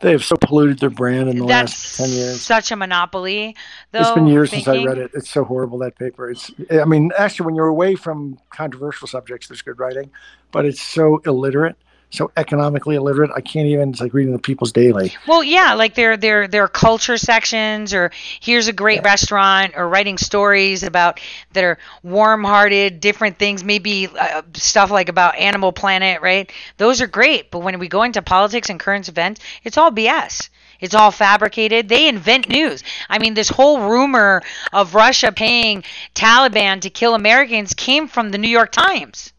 [0.00, 2.40] They have so polluted their brand in the That's last ten years.
[2.40, 3.54] such a monopoly.
[3.92, 5.12] Though, it's been years since I read it.
[5.14, 6.28] It's so horrible that paper.
[6.30, 6.50] It's.
[6.72, 10.10] I mean, actually, when you're away from controversial subjects, there's good writing,
[10.50, 11.76] but it's so illiterate,
[12.12, 13.30] so economically illiterate.
[13.34, 13.90] I can't even.
[13.90, 15.14] It's like reading the People's Daily.
[15.26, 20.18] Well, yeah, like their their their culture sections, or here's a great restaurant, or writing
[20.18, 21.20] stories about
[21.54, 23.64] that are warm-hearted, different things.
[23.64, 26.52] Maybe uh, stuff like about Animal Planet, right?
[26.76, 30.50] Those are great, but when we go into politics and current events, it's all BS.
[30.80, 31.88] It's all fabricated.
[31.88, 32.82] They invent news.
[33.08, 35.84] I mean, this whole rumor of Russia paying
[36.14, 39.32] Taliban to kill Americans came from the New York Times.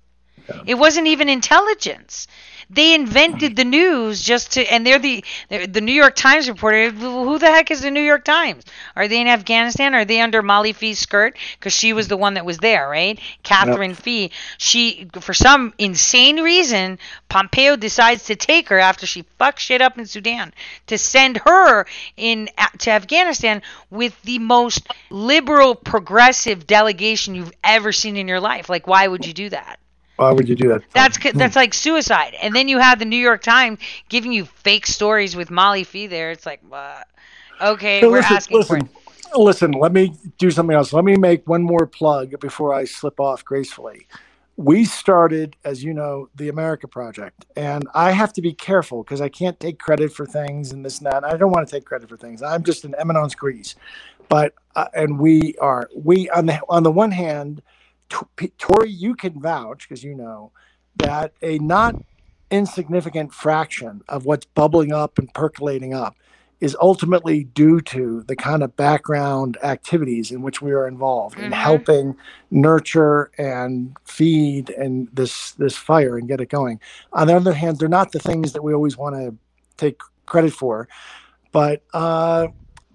[0.65, 2.27] It wasn't even intelligence.
[2.73, 6.89] They invented the news just to, and they're the they're the New York Times reporter.
[6.89, 8.63] Who the heck is the New York Times?
[8.95, 9.93] Are they in Afghanistan?
[9.93, 11.37] Are they under Molly Phee's skirt?
[11.59, 13.19] Because she was the one that was there, right?
[13.43, 14.31] Catherine Phee.
[14.57, 19.97] She, for some insane reason, Pompeo decides to take her after she fucks shit up
[19.97, 20.53] in Sudan
[20.87, 21.85] to send her
[22.17, 28.69] in to Afghanistan with the most liberal, progressive delegation you've ever seen in your life.
[28.69, 29.79] Like, why would you do that?
[30.23, 30.83] Why would you do that?
[30.93, 32.33] That's that's like suicide.
[32.41, 36.07] And then you have the New York Times giving you fake stories with Molly Phee
[36.07, 36.31] there.
[36.31, 37.07] It's like, what?
[37.59, 39.37] Okay, we're listen, asking listen, for it.
[39.37, 39.71] listen.
[39.71, 40.93] Let me do something else.
[40.93, 44.07] Let me make one more plug before I slip off gracefully.
[44.55, 49.19] We started, as you know, the America Project, and I have to be careful because
[49.19, 51.25] I can't take credit for things and this and that.
[51.25, 52.41] I don't want to take credit for things.
[52.41, 53.75] I'm just an eminence grise,
[54.29, 57.61] but uh, and we are we on the on the one hand,
[58.57, 60.51] Tore, you can vouch because you know
[60.97, 61.95] that a not
[62.51, 66.15] insignificant fraction of what's bubbling up and percolating up
[66.61, 71.51] is ultimately due to the kind of background activities in which we are involved in
[71.51, 71.55] Mhm.
[71.55, 72.15] helping
[72.51, 76.79] nurture and feed and this this fire and get it going.
[77.11, 79.35] On the other hand, they're not the things that we always want to
[79.75, 80.87] take credit for,
[81.51, 82.47] but uh,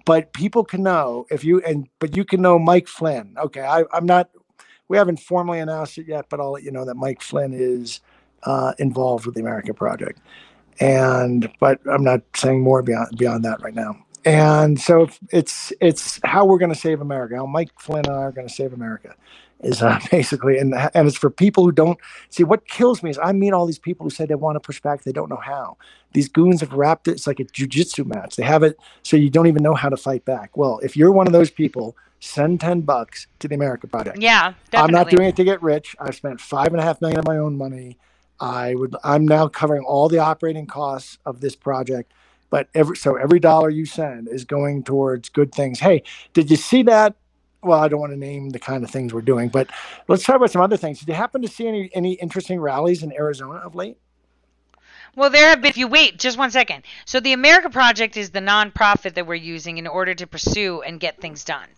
[0.06, 3.34] but people can know if you and but you can know Mike Flynn.
[3.38, 4.30] Okay, I, I'm not.
[4.88, 8.00] We haven't formally announced it yet, but I'll let you know that Mike Flynn is
[8.44, 10.18] uh, involved with the America Project
[10.80, 13.96] and but I'm not saying more beyond beyond that right now.
[14.24, 17.36] And so it's it's how we're going to save America.
[17.36, 19.14] How Mike Flynn and I are going to save America
[19.60, 21.98] is uh, basically, and and it's for people who don't
[22.30, 22.44] see.
[22.44, 24.80] What kills me is I meet all these people who say they want to push
[24.80, 25.76] back, they don't know how.
[26.12, 27.12] These goons have wrapped it.
[27.12, 28.36] It's like a jujitsu match.
[28.36, 30.56] They have it so you don't even know how to fight back.
[30.56, 34.18] Well, if you're one of those people, send ten bucks to the America Project.
[34.20, 34.78] Yeah, definitely.
[34.78, 35.96] I'm not doing it to get rich.
[35.98, 37.98] I've spent five and a half million of my own money.
[38.40, 38.94] I would.
[39.02, 42.12] I'm now covering all the operating costs of this project.
[42.50, 45.80] But every so every dollar you send is going towards good things.
[45.80, 47.14] Hey, did you see that?
[47.62, 49.68] Well, I don't want to name the kind of things we're doing, but
[50.06, 51.00] let's talk about some other things.
[51.00, 53.98] Did you happen to see any any interesting rallies in Arizona of late?
[55.18, 55.70] Well, there have been.
[55.70, 59.34] If you wait just one second, so the America Project is the nonprofit that we're
[59.34, 61.68] using in order to pursue and get things done.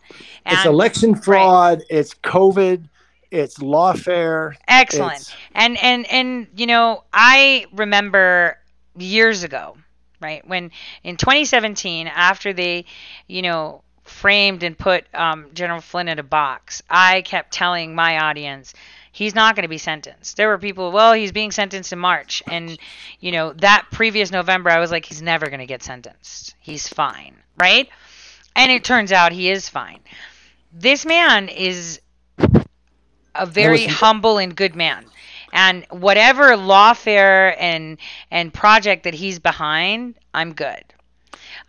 [0.45, 1.83] it's election fraud.
[1.89, 2.85] It's COVID.
[3.31, 4.55] It's lawfare.
[4.69, 5.12] Excellent.
[5.23, 8.59] It's- And and and you know, I remember
[8.97, 9.77] years ago,
[10.21, 10.71] right, when
[11.03, 12.85] in 2017, after they,
[13.27, 18.19] you know, framed and put um, General Flynn in a box, I kept telling my
[18.19, 18.75] audience.
[19.12, 20.37] He's not going to be sentenced.
[20.37, 22.43] There were people, well, he's being sentenced in March.
[22.47, 22.78] And,
[23.19, 26.55] you know, that previous November, I was like, he's never going to get sentenced.
[26.61, 27.89] He's fine, right?
[28.55, 30.01] And it turns out he is fine.
[30.73, 32.01] This man is
[33.35, 35.07] a very humble and good man.
[35.53, 37.99] And whatever lawfare and
[38.31, 40.85] and project that he's behind, I'm good.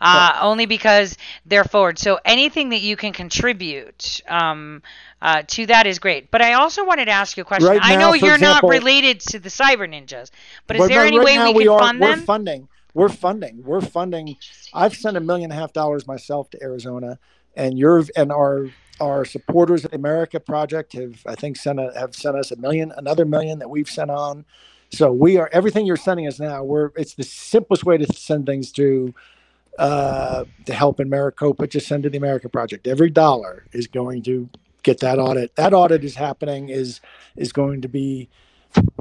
[0.00, 1.16] Uh, only because
[1.46, 1.98] they're forward.
[1.98, 4.82] So anything that you can contribute um,
[5.22, 6.30] uh, to that is great.
[6.32, 7.68] But I also wanted to ask you a question.
[7.68, 10.30] Right I now, know you're example- not related to the cyber ninjas,
[10.66, 12.20] but is there any right way now we can are, fund we're them?
[12.24, 12.68] funding.
[12.92, 13.62] We're funding.
[13.64, 14.36] We're funding.
[14.74, 17.18] I've sent a million and a half dollars myself to Arizona,
[17.56, 18.70] and your and our
[19.00, 22.56] our supporters at the America Project have I think sent a, have sent us a
[22.56, 24.44] million, another million that we've sent on.
[24.90, 26.64] So we are everything you're sending us now.
[26.64, 29.14] We're it's the simplest way to send things to
[29.78, 31.68] uh, to help in Maricopa.
[31.68, 32.86] Just send to the America Project.
[32.86, 34.50] Every dollar is going to
[34.82, 35.56] get that audit.
[35.56, 36.68] That audit is happening.
[36.68, 37.00] is
[37.36, 38.28] is going to be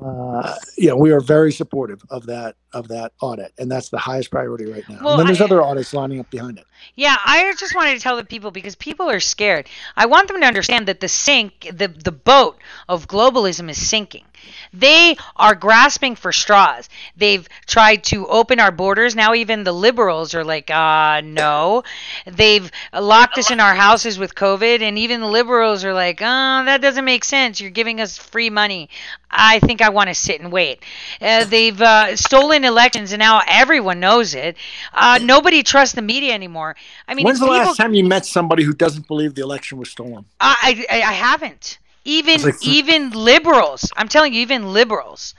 [0.02, 3.98] uh, you know, we are very supportive of that of that audit, and that's the
[3.98, 5.00] highest priority right now.
[5.02, 6.66] Well, and then there's I- other audits lining up behind it.
[6.96, 9.68] Yeah, I just wanted to tell the people because people are scared.
[9.96, 12.58] I want them to understand that the sink, the the boat
[12.90, 14.26] of globalism is sinking.
[14.74, 16.90] They are grasping for straws.
[17.18, 19.16] They've tried to open our borders.
[19.16, 21.84] Now even the liberals are like, uh, no.
[22.26, 26.66] They've locked us in our houses with COVID, and even the liberals are like, oh,
[26.66, 27.60] that doesn't make sense.
[27.60, 28.90] You're giving us free money.
[29.30, 30.84] I think I want to sit and wait.
[31.22, 34.58] Uh, they've uh, stolen elections, and now everyone knows it.
[34.94, 36.76] Uh, nobody trusts the media anymore.
[37.08, 39.78] I mean, When's the people, last time you met somebody who doesn't believe the election
[39.78, 40.26] was stolen?
[40.40, 41.80] I, I, I haven't.
[42.04, 43.92] Even like- even liberals.
[43.96, 45.34] I'm telling you, even liberals.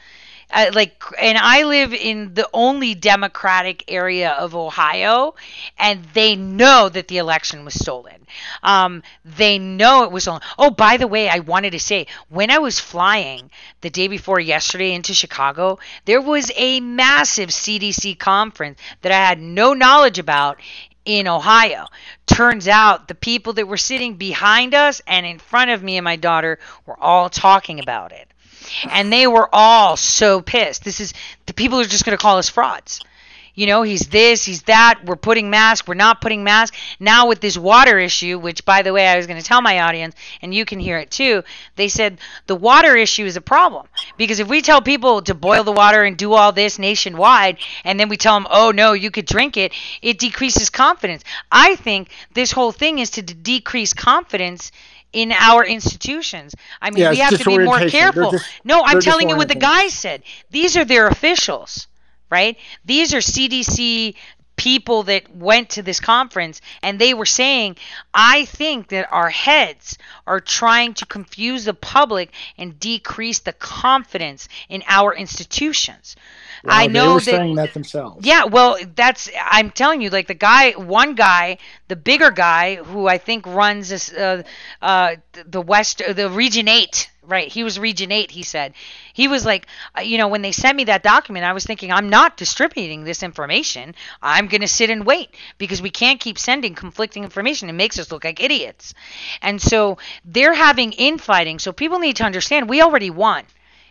[0.53, 5.35] Uh, like, and I live in the only Democratic area of Ohio,
[5.79, 8.27] and they know that the election was stolen.
[8.63, 10.43] Um, they know it was stolen.
[10.59, 14.41] Oh, by the way, I wanted to say when I was flying the day before
[14.41, 20.59] yesterday into Chicago, there was a massive CDC conference that I had no knowledge about
[21.05, 21.87] in Ohio.
[22.27, 26.05] Turns out the people that were sitting behind us and in front of me and
[26.05, 28.29] my daughter were all talking about it.
[28.91, 30.85] and they were all so pissed.
[30.85, 31.15] This is
[31.47, 33.01] the people are just going to call us frauds.
[33.55, 35.01] You know, he's this, he's that.
[35.05, 36.77] We're putting masks, we're not putting masks.
[36.99, 39.81] Now with this water issue, which by the way, I was going to tell my
[39.81, 41.43] audience, and you can hear it too.
[41.77, 45.65] They said the water issue is a problem because if we tell people to boil
[45.65, 49.11] the water and do all this nationwide, and then we tell them, oh no, you
[49.11, 51.23] could drink it, it decreases confidence.
[51.51, 54.73] I think this whole thing is to d- decrease confidence
[55.12, 56.55] in our institutions.
[56.81, 58.31] I mean, Yeah, we have to be more careful.
[58.31, 60.23] dis- no, I'm telling you what the guys said.
[60.51, 61.87] These are their officials,
[62.33, 62.57] right?
[62.87, 64.15] These are CDC
[64.57, 67.77] people that went to this conference and they were saying,
[68.15, 74.49] I think that our heads are trying to confuse the public and decrease the confidence
[74.69, 76.17] in our institutions.
[76.67, 78.25] I know they were that saying that themselves.
[78.25, 81.59] yeah, well, that's I'm telling you, like the guy, one guy,
[81.89, 84.43] the bigger guy who I think runs this, uh,
[84.81, 85.17] uh,
[85.47, 87.49] the West, uh, the Region Eight, right?
[87.49, 88.31] He was Region Eight.
[88.31, 88.75] He said
[89.13, 89.67] he was like,
[89.97, 93.05] uh, you know, when they sent me that document, I was thinking I'm not distributing
[93.05, 93.95] this information.
[94.23, 97.69] I'm gonna sit and wait because we can't keep sending conflicting information.
[97.69, 98.95] It makes us look like idiots,
[99.41, 101.59] and so they're having infighting.
[101.59, 103.45] So people need to understand we already won.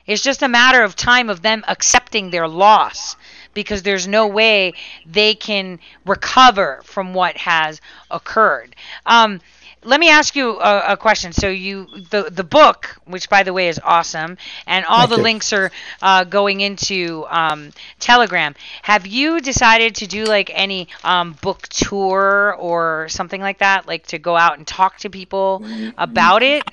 [0.06, 3.16] It's just a matter of time of them accepting their loss
[3.54, 4.74] because there's no way
[5.06, 8.76] they can recover from what has occurred.
[9.06, 9.42] Um,
[9.84, 11.32] let me ask you a, a question.
[11.32, 14.38] So you the the book, which by the way is awesome,
[14.68, 15.24] and all Thank the you.
[15.24, 15.72] links are
[16.02, 18.54] uh, going into um, Telegram.
[18.84, 24.08] Have you decided to do like any um, book tour or something like that, like
[24.08, 25.64] to go out and talk to people
[25.98, 26.64] about it?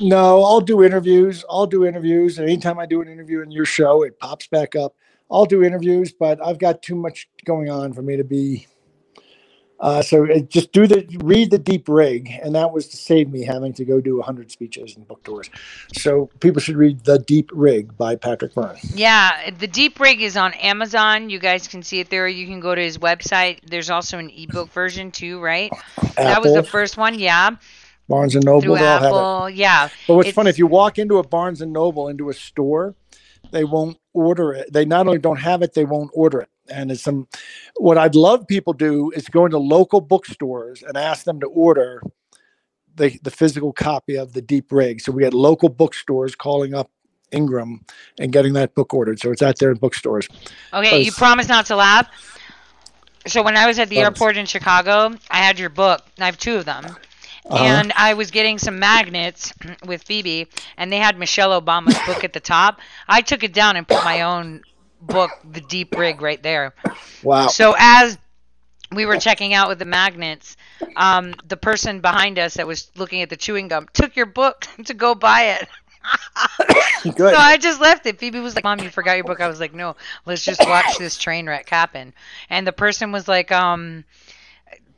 [0.00, 1.44] No, I'll do interviews.
[1.50, 2.38] I'll do interviews.
[2.38, 4.94] And anytime I do an interview in your show, it pops back up.
[5.30, 8.66] I'll do interviews, but I've got too much going on for me to be.
[9.78, 13.30] Uh, so it, just do the read the deep rig, and that was to save
[13.30, 15.48] me having to go do hundred speeches and book tours.
[15.94, 18.76] So people should read the Deep Rig by Patrick Byrne.
[18.92, 21.30] Yeah, the Deep Rig is on Amazon.
[21.30, 22.28] You guys can see it there.
[22.28, 23.60] You can go to his website.
[23.70, 25.72] There's also an ebook version too, right?
[26.16, 27.56] That was the first one, yeah.
[28.10, 29.56] Barnes and Noble, Through they all have it.
[29.56, 29.88] Yeah.
[30.08, 32.96] But what's funny, if you walk into a Barnes and Noble, into a store,
[33.52, 34.72] they won't order it.
[34.72, 36.48] They not only don't have it, they won't order it.
[36.68, 37.28] And it's some
[37.76, 42.02] what I'd love people do is go into local bookstores and ask them to order
[42.96, 45.00] the the physical copy of the Deep Rig.
[45.00, 46.90] So we had local bookstores calling up
[47.30, 47.84] Ingram
[48.18, 49.20] and getting that book ordered.
[49.20, 50.26] So it's out there in bookstores.
[50.74, 52.08] Okay, you promise not to laugh.
[53.26, 54.20] So when I was at the Promise.
[54.20, 56.04] airport in Chicago, I had your book.
[56.18, 56.96] I have two of them.
[57.46, 57.64] Uh-huh.
[57.64, 59.52] And I was getting some magnets
[59.86, 62.80] with Phoebe, and they had Michelle Obama's book at the top.
[63.08, 64.62] I took it down and put my own
[65.00, 66.74] book, The Deep Rig, right there.
[67.22, 67.48] Wow.
[67.48, 68.18] So as
[68.92, 70.56] we were checking out with the magnets,
[70.96, 74.66] um, the person behind us that was looking at the chewing gum took your book
[74.84, 75.68] to go buy it.
[77.02, 77.16] Good.
[77.16, 78.18] So I just left it.
[78.18, 80.96] Phoebe was like, "Mom, you forgot your book." I was like, "No, let's just watch
[80.98, 82.14] this train wreck happen."
[82.48, 84.04] And the person was like, "Um,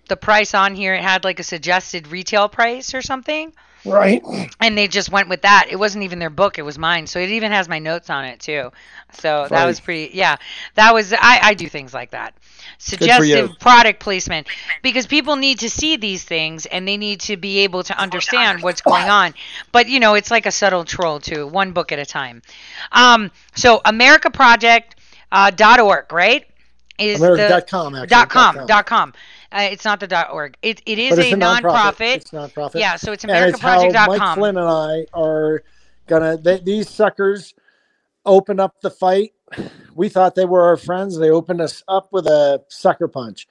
[0.09, 3.53] the price on here it had like a suggested retail price or something."
[3.85, 4.23] right.
[4.61, 5.67] and they just went with that.
[5.71, 7.07] It wasn't even their book; it was mine.
[7.07, 8.71] So it even has my notes on it too.
[9.13, 10.11] So that was pretty.
[10.15, 10.37] Yeah,
[10.75, 11.13] that was.
[11.13, 12.35] I I do things like that.
[12.79, 14.49] Suggestive product placement
[14.83, 18.63] because people need to see these things and they need to be able to understand
[18.63, 19.35] what's going on.
[19.71, 22.43] But you know, it's like a subtle troll too, one book at a time.
[22.91, 24.85] Um, so AmericaProject
[25.31, 26.45] uh, dot org, right?
[26.99, 28.07] Is the America.com, actually.
[28.09, 28.67] dot com com.
[28.67, 29.13] dot com.
[29.53, 30.57] Uh, it's not the dot org.
[30.63, 32.17] It it is a, a nonprofit.
[32.17, 32.81] It's nonprofit.
[32.81, 35.63] Yeah, so it's how Mike Flynn and I are
[36.07, 36.37] gonna.
[36.39, 37.55] They, these suckers
[38.25, 39.33] open up the fight.
[39.95, 41.19] We thought they were our friends.
[41.19, 43.47] They opened us up with a sucker punch,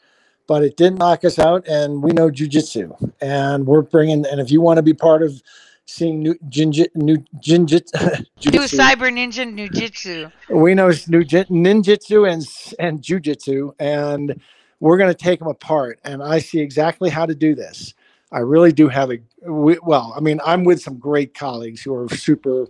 [0.48, 1.68] but it didn't knock us out.
[1.68, 4.26] And we know jujitsu, and we're bringing.
[4.26, 5.40] And if you want to be part of
[5.86, 7.92] seeing new jinjit, new jinjit,
[8.52, 10.32] New Cyber Ninja Nujitsu.
[10.50, 12.44] we know it's new jin- ninjutsu and
[12.80, 14.42] and jujitsu, and
[14.82, 16.00] we're going to take them apart.
[16.04, 17.94] And I see exactly how to do this.
[18.34, 20.14] I really do have a we, well.
[20.16, 22.68] I mean, I'm with some great colleagues who are super.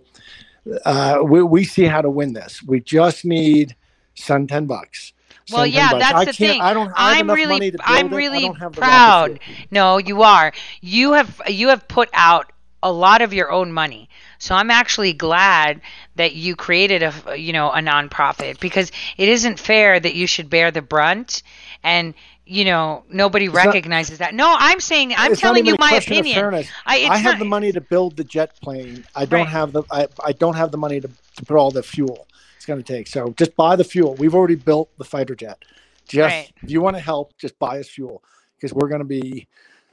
[0.84, 2.62] Uh, we, we see how to win this.
[2.62, 3.74] We just need
[4.14, 5.12] some ten bucks.
[5.50, 6.04] Well, yeah, bucks.
[6.04, 6.60] that's I the thing.
[6.60, 9.40] I don't I enough really, money to build I'm really don't have the proud.
[9.70, 10.52] No, you are.
[10.80, 12.52] You have, you have put out
[12.82, 14.08] a lot of your own money.
[14.38, 15.80] So I'm actually glad
[16.16, 20.50] that you created a, you know, a nonprofit because it isn't fair that you should
[20.50, 21.42] bear the brunt
[21.82, 22.14] and.
[22.44, 24.34] You know, nobody not- recognizes that.
[24.34, 26.52] No, I'm saying, I'm It's not telling you my opinion.
[26.84, 29.04] I, I have not- the money to build the jet plane.
[29.14, 29.48] I don't Right.
[29.48, 32.26] have the I, I don't have the money to, to put all the fuel
[32.56, 33.06] it's going to take.
[33.06, 34.16] So just buy the fuel.
[34.16, 35.64] We've already built the fighter jet.
[36.08, 36.52] Just Right.
[36.62, 38.22] if you want to help, just buy us fuel
[38.56, 39.46] because we're going to be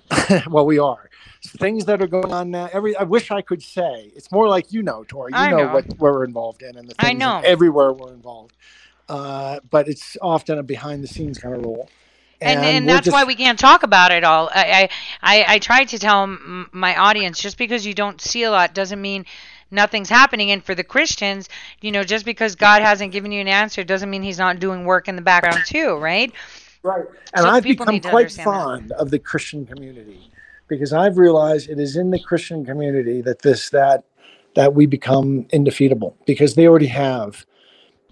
[0.50, 1.10] well, we are.
[1.46, 2.68] Things that are going on now.
[2.74, 4.12] Every I wish I could say.
[4.16, 5.30] It's more like you know, Tore.
[5.30, 5.74] You I know, know.
[5.76, 7.42] what we're involved in, and the I things know.
[7.46, 8.56] everywhere we're involved.
[9.10, 11.90] Uh, but it's often a behind the scenes kind of role.
[12.42, 14.50] and and we're that's just- why we can't talk about it all.
[14.54, 14.88] I
[15.22, 16.28] I I, try to tell
[16.72, 19.26] my audience just because you don't see a lot doesn't mean
[19.72, 20.52] nothing's happening.
[20.52, 21.50] And for the Christians,
[21.82, 24.86] you know, just because God hasn't given you an answer doesn't mean He's not doing
[24.86, 26.32] work in the background too, right?
[26.84, 27.06] Right.
[27.34, 28.52] And So I've become quite understand that.
[28.52, 30.20] fond of the Christian community
[30.70, 34.04] because I've realized it is in the Christian community that this that
[34.56, 37.46] that we become indefeatable because they already have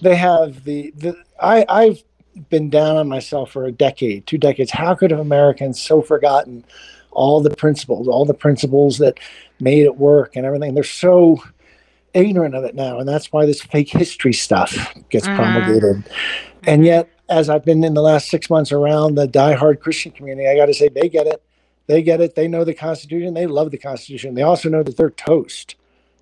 [0.01, 2.03] they have the the I I've
[2.49, 4.71] been down on myself for a decade, two decades.
[4.71, 6.63] How could have Americans so forgotten
[7.11, 9.19] all the principles, all the principles that
[9.59, 10.73] made it work and everything?
[10.75, 11.41] They're so
[12.13, 15.35] ignorant of it now, and that's why this fake history stuff gets Mhm.
[15.35, 16.03] promulgated.
[16.65, 20.47] And yet, as I've been in the last six months around the diehard Christian community,
[20.47, 21.41] I got to say they get it.
[21.87, 22.35] They get it.
[22.35, 23.33] They know the Constitution.
[23.33, 24.35] They love the Constitution.
[24.35, 25.75] They also know that they're toast.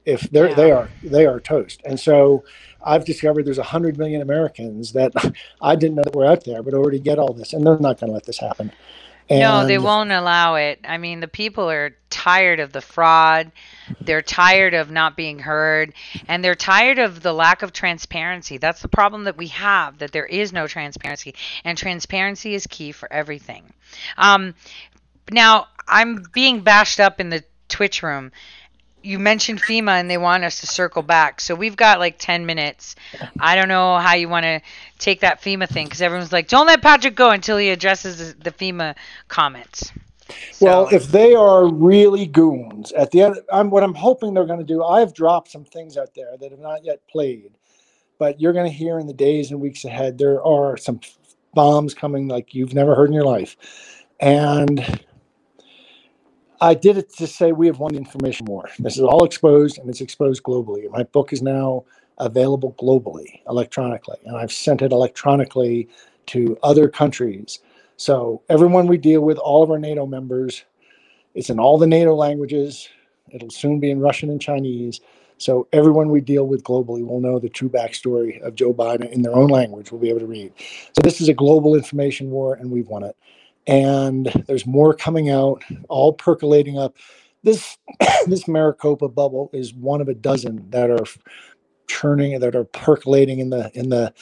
[0.06, 1.82] If they're they are they are toast.
[1.84, 2.44] And so
[2.86, 5.14] I've discovered there's hundred million Americans that
[5.62, 8.00] I didn't know that were out there, but already get all this, and they're not
[8.00, 8.72] going to let this happen.
[9.30, 10.80] no, they won't allow it.
[10.88, 13.52] I mean, the people are tired of the fraud.
[14.02, 15.94] They're tired of not being heard.
[16.28, 18.58] And they're tired of the lack of transparency.
[18.58, 21.34] That's the problem that we have, that there is no transparency.
[21.64, 23.74] And transparency is key for everything.
[24.18, 24.54] Um,
[25.32, 28.32] now, I'm being bashed up in the Twitch room.
[29.06, 31.40] You mentioned FEMA and they want us to circle back.
[31.40, 32.96] So we've got like 10 minutes.
[33.40, 34.62] I don't know how you want to
[34.98, 38.44] take that FEMA thing because everyone's like, don't let Patrick go until he addresses the,
[38.44, 38.96] the FEMA
[39.28, 39.92] comments.
[40.60, 44.46] Well, So- if they are really goons at the end, I'm what I'm hoping they're
[44.46, 44.84] going to do.
[44.84, 47.52] I've dropped some things out there that have not yet played,
[48.18, 51.00] but you're going to hear in the days and weeks ahead there are some
[51.54, 53.56] bombs coming like you've never heard in your life,
[54.20, 55.05] and
[56.66, 58.68] I did it to say we have won the information war.
[58.80, 60.90] This is all exposed and it's exposed globally.
[60.90, 61.86] My book is now
[62.18, 65.88] available globally, electronically, and I've sent it electronically
[66.28, 67.60] to other countries.
[67.98, 70.64] So everyone we deal with, all of our NATO members,
[71.36, 72.90] it's in all the NATO languages.
[73.30, 75.02] It'll soon be in Russian and Chinese.
[75.38, 79.22] So everyone we deal with globally will know the true backstory of Joe Biden in
[79.22, 79.92] their own language.
[79.92, 80.52] Will be able to read.
[80.94, 83.16] So this is a global information war, and we've won it.
[83.68, 86.96] And there's more coming out, all percolating up.
[87.44, 87.78] This
[88.28, 91.06] this Maricopa bubble is one of a dozen that are
[91.88, 94.14] churning, that are percolating in the in the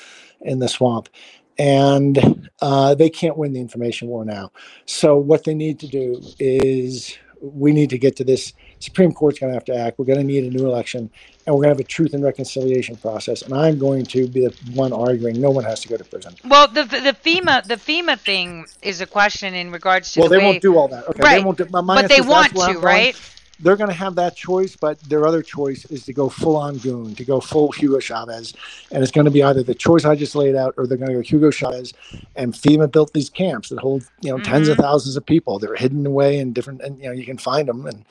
[0.42, 1.10] in the swamp
[1.58, 4.52] and uh, they can't win the information war now.
[4.86, 8.54] So what they need to do is we need to get to this.
[8.80, 10.00] Supreme Court's going to have to act.
[10.00, 11.10] We're going to need a new election,
[11.46, 13.42] and we're going to have a truth and reconciliation process.
[13.42, 16.36] And I'm going to be the one arguing no one has to go to prison.
[16.46, 20.36] Well, the the FEMA the FEMA thing is a question in regards to Well, the
[20.36, 21.08] they way, won't do all that.
[21.10, 21.38] Okay, Right.
[21.40, 21.66] they won't do.
[21.66, 23.16] But they want to, right?
[23.60, 26.78] They're going to have that choice, but their other choice is to go full on
[26.78, 28.54] goon, to go full Hugo Chavez,
[28.92, 31.10] and it's going to be either the choice I just laid out, or they're going
[31.10, 31.94] to go Hugo Chavez.
[32.36, 34.82] And FEMA built these camps that hold you know 10s of Mhm.
[34.82, 35.60] thousands of people.
[35.60, 37.86] They're hidden away in different, and you know you can find them.
[37.88, 38.06] And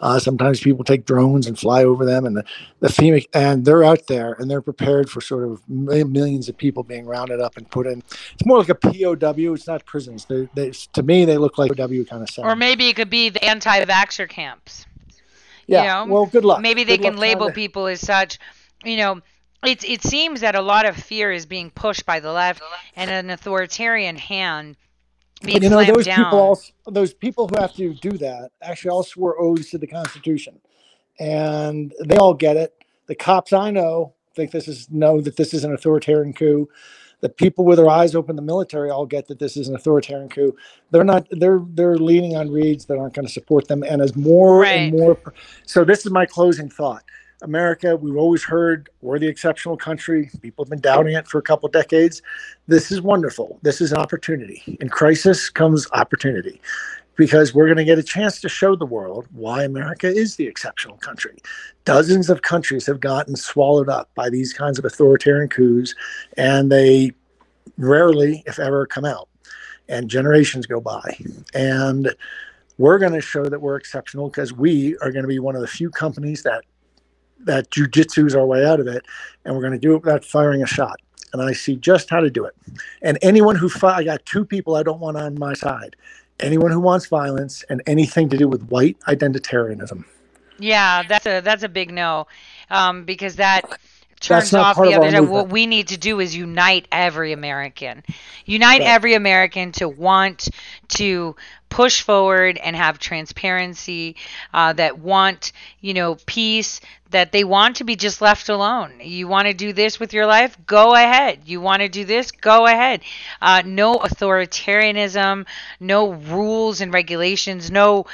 [0.00, 2.44] uh, sometimes people take drones and fly over them, and the,
[2.80, 6.82] the FEMA and they're out there and they're prepared for sort of millions of people
[6.82, 8.02] being rounded up and put in.
[8.34, 9.54] It's more like a POW.
[9.54, 10.24] It's not prisons.
[10.24, 12.44] They, they to me they look like POW kind of stuff.
[12.44, 14.86] Or maybe it could be the anti-vaxxer camps.
[15.66, 16.04] yeah.
[16.04, 16.60] know, well, good luck.
[16.60, 18.38] Maybe they Good can label people as such.
[18.84, 19.20] You know,
[19.64, 22.62] it it seems that a lot of fear is being pushed by the left
[22.94, 24.76] and an authoritarian hand
[25.40, 26.24] being But you know those down.
[26.24, 29.86] people, all, those people who have to do that, actually all swore oaths to the
[29.86, 30.60] Constitution,
[31.18, 32.74] and they all get it.
[33.06, 36.68] The cops I know think this is know that this is an authoritarian coup.
[37.20, 40.28] The people with their eyes open, the military, all get that this is an authoritarian
[40.28, 40.56] coup.
[40.92, 41.26] They're not.
[41.32, 44.92] They're they're leaning on reeds that aren't going to support them, and as more and
[44.92, 45.18] more.
[45.66, 47.02] So this is my closing thought.
[47.42, 50.30] America, we've always heard we're the exceptional country.
[50.42, 52.22] People have been doubting it for a couple decades.
[52.66, 53.58] This is wonderful.
[53.62, 54.76] This is an opportunity.
[54.80, 56.60] In crisis comes opportunity
[57.16, 60.46] because we're going to get a chance to show the world why America is the
[60.46, 61.36] exceptional country.
[61.84, 65.94] Dozens of countries have gotten swallowed up by these kinds of authoritarian coups,
[66.36, 67.12] and they
[67.76, 69.28] rarely, if ever, come out.
[69.88, 71.18] And generations go by.
[71.54, 72.14] And
[72.76, 75.62] we're going to show that we're exceptional because we are going to be one of
[75.62, 76.62] the few companies that
[77.44, 79.04] that jujitsu's our way out of it,
[79.44, 81.00] and we're going to do it without firing a shot.
[81.32, 82.54] And I see just how to do it.
[83.02, 85.94] And anyone who fi- I got two people I don't want on my side.
[86.40, 90.04] Anyone who wants violence and anything to do with white identitarianism.
[90.58, 92.26] Yeah, that's a that's a big no,
[92.70, 93.78] um, because that
[94.20, 95.20] turns off the other side.
[95.20, 98.02] What we need to do is unite every American.
[98.44, 98.88] Unite Right.
[98.88, 100.48] every American to want
[100.88, 101.36] to
[101.68, 104.16] push forward and have transparency,
[104.54, 106.80] uh, that want, you know, peace,
[107.10, 108.92] that they want to be just left alone.
[109.00, 110.56] You want to do this with your life?
[110.66, 111.40] Go ahead.
[111.44, 112.30] You want to do this?
[112.30, 113.02] Go ahead.
[113.40, 115.46] Uh, no authoritarianism,
[115.80, 118.06] no rules and regulations, no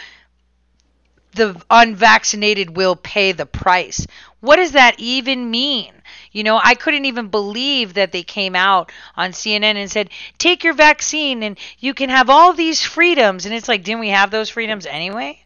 [1.34, 4.06] the unvaccinated will pay the price.
[4.44, 5.92] What does that even mean?
[6.32, 10.64] You know, I couldn't even believe that they came out on CNN and said, take
[10.64, 13.46] your vaccine and you can have all these freedoms.
[13.46, 15.40] And it's like, didn't we have those freedoms anyway?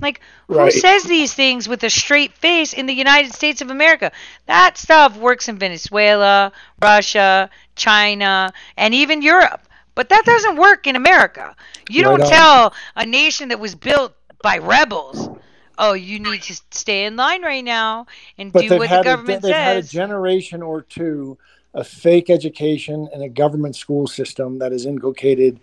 [0.00, 0.20] Like,
[0.50, 0.72] who Right.
[0.72, 4.12] says these things with a straight face in the United States of America?
[4.46, 9.66] That stuff works in Venezuela, Russia, China, and even Europe.
[9.94, 11.56] But that doesn't work in America.
[11.88, 12.24] You Right don't on.
[12.24, 15.30] tell a nation that was built by rebels,
[15.78, 18.06] oh, you need to stay in line right now
[18.38, 21.38] and But do what the had a, government they've had a generation or two
[21.74, 25.60] of fake education and a government school system that has inculcated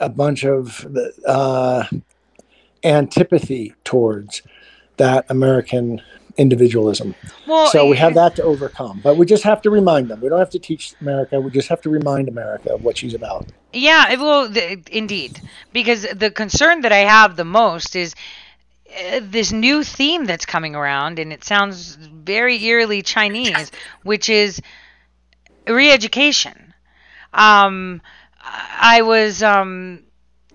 [0.00, 0.86] a bunch of
[1.26, 1.84] uh,
[2.82, 4.42] antipathy towards
[4.96, 6.02] that American
[6.36, 7.14] individualism.
[7.46, 9.00] well, so we eh, have that to overcome.
[9.02, 10.20] But we just have to remind them.
[10.20, 11.40] We don't have to teach America.
[11.40, 13.46] We just have to remind America of what she's about.
[13.72, 14.52] Yeah, it will
[14.90, 15.40] indeed.
[15.72, 18.14] Because the concern that I have the most is
[18.94, 23.70] uh, this new theme that's coming around, and it sounds very eerily Chinese,
[24.02, 24.60] which is
[25.66, 26.74] re-education.
[27.32, 28.02] Um,
[28.40, 30.04] I was um,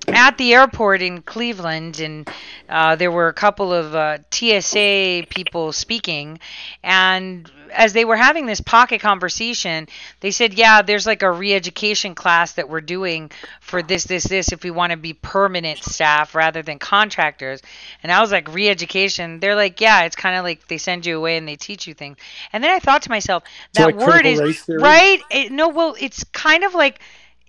[0.08, 2.30] at the airport in Cleveland, and
[2.68, 6.40] uh, there were a couple of uh, TSA people speaking,
[6.84, 9.88] and as they were having this pocket conversation,
[10.22, 13.32] they said, "Yeah, there's like a re-education class that we're doing
[13.62, 14.52] for this, this, this.
[14.52, 17.62] If we want to be permanent staff rather than contractors."
[18.04, 21.18] And I was like, "Re-education?" They're like, "Yeah, it's kind of like they send you
[21.18, 22.18] away and they teach you things."
[22.54, 23.44] And then I thought to myself,
[23.76, 25.22] So that like word is right.
[25.30, 27.00] It, no, well, it's kind of like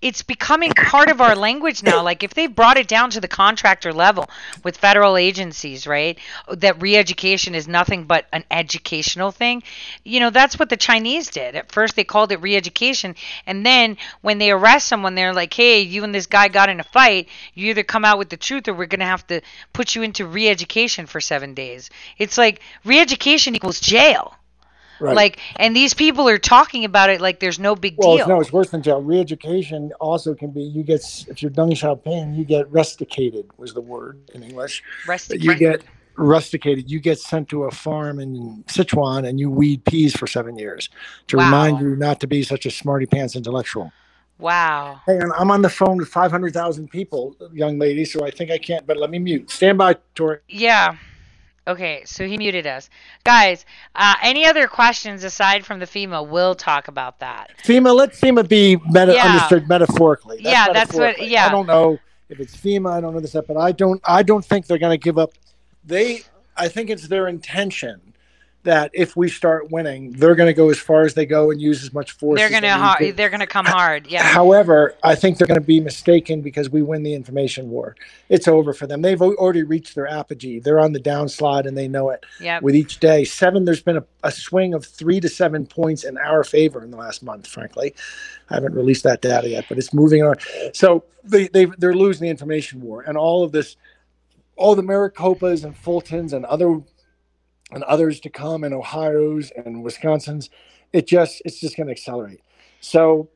[0.03, 2.03] it's becoming part of our language now.
[2.03, 4.29] Like if they've brought it down to the contractor level
[4.65, 6.19] with federal agencies, right?
[6.51, 9.63] That re-education is nothing but an educational thing.
[10.05, 11.55] You know, that's what the Chinese did.
[11.55, 13.15] At first they called it re-education,
[13.47, 16.81] and then when they arrest someone, they're like, "Hey, you and this guy got in
[16.81, 17.29] a fight.
[17.55, 19.41] You either come out with the truth, or we're gonna have to
[19.73, 24.37] put you into re-education for seven days." It's like re-education equals jail.
[25.01, 25.17] Right.
[25.17, 28.21] Like, and these people are talking about it like there's no big well, deal.
[28.21, 29.01] it's, no, it's worse than jail.
[29.03, 33.81] Re-education also can be you get if you're Deng Xiaoping, you get rusticated was the
[33.81, 34.83] word in English.
[35.07, 35.83] Rustic- You get
[36.17, 36.91] rusticated.
[36.91, 40.91] You get sent to a farm in Sichuan and you weed peas for seven years
[41.29, 41.45] to Wow.
[41.47, 43.91] remind you not to be such a smarty pants intellectual.
[44.39, 45.01] Wow.
[45.07, 48.57] Hey, and I'm on the phone with 500,000 people, young lady, so I think I
[48.59, 48.87] can't.
[48.87, 49.51] But let me mute.
[49.51, 50.41] Stand by, Tore.
[50.49, 50.97] Yeah.
[51.69, 52.89] Okay, so he muted us.
[53.23, 53.65] Guys,
[53.95, 56.27] uh, any other questions aside from the FEMA?
[56.27, 57.51] We'll talk about that.
[57.63, 59.27] FEMA, let FEMA be meta- Yeah.
[59.27, 60.39] understood metaphorically.
[60.41, 61.47] Yeah, that's what- yeah.
[61.47, 62.91] I don't know if it's FEMA.
[62.93, 64.01] I don't know this, but I don't.
[64.05, 65.33] I don't think they're going to give up.
[65.85, 66.23] They.
[66.57, 68.10] I think it's their intention
[68.63, 71.61] that if we start winning, they're going to go as far as they go and
[71.63, 72.39] use as much force.
[72.39, 73.13] They're gonna they need har- to.
[73.13, 74.07] they're gonna come hard.
[74.07, 74.23] Yeah.
[74.23, 77.97] However, I think they're going to be mistaken because we win the information war.
[78.29, 79.01] It's over for them.
[79.01, 80.59] They've already reached their apogee.
[80.61, 82.27] They're on the downslide and they know it.
[82.41, 82.63] Yep.
[82.63, 83.65] With each day, seven.
[83.65, 86.99] There's been a, a swing of three to seven points in our favor in the
[86.99, 87.47] last month.
[87.47, 87.95] Frankly,
[88.51, 90.35] I haven't released that data yet, but it's moving on.
[90.75, 93.77] So they they they're losing the information war, and all of this,
[94.57, 96.81] all the Maricopas and Fultons and other
[97.73, 100.51] and others to come, in Ohio's and Wisconsin's.
[100.93, 102.41] It just it's just going to accelerate.
[102.81, 103.29] So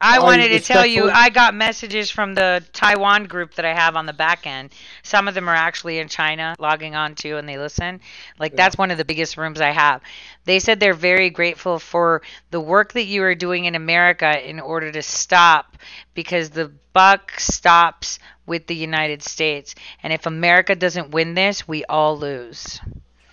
[0.00, 3.74] I I wanted to tell you, I got messages from the Taiwan group that I
[3.74, 4.72] have on the back end.
[5.02, 8.00] Some of them are actually in China logging on too and they listen.
[8.38, 10.00] Like, that's one of the biggest rooms I have.
[10.46, 14.58] They said they're very grateful for the work that you are doing in America in
[14.58, 15.76] order to stop
[16.14, 19.74] because the buck stops with the United States.
[20.02, 22.80] And if America doesn't win this, we all lose.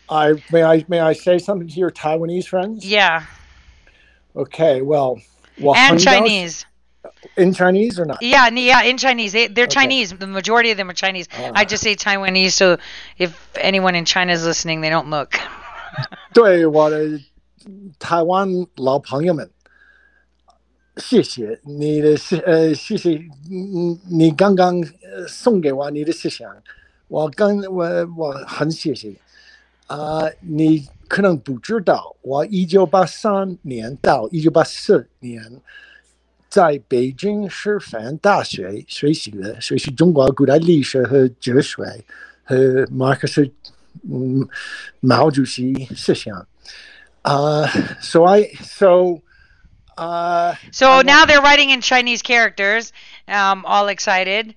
[0.09, 2.85] I may I may I say something to your Taiwanese friends?
[2.85, 3.25] Yeah.
[4.37, 4.83] Okay.
[4.83, 5.21] Well.
[5.61, 6.67] well And Hangzhou's- Chinese.
[7.37, 8.19] in Chinese or not?
[8.23, 9.33] Yeah, n- yeah, in Chinese.
[9.33, 9.75] They, they're Okay.
[9.81, 10.13] Chinese.
[10.13, 11.29] The majority of them are Chinese.
[11.33, 11.51] Ah.
[11.55, 12.79] I just say Taiwanese, so
[13.19, 15.35] if anyone in China is listening, they don't look.
[16.33, 17.21] 对我的
[17.99, 19.51] 台湾老朋友们，
[20.97, 23.11] 谢谢你的思呃，谢谢
[23.49, 26.49] 你你刚刚呃送给我你的思想，
[27.09, 27.85] 我刚我
[28.17, 29.15] 我很谢谢
[29.88, 35.62] 啊、你可能不知道，我一九八三年到一九八四年
[36.50, 41.84] 在北京师范大学学习的，学习中国古代历史和哲学
[42.44, 43.50] 和马克思
[44.12, 44.48] 嗯
[45.00, 46.46] 毛主席思想。
[47.24, 47.68] Uh,
[48.00, 49.22] so I so
[49.98, 52.92] uh, So I now they're writing in Chinese characters.
[53.28, 54.54] Um, all excited.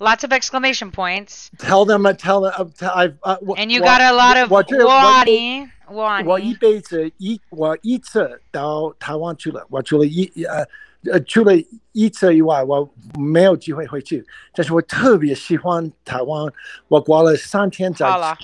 [0.00, 1.50] Lots of exclamation points.
[1.58, 4.12] tell them uh, tell them uh, tell, I've uh, wh- And you wh- got a
[4.12, 5.70] lot of 我这我 wani.
[5.88, 6.58] 我一 Wani.
[6.58, 10.66] 辈子一我一次到台湾去了，我除了一呃
[11.10, 11.52] 呃除了
[11.92, 12.88] 一次以外，我
[13.18, 14.22] 没有机会回去。
[14.52, 16.52] 但是我特别喜欢台湾，
[16.88, 18.36] 我过了三天在好了。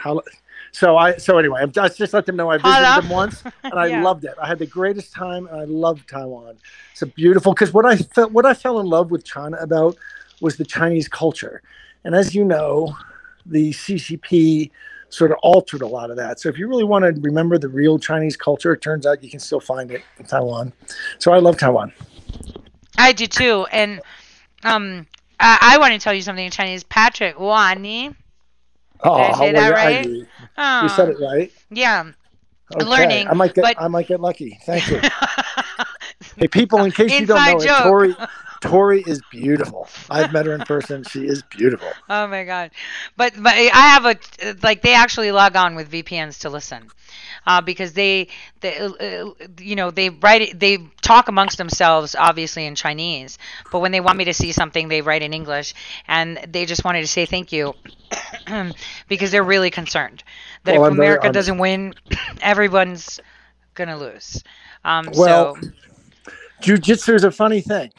[0.00, 0.22] 好了。
[0.72, 3.00] So I so anyway, I just just let them know I visited Holla.
[3.02, 4.02] them once and I Yeah.
[4.02, 4.34] loved it.
[4.38, 6.56] I had the greatest time and I loved Taiwan.
[6.92, 9.96] It's a beautiful because what I felt what I fell in love with China about
[10.41, 11.61] was the Chinese culture.
[12.03, 12.95] And as you know,
[13.45, 14.71] the CCP
[15.09, 16.39] sort of altered a lot of that.
[16.39, 19.29] So if you really want to remember the real Chinese culture, it turns out you
[19.29, 20.73] can still find it in Taiwan.
[21.19, 21.93] So I love Taiwan.
[22.97, 23.65] I do too.
[23.71, 24.01] And
[24.63, 25.07] um,
[25.39, 26.83] I, I want to tell you something in Chinese.
[26.83, 28.15] Patrick Wani.
[29.01, 30.05] Oh, I say that right?
[30.05, 30.25] you,
[30.57, 31.51] Oh, you said it right.
[31.69, 32.11] Yeah.
[32.73, 32.85] Okay.
[32.85, 34.59] Learning, I might get but- I might get lucky.
[34.65, 34.99] Thank you.
[36.37, 37.83] Hey, people, in case you don't know it.
[37.83, 38.07] Tore,
[38.63, 39.87] Tore is beautiful.
[40.09, 41.03] I've met her in person.
[41.03, 41.89] She is beautiful.
[42.09, 42.71] Oh my god.
[43.17, 44.15] But but I have a
[44.61, 46.89] like they actually log on with VPNs to listen.
[47.45, 48.29] Uh, because they,
[48.61, 49.29] they uh,
[49.59, 53.37] you know, they write they talk amongst themselves, obviously in Chinese.
[53.71, 55.73] But when they want me to see something, they write in English,
[56.07, 57.73] and they just wanted to say thank you,
[59.09, 60.23] because they're really concerned
[60.63, 61.33] that Well, if I'm America honored.
[61.33, 61.93] doesn't win,
[62.41, 63.19] everyone's
[63.73, 64.41] gonna lose.
[64.85, 65.67] Um, Well, so
[66.61, 67.91] Jiu-jitsu is a funny thing.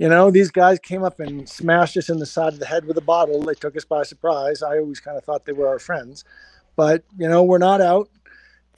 [0.00, 2.86] You know, these guys came up and smashed us in the side of the head
[2.86, 3.42] with a bottle.
[3.42, 4.62] They took us by surprise.
[4.62, 6.24] I always kind of thought they were our friends.
[6.74, 8.08] But, you know, we're not out.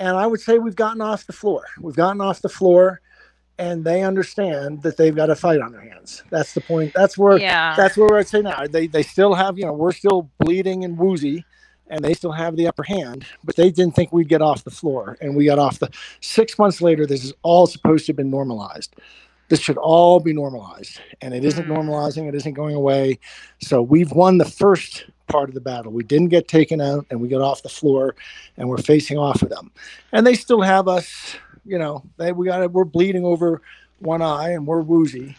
[0.00, 1.62] And I would say we've gotten off the floor.
[1.80, 3.00] We've gotten off the floor
[3.56, 6.24] and they understand that they've got a fight on their hands.
[6.30, 6.92] That's the point.
[6.92, 8.66] That's where yeah, that's where I'd say now.
[8.66, 11.44] They they still have, you know, we're still bleeding and woozy
[11.86, 14.72] and they still have the upper hand, but they didn't think we'd get off the
[14.72, 15.16] floor.
[15.20, 15.90] And we got off the
[16.20, 18.96] six months later, this is all supposed to have been normalized.
[19.52, 20.98] This should all be normalized.
[21.20, 21.76] And it isn't Mhm.
[21.76, 23.18] normalizing, it isn't going away.
[23.60, 25.92] So we've won the first part of the battle.
[25.92, 28.14] We didn't get taken out and we got off the floor
[28.56, 29.70] and we're facing off with them.
[30.10, 32.72] And they still have us, you know, they we got it.
[32.72, 33.60] we're bleeding over
[33.98, 35.36] one eye and we're woozy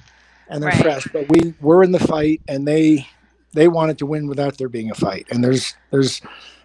[0.47, 0.81] and they're Right.
[0.83, 1.07] fresh.
[1.11, 3.07] But we we're in the fight and they
[3.55, 5.25] they wanted to win without there being a fight.
[5.31, 6.21] And there's there's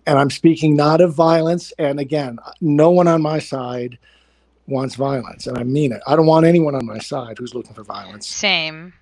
[0.07, 1.73] and I'm speaking not of violence.
[1.79, 3.97] And again, no one on my side
[4.69, 6.03] wants violence, and I mean it.
[6.07, 8.28] I don't want anyone on my side who's looking for violence.
[8.28, 8.93] Same.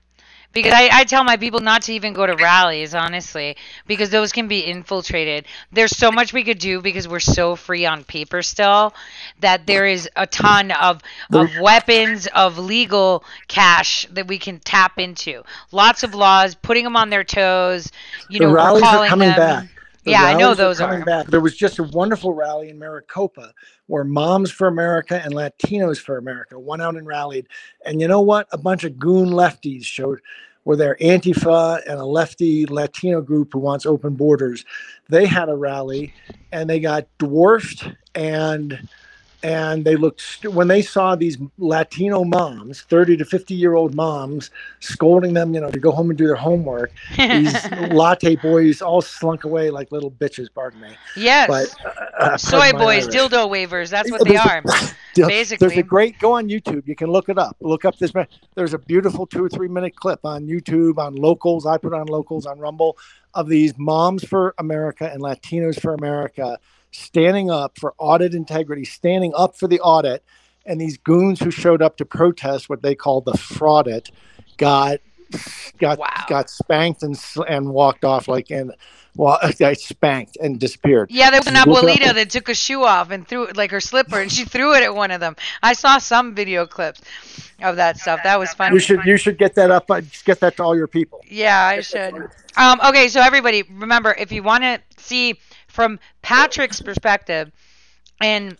[0.52, 4.32] Because I, I tell my people not to even go to rallies, honestly, because those
[4.32, 5.44] can be infiltrated.
[5.70, 8.94] There's so much we could do because we're so free on paper still
[9.40, 14.98] that there is a ton of, of weapons, of legal cash that we can tap
[14.98, 15.42] into.
[15.72, 17.92] Lots of laws, putting them on their toes,
[18.30, 19.36] you the know, rallies are calling coming them.
[19.36, 19.68] back.
[20.06, 21.04] Yeah, I know those coming are.
[21.04, 21.26] back.
[21.26, 23.52] There was just a wonderful rally in Maricopa
[23.86, 27.48] where Moms for America and Latinos for America went out and rallied.
[27.84, 28.46] And you know what?
[28.52, 30.20] A bunch of goon lefties showed
[30.64, 34.64] were there Antifa and a lefty Latino group who wants open borders.
[35.08, 36.12] They had a rally
[36.52, 38.88] and they got dwarfed and
[39.46, 43.94] and they looked st- when they saw these Latino moms, 30 to 50 year old
[43.94, 44.50] moms,
[44.80, 46.90] scolding them, you know, to go home and do their homework.
[47.16, 47.54] These
[47.92, 50.96] latte boys all slunk away like little bitches, pardon me.
[51.16, 51.46] yes.
[51.48, 51.72] But
[52.18, 53.14] uh, Soy boys, Irish.
[53.14, 53.90] dildo waivers.
[53.90, 54.62] That's what they are.
[55.14, 56.86] Basically, There's a great go on YouTube.
[56.86, 57.56] You can look it up.
[57.60, 58.12] Look up this.
[58.54, 61.66] There's a beautiful two or three minute clip on YouTube on locals.
[61.66, 62.98] I put on locals on Rumble
[63.32, 66.58] of these moms for America and Latinos for America
[66.92, 70.24] standing up for audit integrity, standing up for the audit,
[70.64, 74.10] and these goons who showed up to protest what they called the fraudit
[74.56, 75.00] got
[75.78, 76.08] got Wow.
[76.28, 77.18] got spanked and
[77.48, 78.72] and walked off like and
[79.16, 81.10] well, got spanked and disappeared.
[81.10, 82.10] Yeah, there was an Just look it up.
[82.10, 84.74] abuelita that took a shoe off and threw it like her slipper, and she threw
[84.74, 85.36] it at one of them.
[85.62, 87.00] I saw some video clips
[87.62, 88.20] of that stuff.
[88.24, 88.72] That was fun.
[88.72, 89.90] You should you should get that up.
[89.90, 91.22] uh, Get that to all your people.
[91.28, 92.14] Yeah, I should.
[92.58, 95.38] Um, okay, so everybody, remember if you want to see
[95.76, 97.52] from Patrick's perspective
[98.20, 98.56] and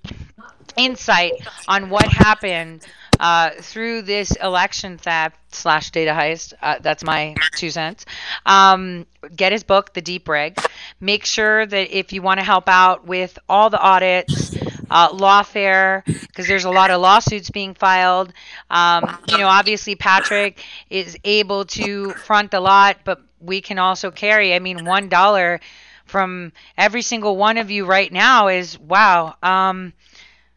[0.77, 1.33] insight
[1.67, 2.87] on what happened
[3.19, 8.05] uh, through this election theft slash data heist, uh, that's my two cents.
[8.45, 10.59] Um, get his book, The Deep Rig.
[11.01, 14.55] Make sure that if you want to help out with all the audits,
[14.91, 18.35] uh, lawfare, because there's a lot of lawsuits being filed.
[18.71, 24.11] Um, you know, obviously Patrick is able to front a lot, but we can also
[24.11, 24.55] carry.
[24.55, 25.61] I mean, one dollar
[26.07, 29.35] from every single one of you right now is wow.
[29.43, 29.93] Um,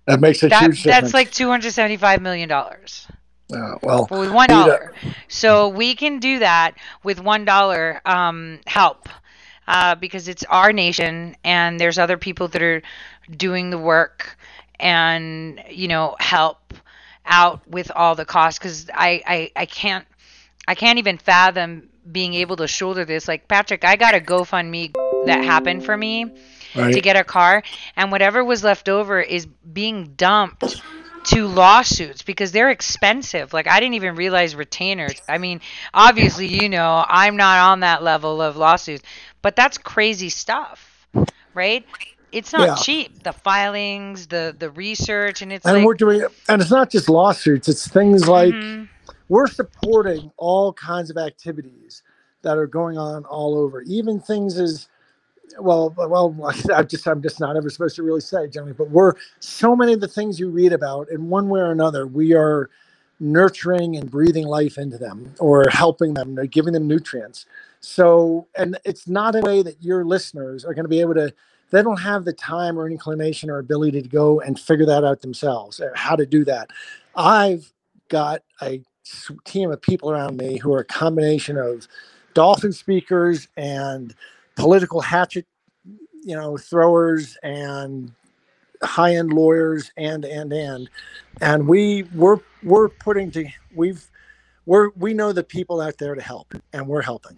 [0.05, 1.01] That makes a that, huge difference.
[1.01, 3.07] that's like two hundred seventy-five million dollars
[3.53, 4.93] Uh, well, with one dollar.
[5.27, 9.09] So we can do that with one dollar um, help
[9.67, 12.81] uh, because it's our nation and there's other people that are
[13.35, 14.38] doing the work
[14.80, 16.73] and you know help
[17.26, 20.05] out with all the costs because I, I I can't
[20.67, 23.27] I can't even fathom being able to shoulder this.
[23.27, 24.93] Like Patrick, I got a GoFundMe
[25.23, 26.31] that happened for me
[26.75, 26.93] Right.
[26.93, 27.63] to get a car,
[27.95, 30.77] and whatever was left over is being dumped
[31.25, 33.53] to lawsuits because they're expensive.
[33.53, 35.21] Like I didn't even realize retainers.
[35.27, 35.61] I mean,
[35.93, 39.03] obviously, you know, I'm not on that level of lawsuits,
[39.41, 41.07] but that's crazy stuff,
[41.53, 41.85] right?
[42.31, 42.75] It's not Yeah.
[42.75, 43.23] cheap.
[43.23, 47.09] The filings, the the research, and it's and like we're doing and it's not just
[47.09, 48.89] lawsuits it's things like Mhm.
[49.29, 52.03] we're supporting all kinds of activities
[52.43, 54.87] that are going on all over even things as
[55.59, 56.35] well well
[56.73, 59.93] i just i'm just not ever supposed to really say generally but we're so many
[59.93, 62.69] of the things you read about in one way or another we are
[63.19, 67.45] nurturing and breathing life into them or helping them or giving them nutrients.
[67.81, 71.34] So and it's not a way that your listeners are going to be able to
[71.71, 75.21] they don't have the time or inclination or ability to go and figure that out
[75.21, 76.71] themselves uh, how to do that.
[77.15, 77.71] I've
[78.07, 78.81] got a
[79.45, 81.88] team of people around me who are a combination of
[82.34, 84.15] dolphin speakers and
[84.60, 85.48] political hatchet
[86.23, 88.11] you know throwers and
[88.84, 90.90] high-end lawyers and and and.
[91.41, 94.10] And we we're we're putting to we've
[94.65, 97.38] we're we know the people out there to help and we're helping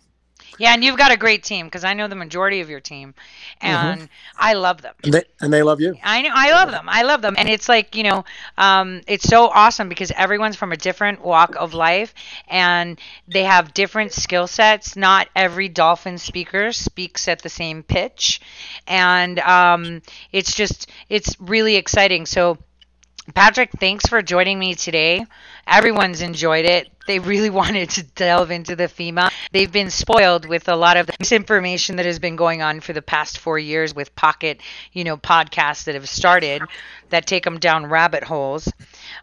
[0.57, 3.13] Yeah, and you've got a great team because I know the majority of your team,
[3.61, 4.93] and I love them.
[5.03, 6.85] and they, and they love you I know, I love them.
[6.87, 8.25] I love them, and it's like you know,
[8.57, 12.13] um, it's so awesome because everyone's from a different walk of life,
[12.47, 14.95] and they have different skill sets.
[14.95, 18.41] Not every dolphin speaker speaks at the same pitch,
[18.87, 20.01] and um,
[20.31, 22.25] it's just it's really exciting.
[22.25, 22.57] So.
[23.33, 25.25] Patrick, thanks for joining me today.
[25.67, 26.89] Everyone's enjoyed it.
[27.07, 29.31] They really wanted to delve into the FEMA.
[29.51, 32.93] They've been spoiled with a lot of the misinformation that has been going on for
[32.93, 36.61] the past four years with pocket, you know, podcasts that have started
[37.09, 38.71] that take them down rabbit holes.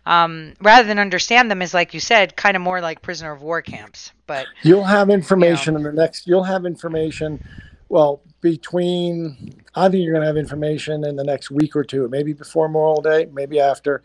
[0.07, 3.43] Um, rather than understand them is, like you said, kind of more like prisoner of
[3.43, 4.13] war camps.
[4.27, 7.43] But you'll have information in the next you'll have information
[7.89, 12.09] well between i think you're going to have information in the next week or two
[12.09, 14.03] maybe before memorial day maybe after.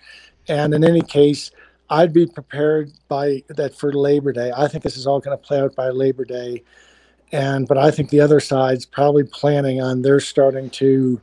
[0.47, 1.51] And in any case
[1.89, 4.51] i'd be prepared by that for labor day.
[4.55, 6.63] I think this is all going to play out by labor day.
[7.31, 11.21] And but i think the other side's probably planning on they're starting to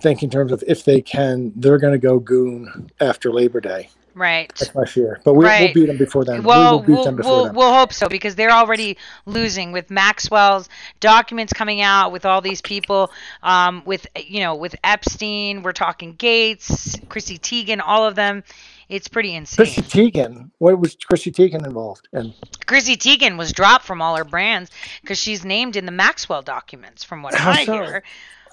[0.00, 3.88] think in terms of if they can they're going to go goon after labor day
[4.16, 4.52] right.
[4.58, 5.72] that's my fear but we, Right.
[5.72, 7.74] we'll beat them before then Well, we will beat we'll, them before we'll, then we'll
[7.74, 10.68] hope so because they're already losing with Maxwell's
[10.98, 13.12] documents coming out with all these people,
[13.44, 15.62] um, with you know, with Epstein.
[15.62, 18.42] We're talking Gates, Chrissy Teigen, all of them.
[18.88, 19.66] It's pretty insane.
[19.66, 20.50] Chrissy Teigen.
[20.58, 22.32] What was Chrissy Teigen involved in?
[22.66, 24.70] Chrissy Teigen was dropped from all her brands
[25.02, 27.72] because she's named in the Maxwell documents, from what How I so?
[27.72, 28.02] hear.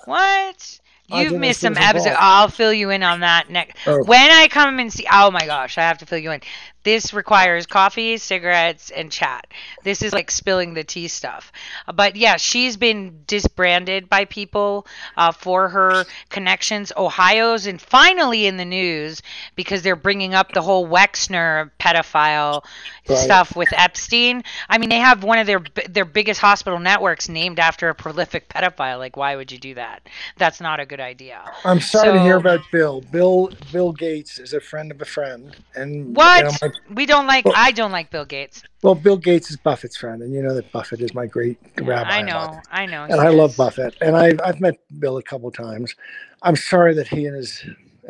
[0.06, 0.80] What?
[1.12, 2.16] I You've missed some episodes.
[2.20, 3.78] I'll fill you in on that next.
[3.86, 4.04] Oh.
[4.04, 6.42] When I come and see, oh my gosh, I have to fill you in.
[6.84, 9.48] This requires coffee, cigarettes, and chat.
[9.84, 11.52] This is like spilling the tea stuff.
[11.94, 14.86] But yeah, she's been disbranded by people
[15.18, 16.92] uh, for her connections.
[16.98, 19.22] Ohio's and finally in the news
[19.56, 22.64] because they're bringing up the whole Wexner pedophile
[23.10, 23.18] Right.
[23.18, 24.44] stuff with Epstein.
[24.70, 28.48] I mean, they have one of their their biggest hospital networks named after a prolific
[28.48, 28.98] pedophile.
[28.98, 30.08] Like, why would you do that?
[30.38, 31.42] That's not a good idea.
[31.66, 33.02] I'm sorry to hear about Bill.
[33.02, 36.38] Bill Bill Gates is a friend of a friend, and What?
[36.38, 37.46] you know, we don't like.
[37.46, 38.64] Well- I don't like Bill Gates.
[38.82, 42.10] well, Bill Gates is Buffett's friend, and you know that Buffett is my great rabbi.
[42.18, 42.60] I know.
[42.72, 43.04] I know.
[43.04, 43.56] and I love.
[43.58, 45.96] Buffett, and I've I've met Bill a couple times.
[46.42, 47.64] I'm sorry that he and his,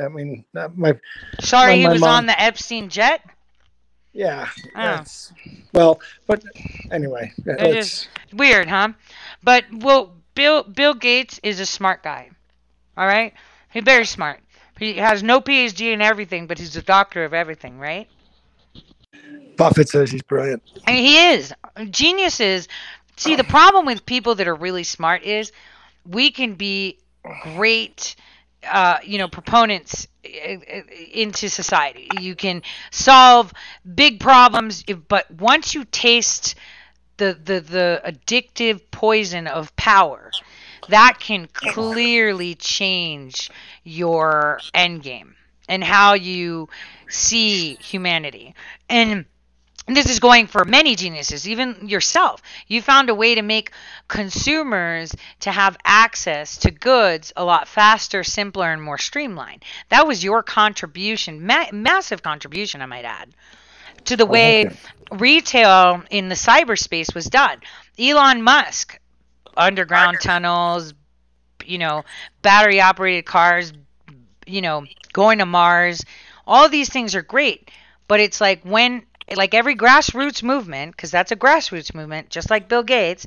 [0.03, 0.93] I mean, uh, my
[1.39, 3.21] Sorry, When he was mom- on the Epstein jet.
[4.13, 5.03] yeah, Oh.
[5.73, 6.43] well, but
[6.91, 8.07] anyway, It let's.
[8.33, 8.93] Weird, huh?
[9.43, 12.29] But well, Bill Bill Gates is a smart guy.
[12.97, 13.33] All right,
[13.71, 14.39] he's very smart.
[14.79, 18.07] He has no PhD in everything, but he's a doctor of everything, right?
[19.57, 20.63] Buffett says he's brilliant.
[20.87, 21.53] Mean, he is.
[21.89, 22.67] Geniuses.
[23.17, 25.51] See, the problem with people that are really smart is
[26.05, 26.97] we can be
[27.43, 28.15] great,
[28.69, 30.83] uh, you know, proponents i- i-
[31.13, 32.09] into society.
[32.19, 33.53] You can solve
[33.95, 36.55] big problems, but once you taste
[37.17, 40.31] the, the, the addictive poison of power,
[40.87, 43.51] that can clearly change
[43.83, 45.35] your end game
[45.67, 46.69] and how you
[47.09, 48.55] see humanity.
[48.89, 49.25] And
[49.85, 52.41] and this is going for many geniuses, even yourself.
[52.67, 53.71] You found a way to make
[54.07, 59.65] consumers to have access to goods a lot faster, simpler, and more streamlined.
[59.89, 63.35] That was your contribution, ma- massive contribution, I might add,
[64.05, 64.77] to the oh, way okay.
[65.11, 67.59] retail in the cyberspace was done.
[67.99, 68.97] Elon Musk,
[69.57, 70.93] underground tunnels,
[71.65, 72.03] you know,
[72.41, 73.73] battery operated cars,
[74.45, 76.03] you know, going to Mars.
[76.45, 77.71] All these things are great,
[78.07, 79.03] but it's like when
[79.35, 83.25] like every grassroots movement because that's a grassroots movement just like Bill Gates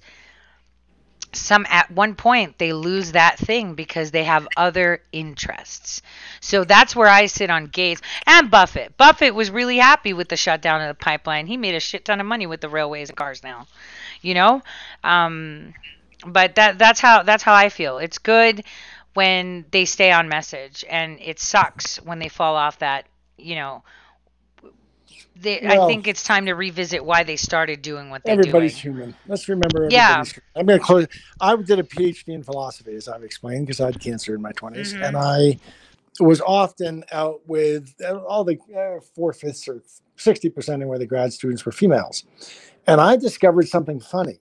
[1.33, 6.03] some at one point they lose that thing because they have other interests.
[6.41, 8.97] So that's where I sit on Gates and Buffett.
[8.97, 11.47] Buffett was really happy with the shutdown of the pipeline.
[11.47, 13.67] He made a shit ton of money with the railways and cars now.
[14.23, 14.63] You know?
[15.05, 15.75] Um
[16.27, 17.99] but that that's how that's how I feel.
[17.99, 18.65] It's good
[19.17, 23.07] when they stay on message and it sucks when they fall off that,
[23.39, 23.83] you know,
[25.35, 28.95] they, I think it's time to revisit why they started doing what they're Everybody's doing.
[28.95, 29.15] human.
[29.27, 29.89] Let's remember.
[29.91, 30.17] Yeah.
[30.25, 30.27] Human.
[30.55, 31.07] I'm going to close.
[31.41, 34.53] I did a PhD in philosophy, as I've explained, because I had cancer in my
[34.53, 35.09] 20s, Mhm.
[35.09, 35.59] and I
[36.21, 39.83] was often out with uh, all the uh, four fifths or
[40.17, 42.25] sixty percent of where the grad students were females,
[42.87, 44.39] and I discovered something funny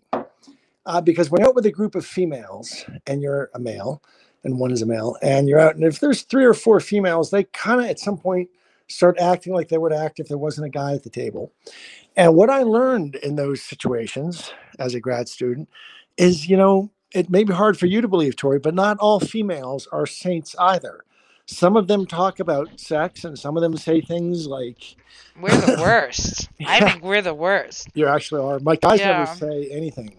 [0.85, 4.02] uh, because when you're out with a group of females and you're a male
[4.45, 7.31] and one is a male, and you're out, and if there's three or four females,
[7.31, 8.49] they kind of at some point
[8.88, 11.51] start acting like they would act if there wasn't a guy at the table.
[12.15, 15.67] And what I learned in those situations as a grad student
[16.17, 19.19] is, you know, it may be hard for you to believe, Tore, but not all
[19.19, 21.03] females are saints either.
[21.47, 24.95] Some of them talk about sex, and some of them say things like,
[25.39, 26.49] We're the worst.
[26.65, 27.89] I think we're the worst.
[27.93, 29.11] "You actually are." My guys Yeah.
[29.11, 30.17] never say anything.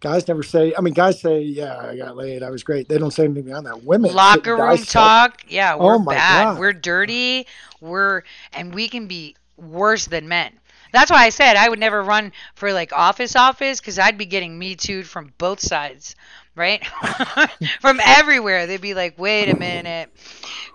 [0.00, 0.74] Guys never say.
[0.76, 2.42] I mean, guys say, "Yeah, I got laid.
[2.42, 3.84] I was great." They don't say anything beyond that.
[3.84, 5.40] Women Locker room say- talk.
[5.48, 6.44] Yeah, we're Oh my bad.
[6.44, 6.58] God.
[6.58, 7.46] We're dirty.
[7.80, 8.22] We're
[8.52, 10.52] and we can be worse than men.
[10.92, 14.26] That's why I said I would never run for like office office because I'd be
[14.26, 16.14] getting me too from both sides,
[16.54, 16.84] right?
[17.80, 18.66] from everywhere.
[18.66, 20.10] They'd be like, "Wait a minute."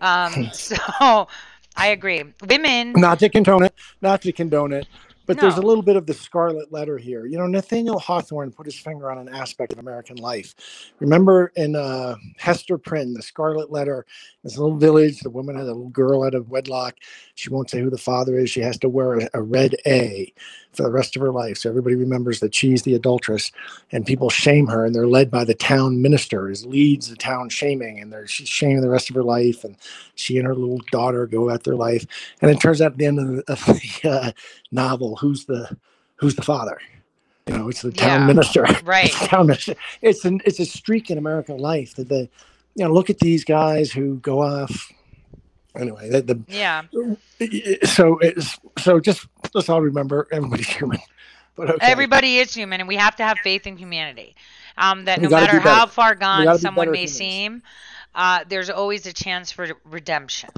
[0.01, 0.75] Um, so
[1.77, 2.23] I agree.
[2.47, 2.93] Women.
[2.93, 4.87] not to condone it, not to condone it,
[5.29, 7.27] but there's a little bit of the scarlet letter here.
[7.27, 10.55] You know, Nathaniel Hawthorne put his finger on an aspect of American life.
[10.97, 14.07] Remember in uh, Hester Prynne, the Scarlet Letter,
[14.43, 16.95] this little village, the woman has a little girl out of wedlock.
[17.35, 18.49] She won't say who the father is.
[18.49, 20.33] She has to wear a, a red A
[20.73, 21.57] for the rest of her life.
[21.57, 23.51] So everybody remembers that she's the adulteress,
[23.91, 27.49] and people shame her, and they're led by the town minister, who leads the town
[27.49, 29.75] shaming, and they're she's shaming the rest of her life, and
[30.15, 32.05] she and her little daughter go at their life.
[32.41, 34.31] And it turns out at the end of the, of the uh,
[34.71, 35.77] novel, who's the
[36.17, 36.79] who's the father?
[37.47, 38.65] You know, it's the town Yeah, minister.
[38.83, 39.11] right.
[39.11, 39.75] Town minister.
[40.01, 42.29] it's an it's a streak in American life that the
[42.79, 44.91] you know look at these guys who go off.
[45.75, 46.83] Anyway, the, the Yeah.
[47.85, 50.99] so it's so just let's all remember everybody's human.
[51.55, 51.87] But okay.
[51.91, 54.35] Everybody is human, and we have to have faith in humanity.
[54.77, 57.13] Um, that We no matter how far gone someone may humans.
[57.13, 57.63] seem,
[58.15, 60.49] uh, there's always a chance for redemption.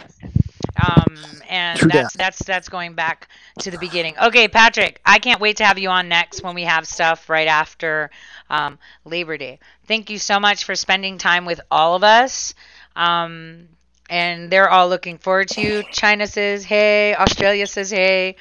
[0.81, 1.15] Um,
[1.49, 3.27] and True that's that's that's going back
[3.59, 4.15] to the beginning.
[4.21, 7.47] Okay, Patrick, I can't wait to have you on next when we have stuff right
[7.47, 8.09] after
[8.49, 9.59] um, Labor Day.
[9.87, 12.53] Thank you so much for spending time with all of us.
[12.95, 13.67] Um,
[14.09, 15.83] and they're all looking forward to you.
[15.91, 18.35] China says hey, Australia says hey,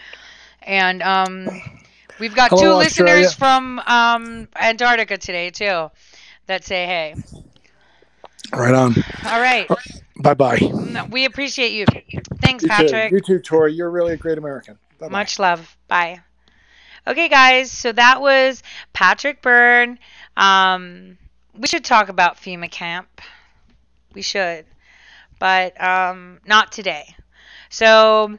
[0.62, 1.48] and um,
[2.18, 3.28] we've got Hello, two Australia.
[3.28, 5.90] listeners from um, Antarctica today too
[6.46, 7.14] that say hey.
[8.52, 8.94] Right on.
[9.26, 9.68] All right,
[10.16, 10.58] Bye bye.
[10.58, 11.86] No, we appreciate you.
[12.42, 13.10] Thanks, You Patrick.
[13.10, 13.16] too.
[13.16, 13.68] You too, Tore.
[13.68, 14.78] You're really a great American.
[14.98, 15.12] Bye-bye.
[15.12, 15.76] Much love.
[15.88, 16.20] Bye.
[17.06, 17.70] Okay, guys.
[17.70, 18.62] So that was
[18.92, 19.98] Patrick Byrne.
[20.36, 21.16] Um,
[21.58, 23.20] we should talk about FEMA camp.
[24.14, 24.66] We should,
[25.38, 27.14] but um, not today.
[27.68, 28.36] So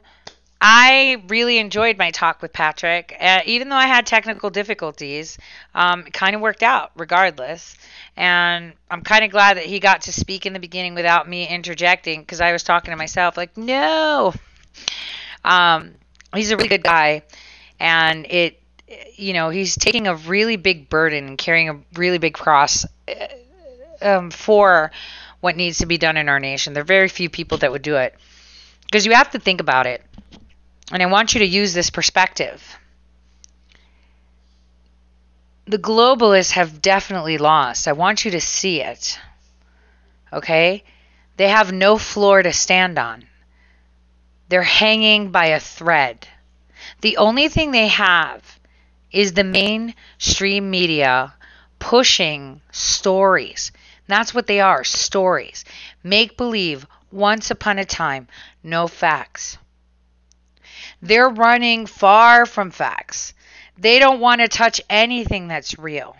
[0.64, 3.16] I really enjoyed my talk with Patrick.
[3.18, 5.36] Uh, even though I had technical difficulties,
[5.74, 7.76] um, it kind of worked out regardless.
[8.16, 11.48] And I'm kind of glad that he got to speak in the beginning without me
[11.48, 14.34] interjecting because I was talking to myself like, no.
[15.44, 15.94] Um,
[16.32, 17.22] he's a really good guy,
[17.80, 18.62] and it,
[19.16, 23.26] you know, he's taking a really big burden and carrying a really big cross uh,
[24.00, 24.92] um, for
[25.40, 26.72] what needs to be done in our nation.
[26.72, 28.14] There are very few people that would do it
[28.84, 30.04] because you have to think about it.
[30.92, 32.78] And I want you to use this perspective.
[35.64, 37.88] The globalists have definitely lost.
[37.88, 39.18] I want you to see it.
[40.32, 40.84] Okay?
[41.38, 43.24] They have no floor to stand on.
[44.48, 46.28] They're hanging by a thread.
[47.00, 48.60] The only thing they have
[49.10, 51.32] is the mainstream media
[51.78, 53.72] pushing stories.
[54.08, 55.64] That's what they are stories.
[56.02, 58.28] Make believe, once upon a time,
[58.62, 59.56] no facts.
[61.02, 63.34] They're running far from facts.
[63.76, 66.16] They don't want to touch anything that's real.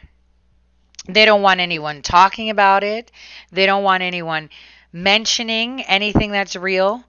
[1.07, 3.13] They don't want anyone talking about it.
[3.53, 4.51] They don't want anyone
[4.93, 7.05] mentioning anything that's real.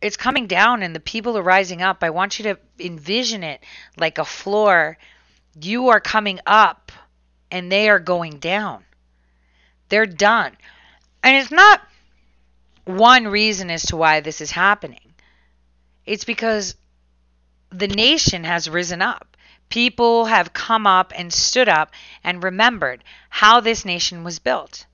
[0.00, 2.02] It's coming down and the people are rising up.
[2.02, 3.62] I want you to envision it
[3.98, 4.96] like a floor.
[5.60, 6.92] You are coming up
[7.50, 8.84] and they are going down.
[9.88, 10.56] They're done.
[11.22, 11.82] And it's not
[12.84, 15.00] one reason as to why this is happening.
[16.06, 16.76] It's because
[17.70, 19.36] the nation has risen up.
[19.68, 21.92] People have come up and stood up
[22.24, 24.86] and remembered how this nation was built.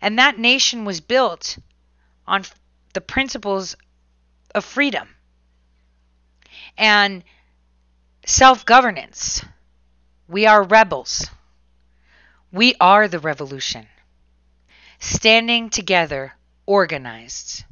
[0.00, 1.58] And that nation was built
[2.26, 2.44] on
[2.94, 3.76] the principles
[4.54, 5.14] of freedom
[6.78, 7.22] and
[8.26, 9.44] self governance.
[10.28, 11.30] We are rebels.
[12.50, 13.86] We are the revolution.
[14.98, 16.34] Standing together,
[16.66, 17.64] organized.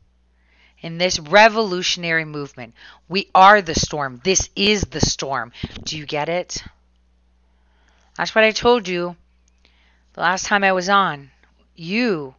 [0.84, 2.74] In this revolutionary movement,
[3.08, 4.20] we are the storm.
[4.22, 5.50] This is the storm.
[5.82, 6.62] Do you get it?
[8.18, 9.16] That's what I told you
[10.12, 11.30] the last time I was on.
[11.74, 12.34] You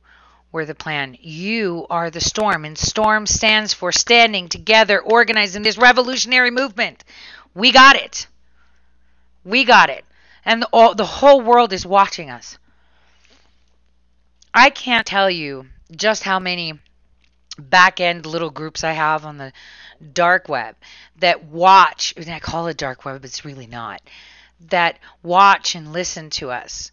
[0.52, 1.18] were the plan.
[1.20, 2.66] You are the storm.
[2.66, 7.04] And storm stands for standing together, organizing this revolutionary movement.
[7.56, 8.28] We got it.
[9.44, 10.06] We got it.
[10.46, 12.60] And the, all, the whole world is watching us.
[14.54, 15.66] I can't tell you
[15.96, 16.80] just how many
[17.58, 19.54] back end little groups I have on the
[20.14, 20.76] dark web
[21.18, 24.02] that watch, and I call it dark web, but it's really not,
[24.70, 26.92] that watch and listen to us,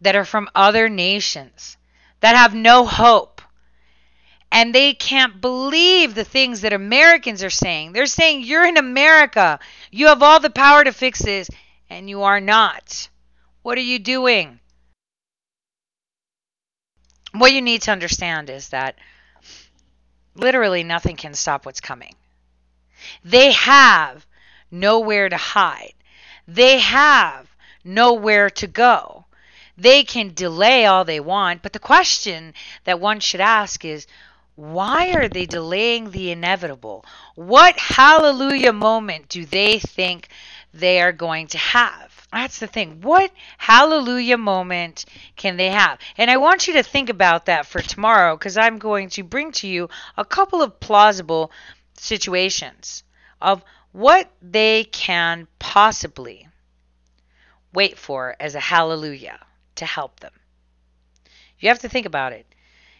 [0.00, 1.76] that are from other nations,
[2.20, 3.42] that have no hope.
[4.50, 7.92] And they can't believe the things that Americans are saying.
[7.92, 9.58] They're saying, You're in America.
[9.90, 11.50] You have all the power to fix this,
[11.90, 13.08] and you are not.
[13.62, 14.60] What are you doing?
[17.32, 18.96] What you need to understand is that
[20.38, 22.14] literally nothing can stop what's coming.
[23.24, 24.26] They have
[24.70, 25.94] nowhere to hide,
[26.46, 27.48] they have
[27.84, 29.24] nowhere to go.
[29.76, 32.52] They can delay all they want, but the question
[32.82, 34.08] that one should ask is
[34.56, 37.04] why are they delaying the inevitable?
[37.36, 40.28] What hallelujah moment do they think
[40.78, 42.26] they are going to have?
[42.32, 43.00] That's the thing.
[43.00, 45.06] What hallelujah moment
[45.36, 45.98] can they have?
[46.16, 49.52] And I want you to think about that for tomorrow because I'm going to bring
[49.52, 51.50] to you a couple of plausible
[51.94, 53.02] situations
[53.40, 56.46] of what they can possibly
[57.72, 59.38] wait for as a hallelujah
[59.76, 60.32] to help them.
[61.58, 62.46] You have to think about it.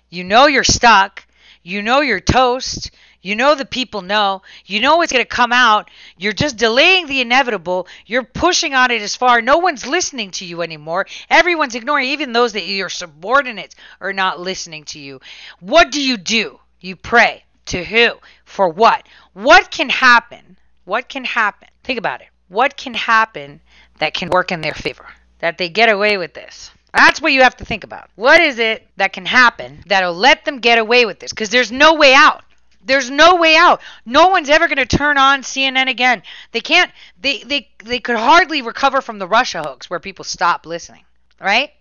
[0.09, 1.25] You know you're stuck.
[1.63, 2.91] You know you're toast.
[3.21, 4.43] You know the people know.
[4.65, 5.91] You know it's going to come out.
[6.17, 7.89] You're just delaying the inevitable.
[8.07, 9.43] You're pushing on it as far.
[9.43, 11.07] No one's listening to you anymore.
[11.29, 15.21] Everyone's ignoring, even those that your subordinates are not listening to you.
[15.61, 16.61] What do you do?
[16.81, 17.45] You pray.
[17.67, 18.13] To who?
[18.47, 19.07] For what?
[19.35, 20.57] What can happen?
[20.85, 21.69] What can happen?
[21.85, 22.29] Think about it.
[22.49, 23.61] What can happen
[23.99, 25.05] that can work in their favor?
[25.41, 26.71] That they get away with this?
[26.95, 28.09] That's what you have to think about.
[28.15, 31.31] What is it that can happen that'll let them get away with this?
[31.31, 32.43] Because there's no way out.
[32.81, 33.81] There's no way out.
[34.07, 36.23] No one's ever going to turn on CNN again.
[36.53, 36.93] They can't.
[37.21, 41.05] They they they could hardly recover from the Russia hoax where people stop listening,
[41.41, 41.73] right?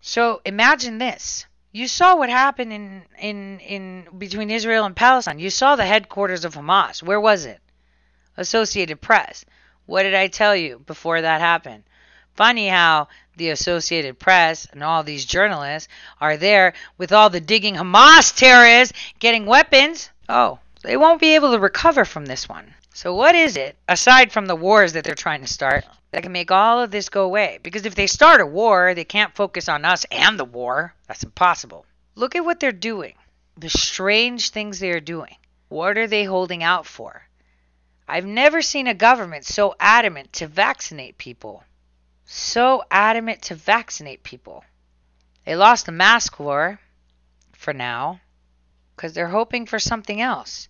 [0.00, 1.46] So imagine this.
[1.72, 5.38] You saw what happened in in in between Israel and Palestine.
[5.38, 7.02] You saw the headquarters of Hamas.
[7.02, 7.60] Where was it?
[8.36, 9.44] Associated Press.
[9.84, 11.84] What did I tell you before that happened?
[12.34, 15.88] Funny how the Associated Press and all these journalists
[16.20, 21.52] are there with all the digging Hamas terrorists getting weapons Oh, they won't be able
[21.52, 22.74] to recover from this one.
[22.92, 26.32] So, what is it, aside from the wars that they're trying to start, that can
[26.32, 27.60] make all of this go away?
[27.62, 30.94] Because if they start a war, they can't focus on us and the war.
[31.06, 31.86] That's impossible.
[32.14, 33.14] Look at what they're doing,
[33.56, 35.36] the strange things they are doing.
[35.68, 37.28] What are they holding out for?
[38.08, 41.64] I've never seen a government so adamant to vaccinate people.
[42.24, 44.64] So adamant to vaccinate people.
[45.44, 46.80] They lost the mask war
[47.52, 48.20] for now
[48.96, 50.68] because they're hoping for something else.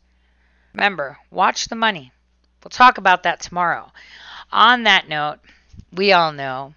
[0.74, 2.12] Remember, watch the money.
[2.62, 3.93] We'll talk about that tomorrow.
[4.53, 5.39] On that note,
[5.93, 6.74] we all know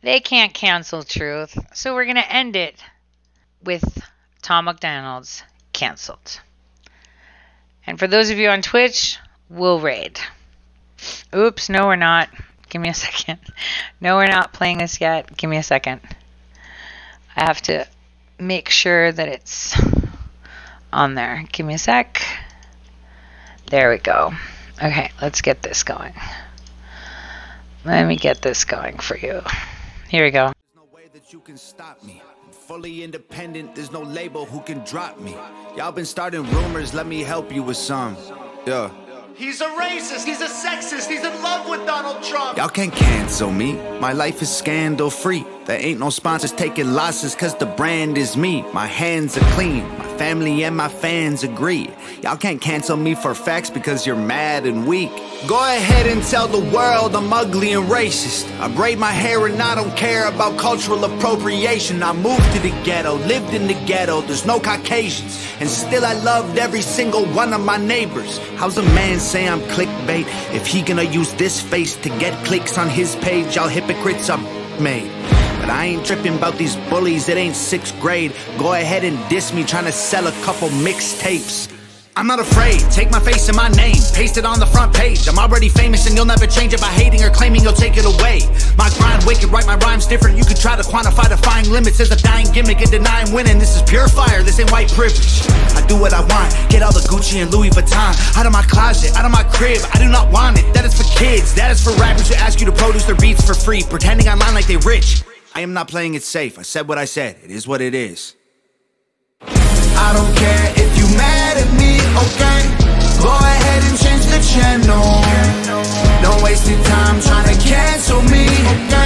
[0.00, 2.82] they can't cancel truth, so we're going to end it
[3.62, 4.02] with
[4.40, 6.40] Tom MacDonald's canceled.
[7.86, 9.18] And for those of you on Twitch,
[9.48, 10.18] we'll raid.
[11.34, 12.28] Oops, no, we're not.
[12.68, 13.38] Give me a second.
[14.00, 15.36] No, we're not playing this yet.
[15.36, 16.00] Give me a second.
[17.36, 17.86] I have to
[18.38, 19.74] make sure that it's
[20.92, 21.44] on there.
[21.52, 22.22] Give me a sec.
[23.66, 24.32] There we go.
[24.82, 26.12] Okay, let's get this going.
[27.84, 29.40] Let me get this going for you.
[30.08, 30.52] Here we go.
[30.52, 32.22] There's no way that you can stop me.
[32.44, 35.36] I'm fully independent, there's no label who can drop me.
[35.76, 38.16] Y'all been starting rumors, let me help you with some.
[38.66, 38.90] Yeah.
[39.34, 40.24] He's a racist.
[40.24, 41.08] He's a sexist.
[41.08, 42.58] He's in love with Donald Trump.
[42.58, 43.72] Y'all can't cancel me.
[43.98, 45.44] My life is scandal free.
[45.64, 48.62] There ain't no sponsors taking losses cause the brand is me.
[48.72, 49.86] My hands are clean.
[49.96, 51.88] My family and my fans agree.
[52.20, 55.12] Y'all can't cancel me for facts because you're mad and weak.
[55.46, 58.50] Go ahead and tell the world I'm ugly and racist.
[58.58, 62.02] I braid my hair and I don't care about cultural appropriation.
[62.02, 65.46] I moved to the ghetto, lived in the ghetto, there's no Caucasians.
[65.60, 68.38] And still I loved every single one of my neighbors.
[68.56, 72.78] How's a man say I'm clickbait if he gonna use this face to get clicks
[72.78, 73.54] on his page?
[73.54, 74.40] Y'all hypocrites are
[74.80, 75.31] made.
[75.62, 78.32] But I ain't tripping about these bullies, it ain't sixth grade.
[78.58, 81.70] Go ahead and diss me trying to sell a couple mixtapes.
[82.16, 85.28] I'm not afraid, take my face and my name, paste it on the front page.
[85.28, 88.04] I'm already famous and you'll never change it by hating or claiming you'll take it
[88.04, 88.42] away.
[88.76, 90.36] My grind wicked, write my rhymes different.
[90.36, 93.60] You could try to quantify defying limits as a dying gimmick and denying winning.
[93.60, 95.46] This is pure fire, this ain't white privilege.
[95.78, 98.62] I do what I want, get all the Gucci and Louis Vuitton out of my
[98.62, 99.80] closet, out of my crib.
[99.94, 102.58] I do not want it, that is for kids, that is for rappers who ask
[102.58, 105.22] you to produce their beats for free, pretending online like they rich.
[105.54, 106.58] I am not playing it safe.
[106.58, 107.36] I said what I said.
[107.44, 108.34] It is what it is.
[109.42, 112.60] I don't care if you mad at me, okay?
[113.20, 115.04] Go ahead and change the channel.
[116.24, 118.48] No wasting time trying to cancel me.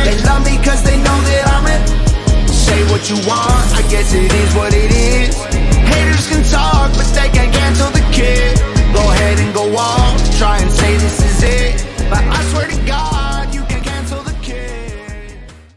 [0.06, 1.82] They love me cause they know that I'm it.
[2.48, 5.34] Say what you want, I guess it is what it is.
[5.90, 8.56] Haters can talk, but they can't cancel the kid.
[8.94, 11.86] Go ahead and go off, try and say this is it.
[12.08, 13.15] But I swear to God.